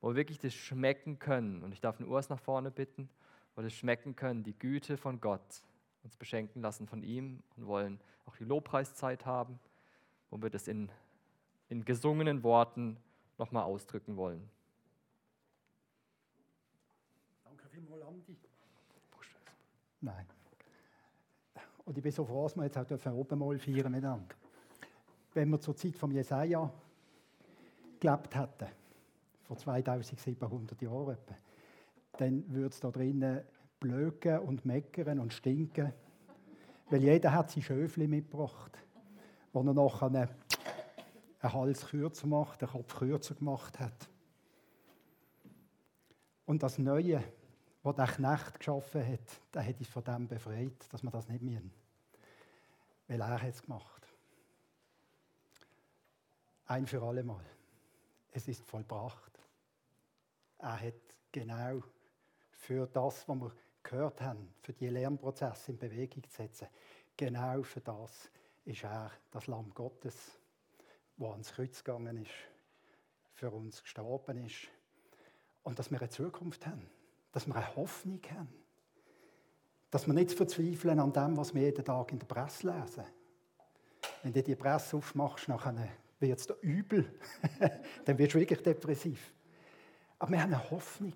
wo 0.00 0.08
wir 0.08 0.14
wirklich 0.14 0.38
das 0.38 0.54
schmecken 0.54 1.18
können. 1.18 1.62
Und 1.62 1.72
ich 1.72 1.82
darf 1.82 1.98
den 1.98 2.08
Urs 2.08 2.30
nach 2.30 2.40
vorne 2.40 2.70
bitten, 2.70 3.10
wo 3.54 3.60
wir 3.60 3.64
das 3.64 3.74
schmecken 3.74 4.16
können, 4.16 4.42
die 4.42 4.58
Güte 4.58 4.96
von 4.96 5.20
Gott, 5.20 5.62
uns 6.02 6.16
beschenken 6.16 6.62
lassen 6.62 6.86
von 6.86 7.02
ihm 7.02 7.42
und 7.56 7.66
wollen 7.66 8.00
auch 8.24 8.34
die 8.38 8.44
Lobpreiszeit 8.44 9.26
haben, 9.26 9.60
wo 10.30 10.40
wir 10.40 10.48
das 10.48 10.66
in, 10.66 10.90
in 11.68 11.84
gesungenen 11.84 12.42
Worten 12.42 12.96
nochmal 13.36 13.64
ausdrücken 13.64 14.16
wollen. 14.16 14.48
Danke 17.44 17.68
vielmals, 17.68 18.02
Andi. 18.02 18.34
Nein. 20.00 20.26
Und 21.84 21.96
ich 21.96 22.02
bin 22.02 22.12
so 22.12 22.24
froh, 22.24 22.44
dass 22.44 22.56
wir 22.56 22.64
jetzt 22.64 23.06
auch 23.06 23.12
oben 23.12 23.38
mal 23.38 23.58
feiern 23.58 23.92
miteinander. 23.92 24.34
Wenn 25.34 25.50
wir 25.50 25.60
zur 25.60 25.76
Zeit 25.76 25.96
von 25.96 26.10
Jesaja 26.10 26.72
gelebt 28.00 28.34
hätten, 28.34 28.68
vor 29.42 29.56
2700 29.56 30.80
Jahren 30.80 31.14
etwa, 31.14 31.34
dann 32.16 32.44
würde 32.48 32.68
es 32.68 32.80
da 32.80 32.90
drinnen 32.90 33.42
blöken 33.80 34.38
und 34.38 34.64
meckern 34.64 35.18
und 35.18 35.32
stinken. 35.32 35.92
Weil 36.88 37.02
jeder 37.02 37.32
hat 37.32 37.50
sein 37.50 37.62
Schöfli 37.62 38.06
mitgebracht, 38.06 38.78
wo 39.52 39.60
er 39.60 39.74
nachher 39.74 40.06
einen, 40.06 40.28
einen 41.40 41.52
Hals 41.52 41.86
kürzer 41.86 42.26
macht, 42.26 42.62
einen 42.62 42.72
Kopf 42.72 42.98
kürzer 42.98 43.34
gemacht 43.34 43.78
hat. 43.78 44.08
Und 46.46 46.62
das 46.62 46.78
Neue, 46.78 47.22
was 47.84 47.96
der 47.96 48.06
Knecht 48.06 48.58
geschaffen 48.58 49.06
hat, 49.06 49.40
der 49.52 49.66
hat 49.66 49.78
uns 49.78 49.88
von 49.88 50.02
dem 50.02 50.26
befreit, 50.26 50.90
dass 50.90 51.02
wir 51.02 51.10
das 51.10 51.28
nicht 51.28 51.42
müssen. 51.42 51.70
Weil 53.06 53.20
er 53.20 53.42
hat 53.42 53.50
es 53.50 53.62
gemacht. 53.62 54.08
Ein 56.66 56.86
für 56.86 57.02
alle 57.02 57.22
Mal. 57.22 57.44
Es 58.32 58.48
ist 58.48 58.64
vollbracht. 58.64 59.38
Er 60.58 60.80
hat 60.80 60.94
genau 61.30 61.82
für 62.52 62.86
das, 62.86 63.28
was 63.28 63.36
wir 63.36 63.52
gehört 63.82 64.18
haben, 64.22 64.54
für 64.62 64.72
die 64.72 64.88
Lernprozesse 64.88 65.72
in 65.72 65.78
Bewegung 65.78 66.24
zu 66.24 66.36
setzen, 66.36 66.68
genau 67.18 67.62
für 67.62 67.82
das 67.82 68.30
ist 68.64 68.82
er 68.82 69.10
das 69.30 69.46
Lamm 69.46 69.74
Gottes, 69.74 70.40
wo 71.18 71.32
ans 71.32 71.52
Kreuz 71.52 71.84
gegangen 71.84 72.16
ist, 72.16 72.32
für 73.34 73.50
uns 73.50 73.82
gestorben 73.82 74.42
ist. 74.42 74.68
Und 75.64 75.78
dass 75.78 75.90
wir 75.90 76.00
eine 76.00 76.08
Zukunft 76.08 76.66
haben 76.66 76.93
dass 77.34 77.48
wir 77.48 77.56
eine 77.56 77.76
Hoffnung 77.76 78.20
haben. 78.30 78.48
Dass 79.90 80.06
wir 80.06 80.14
nicht 80.14 80.32
verzweifeln 80.32 81.00
an 81.00 81.12
dem, 81.12 81.36
was 81.36 81.52
wir 81.52 81.62
jeden 81.62 81.84
Tag 81.84 82.12
in 82.12 82.18
der 82.20 82.26
Presse 82.26 82.68
lesen. 82.68 83.04
Wenn 84.22 84.32
du 84.32 84.42
die 84.42 84.54
Presse 84.54 84.96
aufmachst, 84.96 85.48
dann 85.48 85.88
wird 86.20 86.38
es 86.38 86.46
übel. 86.62 87.12
dann 88.04 88.18
wirst 88.18 88.34
du 88.34 88.38
wirklich 88.38 88.62
depressiv. 88.62 89.32
Aber 90.20 90.30
wir 90.30 90.42
haben 90.42 90.54
eine 90.54 90.70
Hoffnung. 90.70 91.14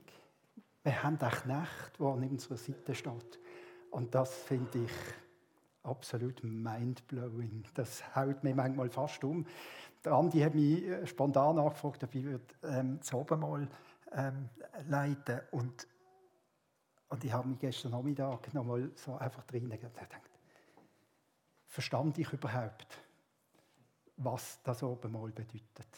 Wir 0.82 1.02
haben 1.02 1.18
einen 1.18 1.30
Knecht, 1.30 2.00
der 2.00 2.06
an 2.06 2.28
unserer 2.28 2.56
Seite 2.56 2.94
steht. 2.96 3.38
Und 3.92 4.12
das 4.12 4.34
finde 4.34 4.84
ich 4.84 4.92
absolut 5.84 6.42
mindblowing. 6.42 7.62
Das 7.74 8.02
haut 8.16 8.42
mich 8.42 8.56
manchmal 8.56 8.90
fast 8.90 9.22
um. 9.22 9.46
Der 10.04 10.12
Andi 10.12 10.40
hat 10.40 10.54
mich 10.54 10.82
äh, 10.84 11.06
spontan 11.06 11.56
nachgefragt, 11.56 12.02
ob 12.02 12.14
ich 12.14 12.26
ähm, 12.64 12.98
das 12.98 13.14
Abendmahl 13.14 13.68
ähm, 14.12 14.48
leiten 14.88 15.40
und, 15.52 15.86
und 17.08 17.24
ich 17.24 17.32
habe 17.32 17.48
mich 17.48 17.58
gestern 17.58 17.92
Nachmittag 17.92 18.52
noch 18.52 18.64
mal 18.64 18.90
so 18.94 19.16
einfach 19.16 19.44
und 19.50 19.70
gedacht, 19.70 20.30
verstand 21.66 22.18
ich 22.18 22.32
überhaupt, 22.32 22.98
was 24.16 24.60
das 24.62 24.82
Abendmahl 24.82 25.30
bedeutet? 25.30 25.88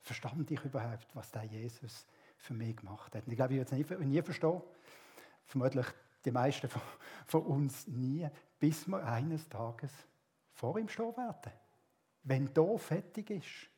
Verstand 0.00 0.50
ich 0.50 0.62
überhaupt, 0.64 1.06
was 1.14 1.30
der 1.30 1.44
Jesus 1.44 2.06
für 2.36 2.54
mich 2.54 2.76
gemacht 2.76 3.14
hat? 3.14 3.24
Und 3.24 3.32
ich 3.32 3.36
glaube, 3.36 3.54
ich 3.54 3.58
werde 3.58 3.82
es 3.82 4.00
nie, 4.00 4.06
nie 4.06 4.22
verstehen. 4.22 4.60
Vermutlich 5.44 5.86
die 6.24 6.30
meisten 6.30 6.68
von, 6.68 6.82
von 7.26 7.42
uns 7.42 7.86
nie, 7.86 8.28
bis 8.58 8.86
wir 8.88 9.04
eines 9.04 9.48
Tages 9.48 9.92
vor 10.52 10.78
ihm 10.78 10.88
stehen 10.88 11.16
werden. 11.16 11.52
Wenn 12.24 12.52
da 12.52 12.76
fertig 12.76 13.30
ist, 13.30 13.70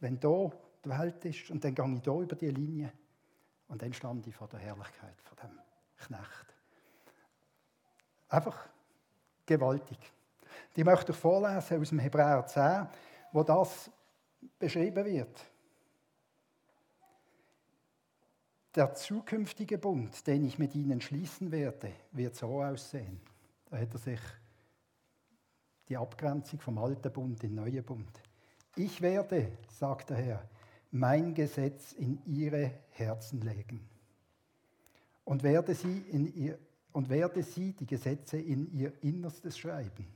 wenn 0.00 0.18
da 0.18 0.50
die 0.84 0.88
Welt 0.88 1.24
ist 1.24 1.50
und 1.50 1.64
dann 1.64 1.74
gehe 1.74 1.94
ich 1.94 2.02
da 2.02 2.20
über 2.20 2.36
die 2.36 2.50
Linie 2.50 2.92
und 3.68 3.82
dann 3.82 3.92
stand 3.92 4.26
ich 4.26 4.34
vor 4.34 4.48
der 4.48 4.60
Herrlichkeit 4.60 5.20
von 5.22 5.36
dem 5.36 5.65
Knecht. 5.96 6.54
Einfach 8.28 8.68
gewaltig. 9.44 9.98
Die 10.74 10.84
möchte 10.84 11.12
ich 11.12 11.18
vorlesen 11.18 11.80
aus 11.80 11.88
dem 11.88 11.98
Hebräer 11.98 12.46
10, 12.46 12.88
wo 13.32 13.42
das 13.42 13.90
beschrieben 14.58 15.04
wird. 15.04 15.44
Der 18.74 18.94
zukünftige 18.94 19.78
Bund, 19.78 20.26
den 20.26 20.44
ich 20.44 20.58
mit 20.58 20.74
ihnen 20.74 21.00
schließen 21.00 21.50
werde, 21.50 21.92
wird 22.12 22.36
so 22.36 22.62
aussehen. 22.62 23.20
Da 23.70 23.78
hat 23.78 23.92
er 23.94 23.98
sich 23.98 24.20
die 25.88 25.96
Abgrenzung 25.96 26.60
vom 26.60 26.76
alten 26.78 27.10
Bund 27.10 27.42
in 27.42 27.50
den 27.50 27.64
neuen 27.64 27.84
Bund. 27.84 28.20
Ich 28.74 29.00
werde, 29.00 29.52
sagt 29.70 30.10
der 30.10 30.18
Herr, 30.18 30.48
mein 30.90 31.32
Gesetz 31.32 31.92
in 31.92 32.20
ihre 32.26 32.70
Herzen 32.90 33.40
legen 33.40 33.95
und 35.26 35.42
werde 35.42 35.74
sie, 35.74 35.98
in 35.98 36.32
ihr, 36.34 36.58
und 36.92 37.10
werde 37.10 37.42
sie 37.42 37.72
die 37.74 37.84
Gesetze 37.84 38.38
in 38.38 38.72
ihr 38.72 38.92
Innerstes 39.02 39.58
schreiben. 39.58 40.06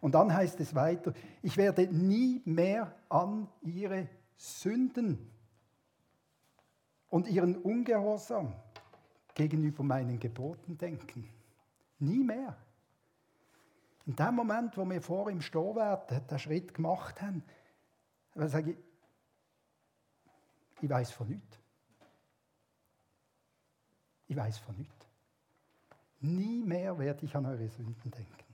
Und 0.00 0.14
dann 0.14 0.34
heißt 0.34 0.60
es 0.60 0.74
weiter, 0.74 1.14
ich 1.40 1.56
werde 1.56 1.86
nie 1.86 2.42
mehr 2.44 2.94
an 3.08 3.48
ihre 3.62 4.08
Sünden 4.36 5.30
und 7.08 7.28
ihren 7.28 7.56
Ungehorsam 7.56 8.52
gegenüber 9.34 9.82
meinen 9.82 10.18
Geboten 10.18 10.76
denken. 10.76 11.26
Nie 12.00 12.22
mehr. 12.24 12.56
In 14.04 14.16
dem 14.16 14.34
Moment, 14.34 14.76
wo 14.76 14.84
wir 14.84 15.00
vor 15.00 15.30
ihm 15.30 15.40
stehen 15.40 15.76
werden, 15.76 16.26
den 16.26 16.38
Schritt 16.38 16.74
gemacht 16.74 17.22
haben, 17.22 17.42
sage 18.34 18.72
ich, 18.72 18.76
ich 20.82 20.90
weiß 20.90 21.12
von 21.12 21.28
nichts. 21.28 21.63
Ich 24.26 24.36
weiß 24.36 24.58
von 24.58 24.76
nichts. 24.76 25.06
Nie 26.20 26.62
mehr 26.62 26.98
werde 26.98 27.24
ich 27.24 27.36
an 27.36 27.46
eure 27.46 27.68
Sünden 27.68 28.10
denken. 28.10 28.44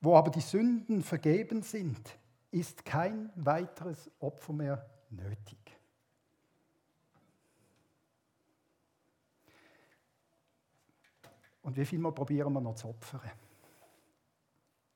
Wo 0.00 0.16
aber 0.16 0.30
die 0.30 0.42
Sünden 0.42 1.02
vergeben 1.02 1.62
sind, 1.62 2.18
ist 2.50 2.84
kein 2.84 3.30
weiteres 3.36 4.10
Opfer 4.20 4.52
mehr 4.52 4.86
nötig. 5.08 5.58
Und 11.62 11.76
wie 11.78 11.86
viel 11.86 11.98
Mal 11.98 12.12
probieren 12.12 12.52
wir 12.52 12.60
noch 12.60 12.74
zu 12.74 12.88
opfern? 12.88 13.22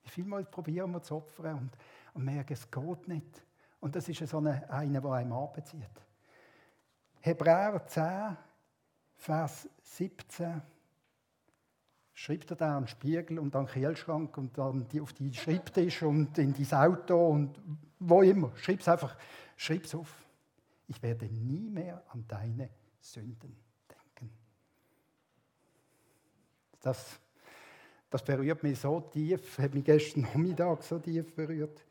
Wie 0.03 0.11
viel 0.11 0.27
Mal 0.27 0.45
probieren 0.45 0.91
wir 0.93 1.03
zu 1.03 1.17
opfern 1.17 1.59
und, 1.59 1.71
und 2.13 2.25
merken, 2.25 2.53
es 2.53 2.71
geht 2.71 3.09
nicht. 3.09 3.43
Und 3.81 3.97
das 3.97 4.07
ist 4.09 4.27
so 4.29 4.37
eine, 4.37 4.69
eine 4.71 5.01
der 5.01 5.11
einem 5.11 5.33
anbezieht. 5.33 6.08
Hebräer 7.21 7.87
10, 7.87 8.37
Vers 9.17 9.69
17 9.83 10.63
schreibt 12.19 12.51
er 12.51 12.57
da 12.57 12.77
an 12.77 12.83
den 12.83 12.89
Spiegel 12.89 13.39
und 13.39 13.55
an 13.55 13.67
den 13.67 13.73
Kühlschrank 13.73 14.37
und 14.39 14.59
dann 14.59 14.87
auf 15.01 15.13
die 15.13 15.33
Schreibtisch 15.33 16.03
und 16.03 16.37
in 16.39 16.53
dein 16.53 16.73
Auto 16.73 17.29
und 17.29 17.61
wo 18.01 18.23
immer. 18.23 18.51
Schreib 18.57 18.81
es 18.81 18.89
einfach, 18.89 19.17
schreib 19.57 19.85
es 19.85 19.95
auf. 19.95 20.27
Ich 20.89 21.01
werde 21.03 21.27
nie 21.27 21.71
mehr 21.71 22.03
an 22.09 22.25
deine 22.27 22.71
Sünden 23.01 23.57
denken. 23.89 24.33
Das, 26.81 27.21
das 28.11 28.25
berührt 28.25 28.63
mich 28.63 28.81
so 28.81 29.01
tief, 29.01 29.59
hat 29.59 29.75
mich 29.75 29.85
gestern 29.85 30.23
Nachmittag 30.35 30.83
so 30.83 30.99
tief 30.99 31.33
berührt. 31.35 31.85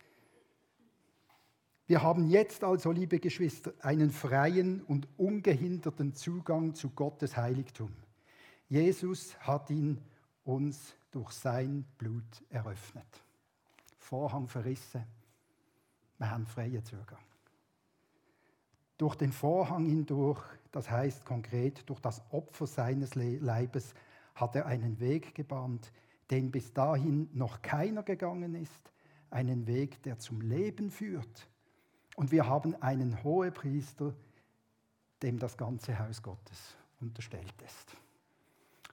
Wir 1.88 2.04
haben 2.04 2.28
jetzt 2.28 2.66
also, 2.66 2.92
liebe 2.92 3.18
Geschwister, 3.18 3.72
einen 3.80 4.12
freien 4.12 4.84
und 4.84 5.08
ungehinderten 5.18 6.14
Zugang 6.14 6.76
zu 6.76 6.90
Gottes 6.90 7.38
Heiligtum. 7.38 7.94
Jesus 8.68 9.40
hat 9.40 9.70
ihn 9.70 10.02
uns 10.44 10.98
durch 11.12 11.32
sein 11.32 11.86
Blut 11.98 12.44
eröffnet. 12.50 13.08
Vorhang 13.98 14.50
verrissen, 14.50 15.06
wir 16.18 16.30
haben 16.30 16.46
freien 16.46 16.84
Zugang. 16.84 17.24
Durch 18.98 19.16
den 19.16 19.32
Vorhang 19.32 19.86
hindurch, 19.86 20.44
das 20.74 20.92
heißt 20.92 21.24
konkret 21.24 21.90
durch 21.90 22.02
das 22.02 22.22
Opfer 22.32 22.68
seines 22.68 23.16
Leibes, 23.16 23.94
hat 24.36 24.58
er 24.58 24.66
einen 24.66 25.00
Weg 25.00 25.34
gebahnt, 25.36 25.94
den 26.32 26.52
bis 26.52 26.74
dahin 26.74 27.30
noch 27.32 27.62
keiner 27.62 28.04
gegangen 28.04 28.56
ist, 28.56 28.92
einen 29.30 29.68
Weg, 29.68 30.04
der 30.04 30.20
zum 30.20 30.42
Leben 30.42 30.92
führt 30.92 31.48
und 32.18 32.32
wir 32.32 32.48
haben 32.48 32.76
einen 32.82 33.24
Hohepriester, 33.24 34.12
dem 35.22 35.38
das 35.38 35.56
ganze 35.56 35.98
Haus 36.00 36.22
Gottes 36.22 36.76
unterstellt 37.00 37.54
ist. 37.64 37.96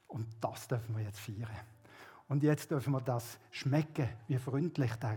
Und 0.09 0.27
das 0.43 0.69
dürfen 0.69 0.95
wir 0.95 1.05
jetzt 1.05 1.21
feiern. 1.21 1.49
Und 2.29 2.43
jetzt 2.43 2.71
dürfen 2.71 2.93
wir 2.93 3.01
das 3.01 3.39
schmecken, 3.51 4.11
wie 4.29 4.37
freundlich 4.37 4.95
der 4.97 5.17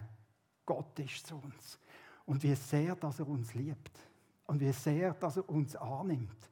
Gott 0.66 0.98
ist 1.00 1.28
zu 1.28 1.36
uns. 1.36 1.80
Und 2.26 2.42
wie 2.44 2.56
sehr, 2.56 2.96
dass 2.96 3.20
er 3.20 3.28
uns 3.28 3.54
liebt. 3.54 4.00
Und 4.46 4.62
wie 4.62 4.72
sehr, 4.72 5.14
dass 5.14 5.36
er 5.36 5.50
uns 5.50 5.76
annimmt. 5.76 6.50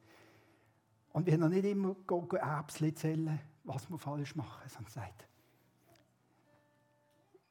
Und 1.14 1.24
wir 1.24 1.38
noch 1.38 1.48
nicht 1.48 1.64
immer 1.64 1.96
Erbsli 2.38 2.94
zählen, 2.94 3.40
was 3.64 3.88
wir 3.88 3.98
falsch 3.98 4.36
machen, 4.36 4.68
sondern 4.68 4.92
sagt, 4.92 5.26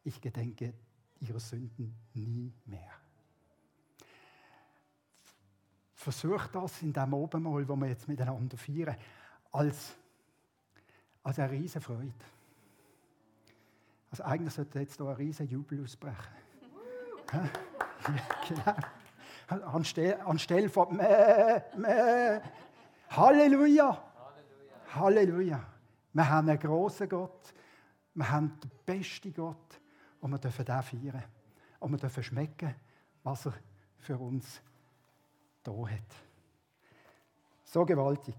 ich 0.04 0.22
gedenke 0.22 0.76
ihrer 1.20 1.40
Sünden 1.40 1.96
nie 2.14 2.54
mehr. 2.66 3.05
Versucht 6.06 6.54
das 6.54 6.84
in 6.84 6.94
dem 6.94 7.14
Obenmal, 7.16 7.68
wo 7.68 7.76
wir 7.76 7.88
jetzt 7.88 8.08
miteinander 8.08 8.56
feiern, 8.58 8.96
als, 9.52 9.96
als 11.24 11.40
eine 11.40 11.50
riesige 11.50 11.84
Freude. 11.84 12.14
Also 14.12 14.24
eigentlich 14.24 14.54
sollte 14.54 14.80
jetzt 14.80 14.98
hier 14.98 15.08
ein 15.08 15.16
riesiger 15.16 15.50
Jubel 15.50 15.84
ausbrechen. 15.84 16.36
ja, 17.34 18.76
genau. 19.48 19.68
Anstelle, 19.68 20.24
anstelle 20.26 20.70
von 20.70 20.96
Mäh, 20.96 21.62
Mäh. 21.76 22.40
Halleluja. 23.10 24.04
Halleluja. 24.94 24.96
Halleluja. 24.96 25.66
Wir 26.14 26.30
haben 26.30 26.50
einen 26.50 26.60
großen 26.60 27.10
Gott. 27.10 27.52
Wir 28.14 28.30
haben 28.30 28.60
den 28.60 28.72
besten 28.86 29.34
Gott. 29.34 29.82
Und 30.22 30.32
wir 30.32 30.38
dürfen 30.38 30.66
den 30.66 30.84
feiern. 30.84 31.24
Und 31.80 31.92
wir 31.92 31.98
dürfen 31.98 32.24
schmecken, 32.24 32.76
was 33.24 33.48
er 33.48 33.54
für 33.98 34.18
uns 34.20 34.62
da 35.66 35.72
hat. 35.72 36.16
So 37.64 37.86
gewaltig, 37.86 38.36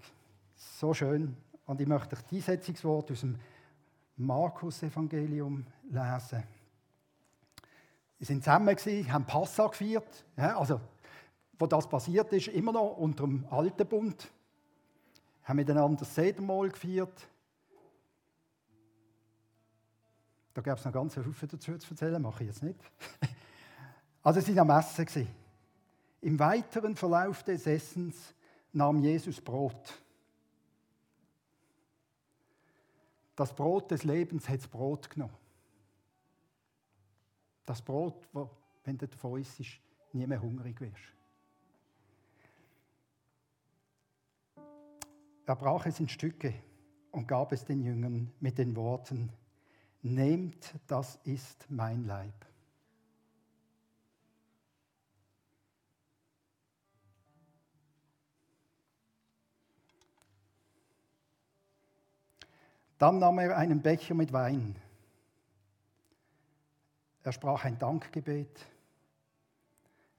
so 0.55 0.95
schön. 0.95 1.37
Und 1.67 1.81
ich 1.81 1.87
möchte 1.87 2.17
die 2.31 2.37
Einsetzungswort 2.37 3.11
aus 3.11 3.21
dem 3.21 3.39
Markus-Evangelium 4.17 5.67
lesen. 5.91 6.45
Wir 8.19 8.27
sind 8.27 8.43
zusammen, 8.43 8.77
haben 8.77 9.27
Passa 9.27 9.67
gefeiert. 9.67 10.25
also, 10.37 10.81
wo 11.59 11.67
das 11.67 11.89
passiert 11.89 12.33
ist, 12.33 12.49
immer 12.49 12.73
noch 12.73 12.97
unter 12.97 13.25
dem 13.25 13.47
alten 13.51 13.87
Bund. 13.87 14.31
Haben 15.43 15.57
miteinander 15.57 15.99
das 15.99 16.15
Sedermahl 16.15 16.71
gefeiert. 16.71 17.29
Da 20.55 20.63
gab 20.63 20.79
es 20.79 20.85
noch 20.85 20.93
ganz 20.93 21.15
viele 21.15 21.33
dazu 21.53 21.77
zu 21.77 21.91
erzählen, 21.91 22.23
mache 22.23 22.45
ich 22.45 22.51
jetzt 22.51 22.63
nicht. 22.63 22.81
Also, 24.23 24.41
sie 24.41 24.57
waren 24.57 24.69
am 24.69 24.81
Essen. 24.81 25.29
Im 26.27 26.41
weiteren 26.41 26.97
Verlauf 26.97 27.45
des 27.45 27.69
Essens 27.69 28.35
nahm 28.73 28.99
Jesus 28.99 29.41
Brot. 29.41 30.03
Das 33.37 33.55
Brot 33.55 33.93
des 33.93 34.03
Lebens 34.03 34.49
hat 34.49 34.59
das 34.59 34.67
Brot 34.67 35.09
genommen. 35.09 35.37
Das 37.65 37.81
Brot, 37.81 38.27
wo, 38.33 38.51
wenn 38.83 38.99
du 38.99 39.07
davon 39.07 39.41
isst, 39.41 39.61
nie 40.13 40.27
mehr 40.27 40.43
hungrig 40.43 40.81
wirst. 40.81 41.15
Er 45.47 45.55
brach 45.55 45.87
es 45.87 46.01
in 46.01 46.09
Stücke 46.09 46.55
und 47.13 47.29
gab 47.29 47.53
es 47.53 47.65
den 47.65 47.85
Jüngern 47.85 48.33
mit 48.41 48.59
den 48.59 48.75
Worten, 48.75 49.31
Nehmt, 50.03 50.75
das 50.89 51.21
ist 51.23 51.71
mein 51.71 52.05
Leib. 52.05 52.35
Dann 62.99 63.19
nahm 63.19 63.39
er 63.39 63.57
einen 63.57 63.83
Becher 63.83 64.15
mit 64.15 64.33
Wein. 64.33 64.77
Er 67.23 67.33
sprach 67.33 67.65
ein 67.65 67.79
Dankgebet. 67.79 68.67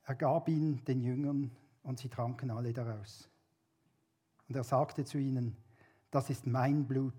Er 0.03 0.15
gab 0.15 0.47
ihn 0.47 0.84
den 0.86 1.01
Jüngern 1.01 1.51
und 1.84 1.99
sie 1.99 2.09
tranken 2.09 2.51
alle 2.51 2.73
daraus. 2.73 3.30
Und 4.47 4.55
er 4.55 4.63
sagte 4.63 5.05
zu 5.05 5.17
ihnen, 5.17 5.57
das 6.11 6.30
ist 6.30 6.45
mein 6.45 6.86
Blut, 6.86 7.13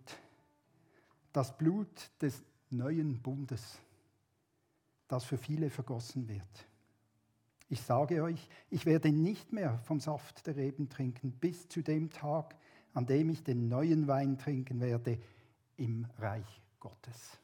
das 1.33 1.57
Blut 1.57 2.11
des 2.23 2.43
neuen 2.71 3.21
Bundes, 3.21 3.79
das 5.09 5.25
für 5.25 5.39
viele 5.39 5.71
vergossen 5.71 6.29
wird. 6.29 6.67
Ich 7.69 7.83
sage 7.83 8.23
euch, 8.23 8.49
ich 8.71 8.87
werde 8.87 9.11
nicht 9.11 9.53
mehr 9.53 9.79
vom 9.81 10.01
Saft 10.01 10.47
der 10.47 10.57
Reben 10.57 10.89
trinken, 10.89 11.33
bis 11.33 11.69
zu 11.69 11.83
dem 11.83 12.11
Tag, 12.11 12.55
an 12.95 13.05
dem 13.07 13.29
ich 13.29 13.43
den 13.43 13.69
neuen 13.69 14.07
Wein 14.07 14.39
trinken 14.39 14.81
werde 14.81 15.19
im 15.79 16.07
Reich 16.18 16.62
Gottes. 16.79 17.39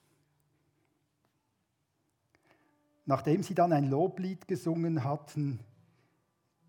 Nachdem 3.07 3.43
sie 3.43 3.55
dann 3.55 3.72
ein 3.72 3.89
Loblied 3.91 4.47
gesungen 4.49 5.05
hatten, 5.05 5.61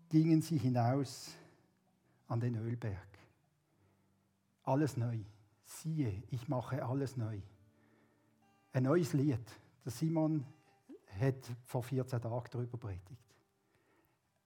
gingen 0.08 0.42
sie 0.42 0.58
hinaus 0.58 1.36
an 2.28 2.40
den 2.40 2.56
Ölberg. 2.56 3.18
Alles 4.64 4.96
neu. 4.96 5.18
Siehe, 5.64 6.22
ich 6.30 6.48
mache 6.48 6.84
alles 6.84 7.16
neu. 7.16 7.40
Ein 8.72 8.84
neues 8.84 9.12
Lied. 9.12 9.40
Der 9.84 9.92
Simon 9.92 10.44
hat 11.18 11.50
vor 11.64 11.82
14 11.82 12.20
Tagen 12.20 12.48
darüber 12.50 12.76
predigt. 12.76 13.34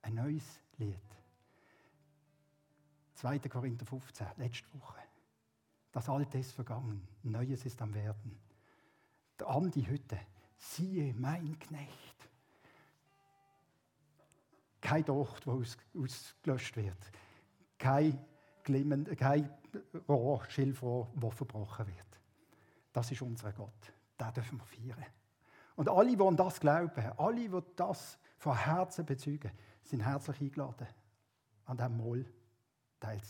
Ein 0.02 0.14
neues 0.14 0.60
Lied. 0.76 0.98
2. 3.14 3.38
Korinther 3.40 3.84
15, 3.84 4.26
letzte 4.36 4.72
Woche. 4.80 5.09
Das 5.92 6.08
Alte 6.08 6.38
ist 6.38 6.52
vergangen, 6.52 7.06
Neues 7.22 7.64
ist 7.66 7.80
am 7.82 7.94
Werden. 7.94 8.38
Der 9.38 9.48
Andi 9.48 9.84
heute, 9.90 10.18
siehe 10.56 11.14
mein 11.14 11.58
Knecht. 11.58 12.28
Kein 14.80 15.04
Docht, 15.04 15.46
wo 15.46 15.62
ausgelöscht 15.94 16.76
wird. 16.76 17.10
Kein, 17.78 18.18
Glimmen, 18.62 19.04
kein 19.16 19.50
Rohr, 20.08 20.44
Schilfrohr, 20.48 21.08
wo 21.14 21.30
verbrochen 21.30 21.86
wird. 21.86 22.20
Das 22.92 23.10
ist 23.10 23.22
unser 23.22 23.52
Gott 23.52 23.92
den 24.20 24.32
dürfen 24.32 24.58
wir 24.58 24.66
feiern. 24.66 25.06
Und 25.76 25.88
alle, 25.88 26.16
die 26.16 26.22
an 26.22 26.36
das 26.36 26.60
glauben, 26.60 27.12
alle, 27.16 27.48
die 27.48 27.62
das 27.76 28.18
von 28.36 28.56
Herzen 28.56 29.06
bezeugen, 29.06 29.50
sind 29.82 30.04
herzlich 30.04 30.40
eingeladen, 30.40 30.86
an 31.64 31.76
diesem 31.76 31.96
Mahl 31.96 32.26
teilzunehmen. 32.98 33.29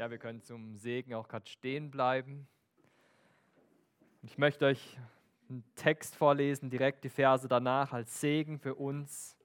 Ja, 0.00 0.10
wir 0.10 0.16
können 0.16 0.40
zum 0.40 0.78
Segen 0.78 1.12
auch 1.12 1.28
gerade 1.28 1.46
stehen 1.46 1.90
bleiben. 1.90 2.48
Ich 4.22 4.38
möchte 4.38 4.64
euch 4.64 4.98
einen 5.50 5.62
Text 5.74 6.16
vorlesen, 6.16 6.70
direkt 6.70 7.04
die 7.04 7.10
Verse 7.10 7.46
danach 7.46 7.92
als 7.92 8.18
Segen 8.18 8.58
für 8.58 8.76
uns, 8.76 9.36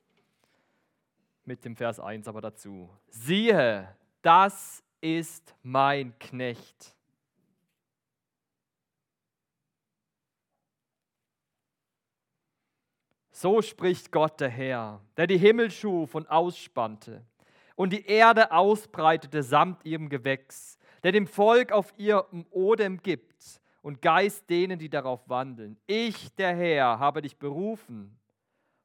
mit 1.43 1.65
dem 1.65 1.75
Vers 1.75 1.99
1 1.99 2.29
aber 2.29 2.39
dazu. 2.39 2.89
Siehe, 3.09 3.93
das 4.21 4.81
ist 5.01 5.53
mein 5.61 6.17
Knecht 6.19 6.95
So 13.33 13.61
spricht 13.61 14.13
Gott 14.13 14.39
der 14.39 14.47
Herr, 14.47 15.01
der 15.17 15.27
die 15.27 15.37
Himmel 15.37 15.69
schuf 15.69 16.15
und 16.15 16.29
ausspannte 16.29 17.25
und 17.75 17.91
die 17.91 18.05
Erde 18.05 18.51
ausbreitete 18.51 19.43
samt 19.43 19.85
ihrem 19.85 20.09
Gewächs, 20.09 20.77
der 21.03 21.11
dem 21.11 21.27
Volk 21.27 21.71
auf 21.71 21.93
ihrem 21.97 22.45
Odem 22.49 23.01
gibt 23.01 23.61
und 23.81 24.01
Geist 24.01 24.49
denen, 24.49 24.79
die 24.79 24.89
darauf 24.89 25.27
wandeln. 25.29 25.77
Ich, 25.85 26.33
der 26.35 26.55
Herr, 26.55 26.99
habe 26.99 27.21
dich 27.21 27.37
berufen 27.37 28.17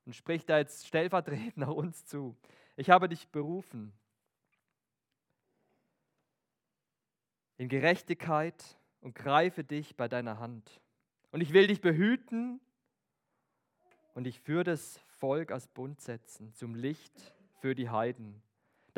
und 0.05 0.15
spricht 0.15 0.51
da 0.51 0.59
jetzt 0.59 0.87
stellvertretend 0.87 1.57
nach 1.57 1.69
uns 1.69 2.05
zu. 2.05 2.37
Ich 2.77 2.91
habe 2.91 3.09
dich 3.09 3.29
berufen 3.29 3.93
in 7.57 7.69
Gerechtigkeit 7.69 8.79
und 9.01 9.15
greife 9.15 9.65
dich 9.65 9.97
bei 9.97 10.09
deiner 10.09 10.39
Hand. 10.39 10.81
Und 11.31 11.43
ich 11.43 11.53
will 11.53 11.67
dich 11.67 11.81
behüten 11.81 12.61
und 14.15 14.27
ich 14.27 14.41
für 14.41 14.65
das 14.65 14.99
Volk 15.19 15.53
als 15.53 15.69
Bund 15.69 16.01
setzen, 16.01 16.53
zum 16.55 16.75
Licht 16.75 17.35
für 17.61 17.75
die 17.75 17.91
Heiden. 17.91 18.43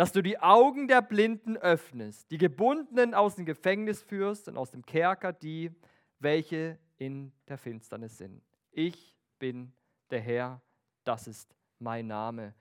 Dass 0.02 0.10
du 0.10 0.20
die 0.20 0.40
Augen 0.40 0.88
der 0.88 1.00
Blinden 1.00 1.56
öffnest, 1.56 2.28
die 2.32 2.36
Gebundenen 2.36 3.14
aus 3.14 3.36
dem 3.36 3.46
Gefängnis 3.46 4.02
führst 4.02 4.48
und 4.48 4.56
aus 4.56 4.72
dem 4.72 4.84
Kerker 4.84 5.32
die, 5.32 5.70
welche 6.18 6.76
in 6.98 7.32
der 7.46 7.56
Finsternis 7.56 8.18
sind. 8.18 8.42
Ich 8.72 9.16
bin 9.38 9.72
der 10.10 10.18
Herr, 10.18 10.60
das 11.04 11.28
ist 11.28 11.54
mein 11.78 12.08
Name. 12.08 12.52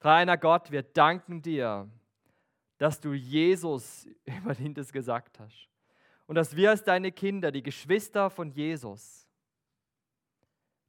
Reiner 0.00 0.36
Gott, 0.36 0.72
wir 0.72 0.82
danken 0.82 1.40
dir, 1.42 1.88
dass 2.78 3.00
du 3.00 3.12
Jesus 3.12 4.08
über 4.24 4.52
das 4.56 4.92
gesagt 4.92 5.38
hast. 5.38 5.68
Und 6.26 6.34
dass 6.34 6.56
wir 6.56 6.70
als 6.70 6.82
deine 6.82 7.12
Kinder, 7.12 7.52
die 7.52 7.62
Geschwister 7.62 8.30
von 8.30 8.50
Jesus, 8.50 9.28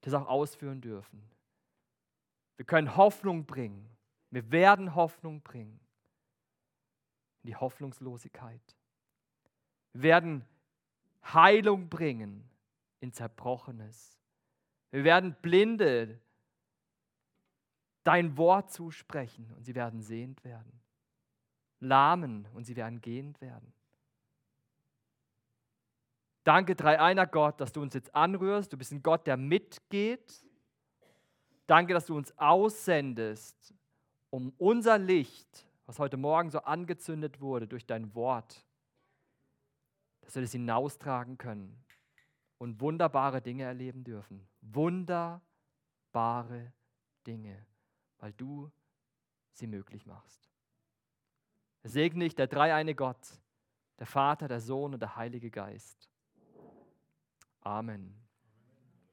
das 0.01 0.15
auch 0.15 0.25
ausführen 0.25 0.81
dürfen. 0.81 1.29
Wir 2.55 2.65
können 2.65 2.97
Hoffnung 2.97 3.45
bringen. 3.45 3.94
Wir 4.35 4.51
werden 4.51 4.95
Hoffnung 4.95 5.41
bringen. 5.41 5.79
In 7.41 7.47
die 7.47 7.55
Hoffnungslosigkeit. 7.55 8.75
Wir 9.93 10.01
werden 10.01 10.45
Heilung 11.23 11.87
bringen 11.87 12.43
in 12.99 13.13
Zerbrochenes. 13.13 14.19
Wir 14.91 15.05
werden 15.05 15.37
Blinde 15.41 16.19
dein 18.03 18.35
Wort 18.35 18.73
zusprechen 18.73 19.53
und 19.55 19.63
sie 19.63 19.73
werden 19.73 20.01
sehend 20.01 20.43
werden. 20.43 20.81
Lahmen 21.79 22.45
und 22.53 22.65
sie 22.65 22.75
werden 22.75 22.99
gehend 22.99 23.39
werden. 23.39 23.71
Danke, 26.43 26.75
dreieiner 26.75 27.25
Gott, 27.25 27.61
dass 27.61 27.71
du 27.71 27.81
uns 27.81 27.93
jetzt 27.93 28.13
anrührst. 28.13 28.73
Du 28.73 28.77
bist 28.77 28.91
ein 28.91 29.01
Gott, 29.01 29.27
der 29.27 29.37
mitgeht. 29.37 30.45
Danke, 31.67 31.93
dass 31.93 32.05
du 32.07 32.17
uns 32.17 32.37
aussendest, 32.37 33.73
um 34.29 34.53
unser 34.57 34.97
Licht, 34.97 35.67
was 35.85 35.99
heute 35.99 36.17
Morgen 36.17 36.49
so 36.49 36.59
angezündet 36.59 37.41
wurde 37.41 37.67
durch 37.67 37.85
dein 37.85 38.13
Wort, 38.15 38.65
dass 40.21 40.35
wir 40.35 40.41
das 40.41 40.51
hinaustragen 40.51 41.37
können 41.37 41.83
und 42.57 42.81
wunderbare 42.81 43.41
Dinge 43.41 43.63
erleben 43.63 44.03
dürfen. 44.03 44.47
Wunderbare 44.61 45.41
Dinge, 47.27 47.65
weil 48.17 48.33
du 48.33 48.71
sie 49.53 49.67
möglich 49.67 50.05
machst. 50.05 50.49
Segne 51.83 52.25
ich 52.25 52.35
der 52.35 52.47
dreieine 52.47 52.95
Gott, 52.95 53.39
der 53.99 54.07
Vater, 54.07 54.47
der 54.47 54.59
Sohn 54.59 54.93
und 54.93 54.99
der 54.99 55.15
Heilige 55.15 55.51
Geist. 55.51 56.09
Amen. 57.61 58.24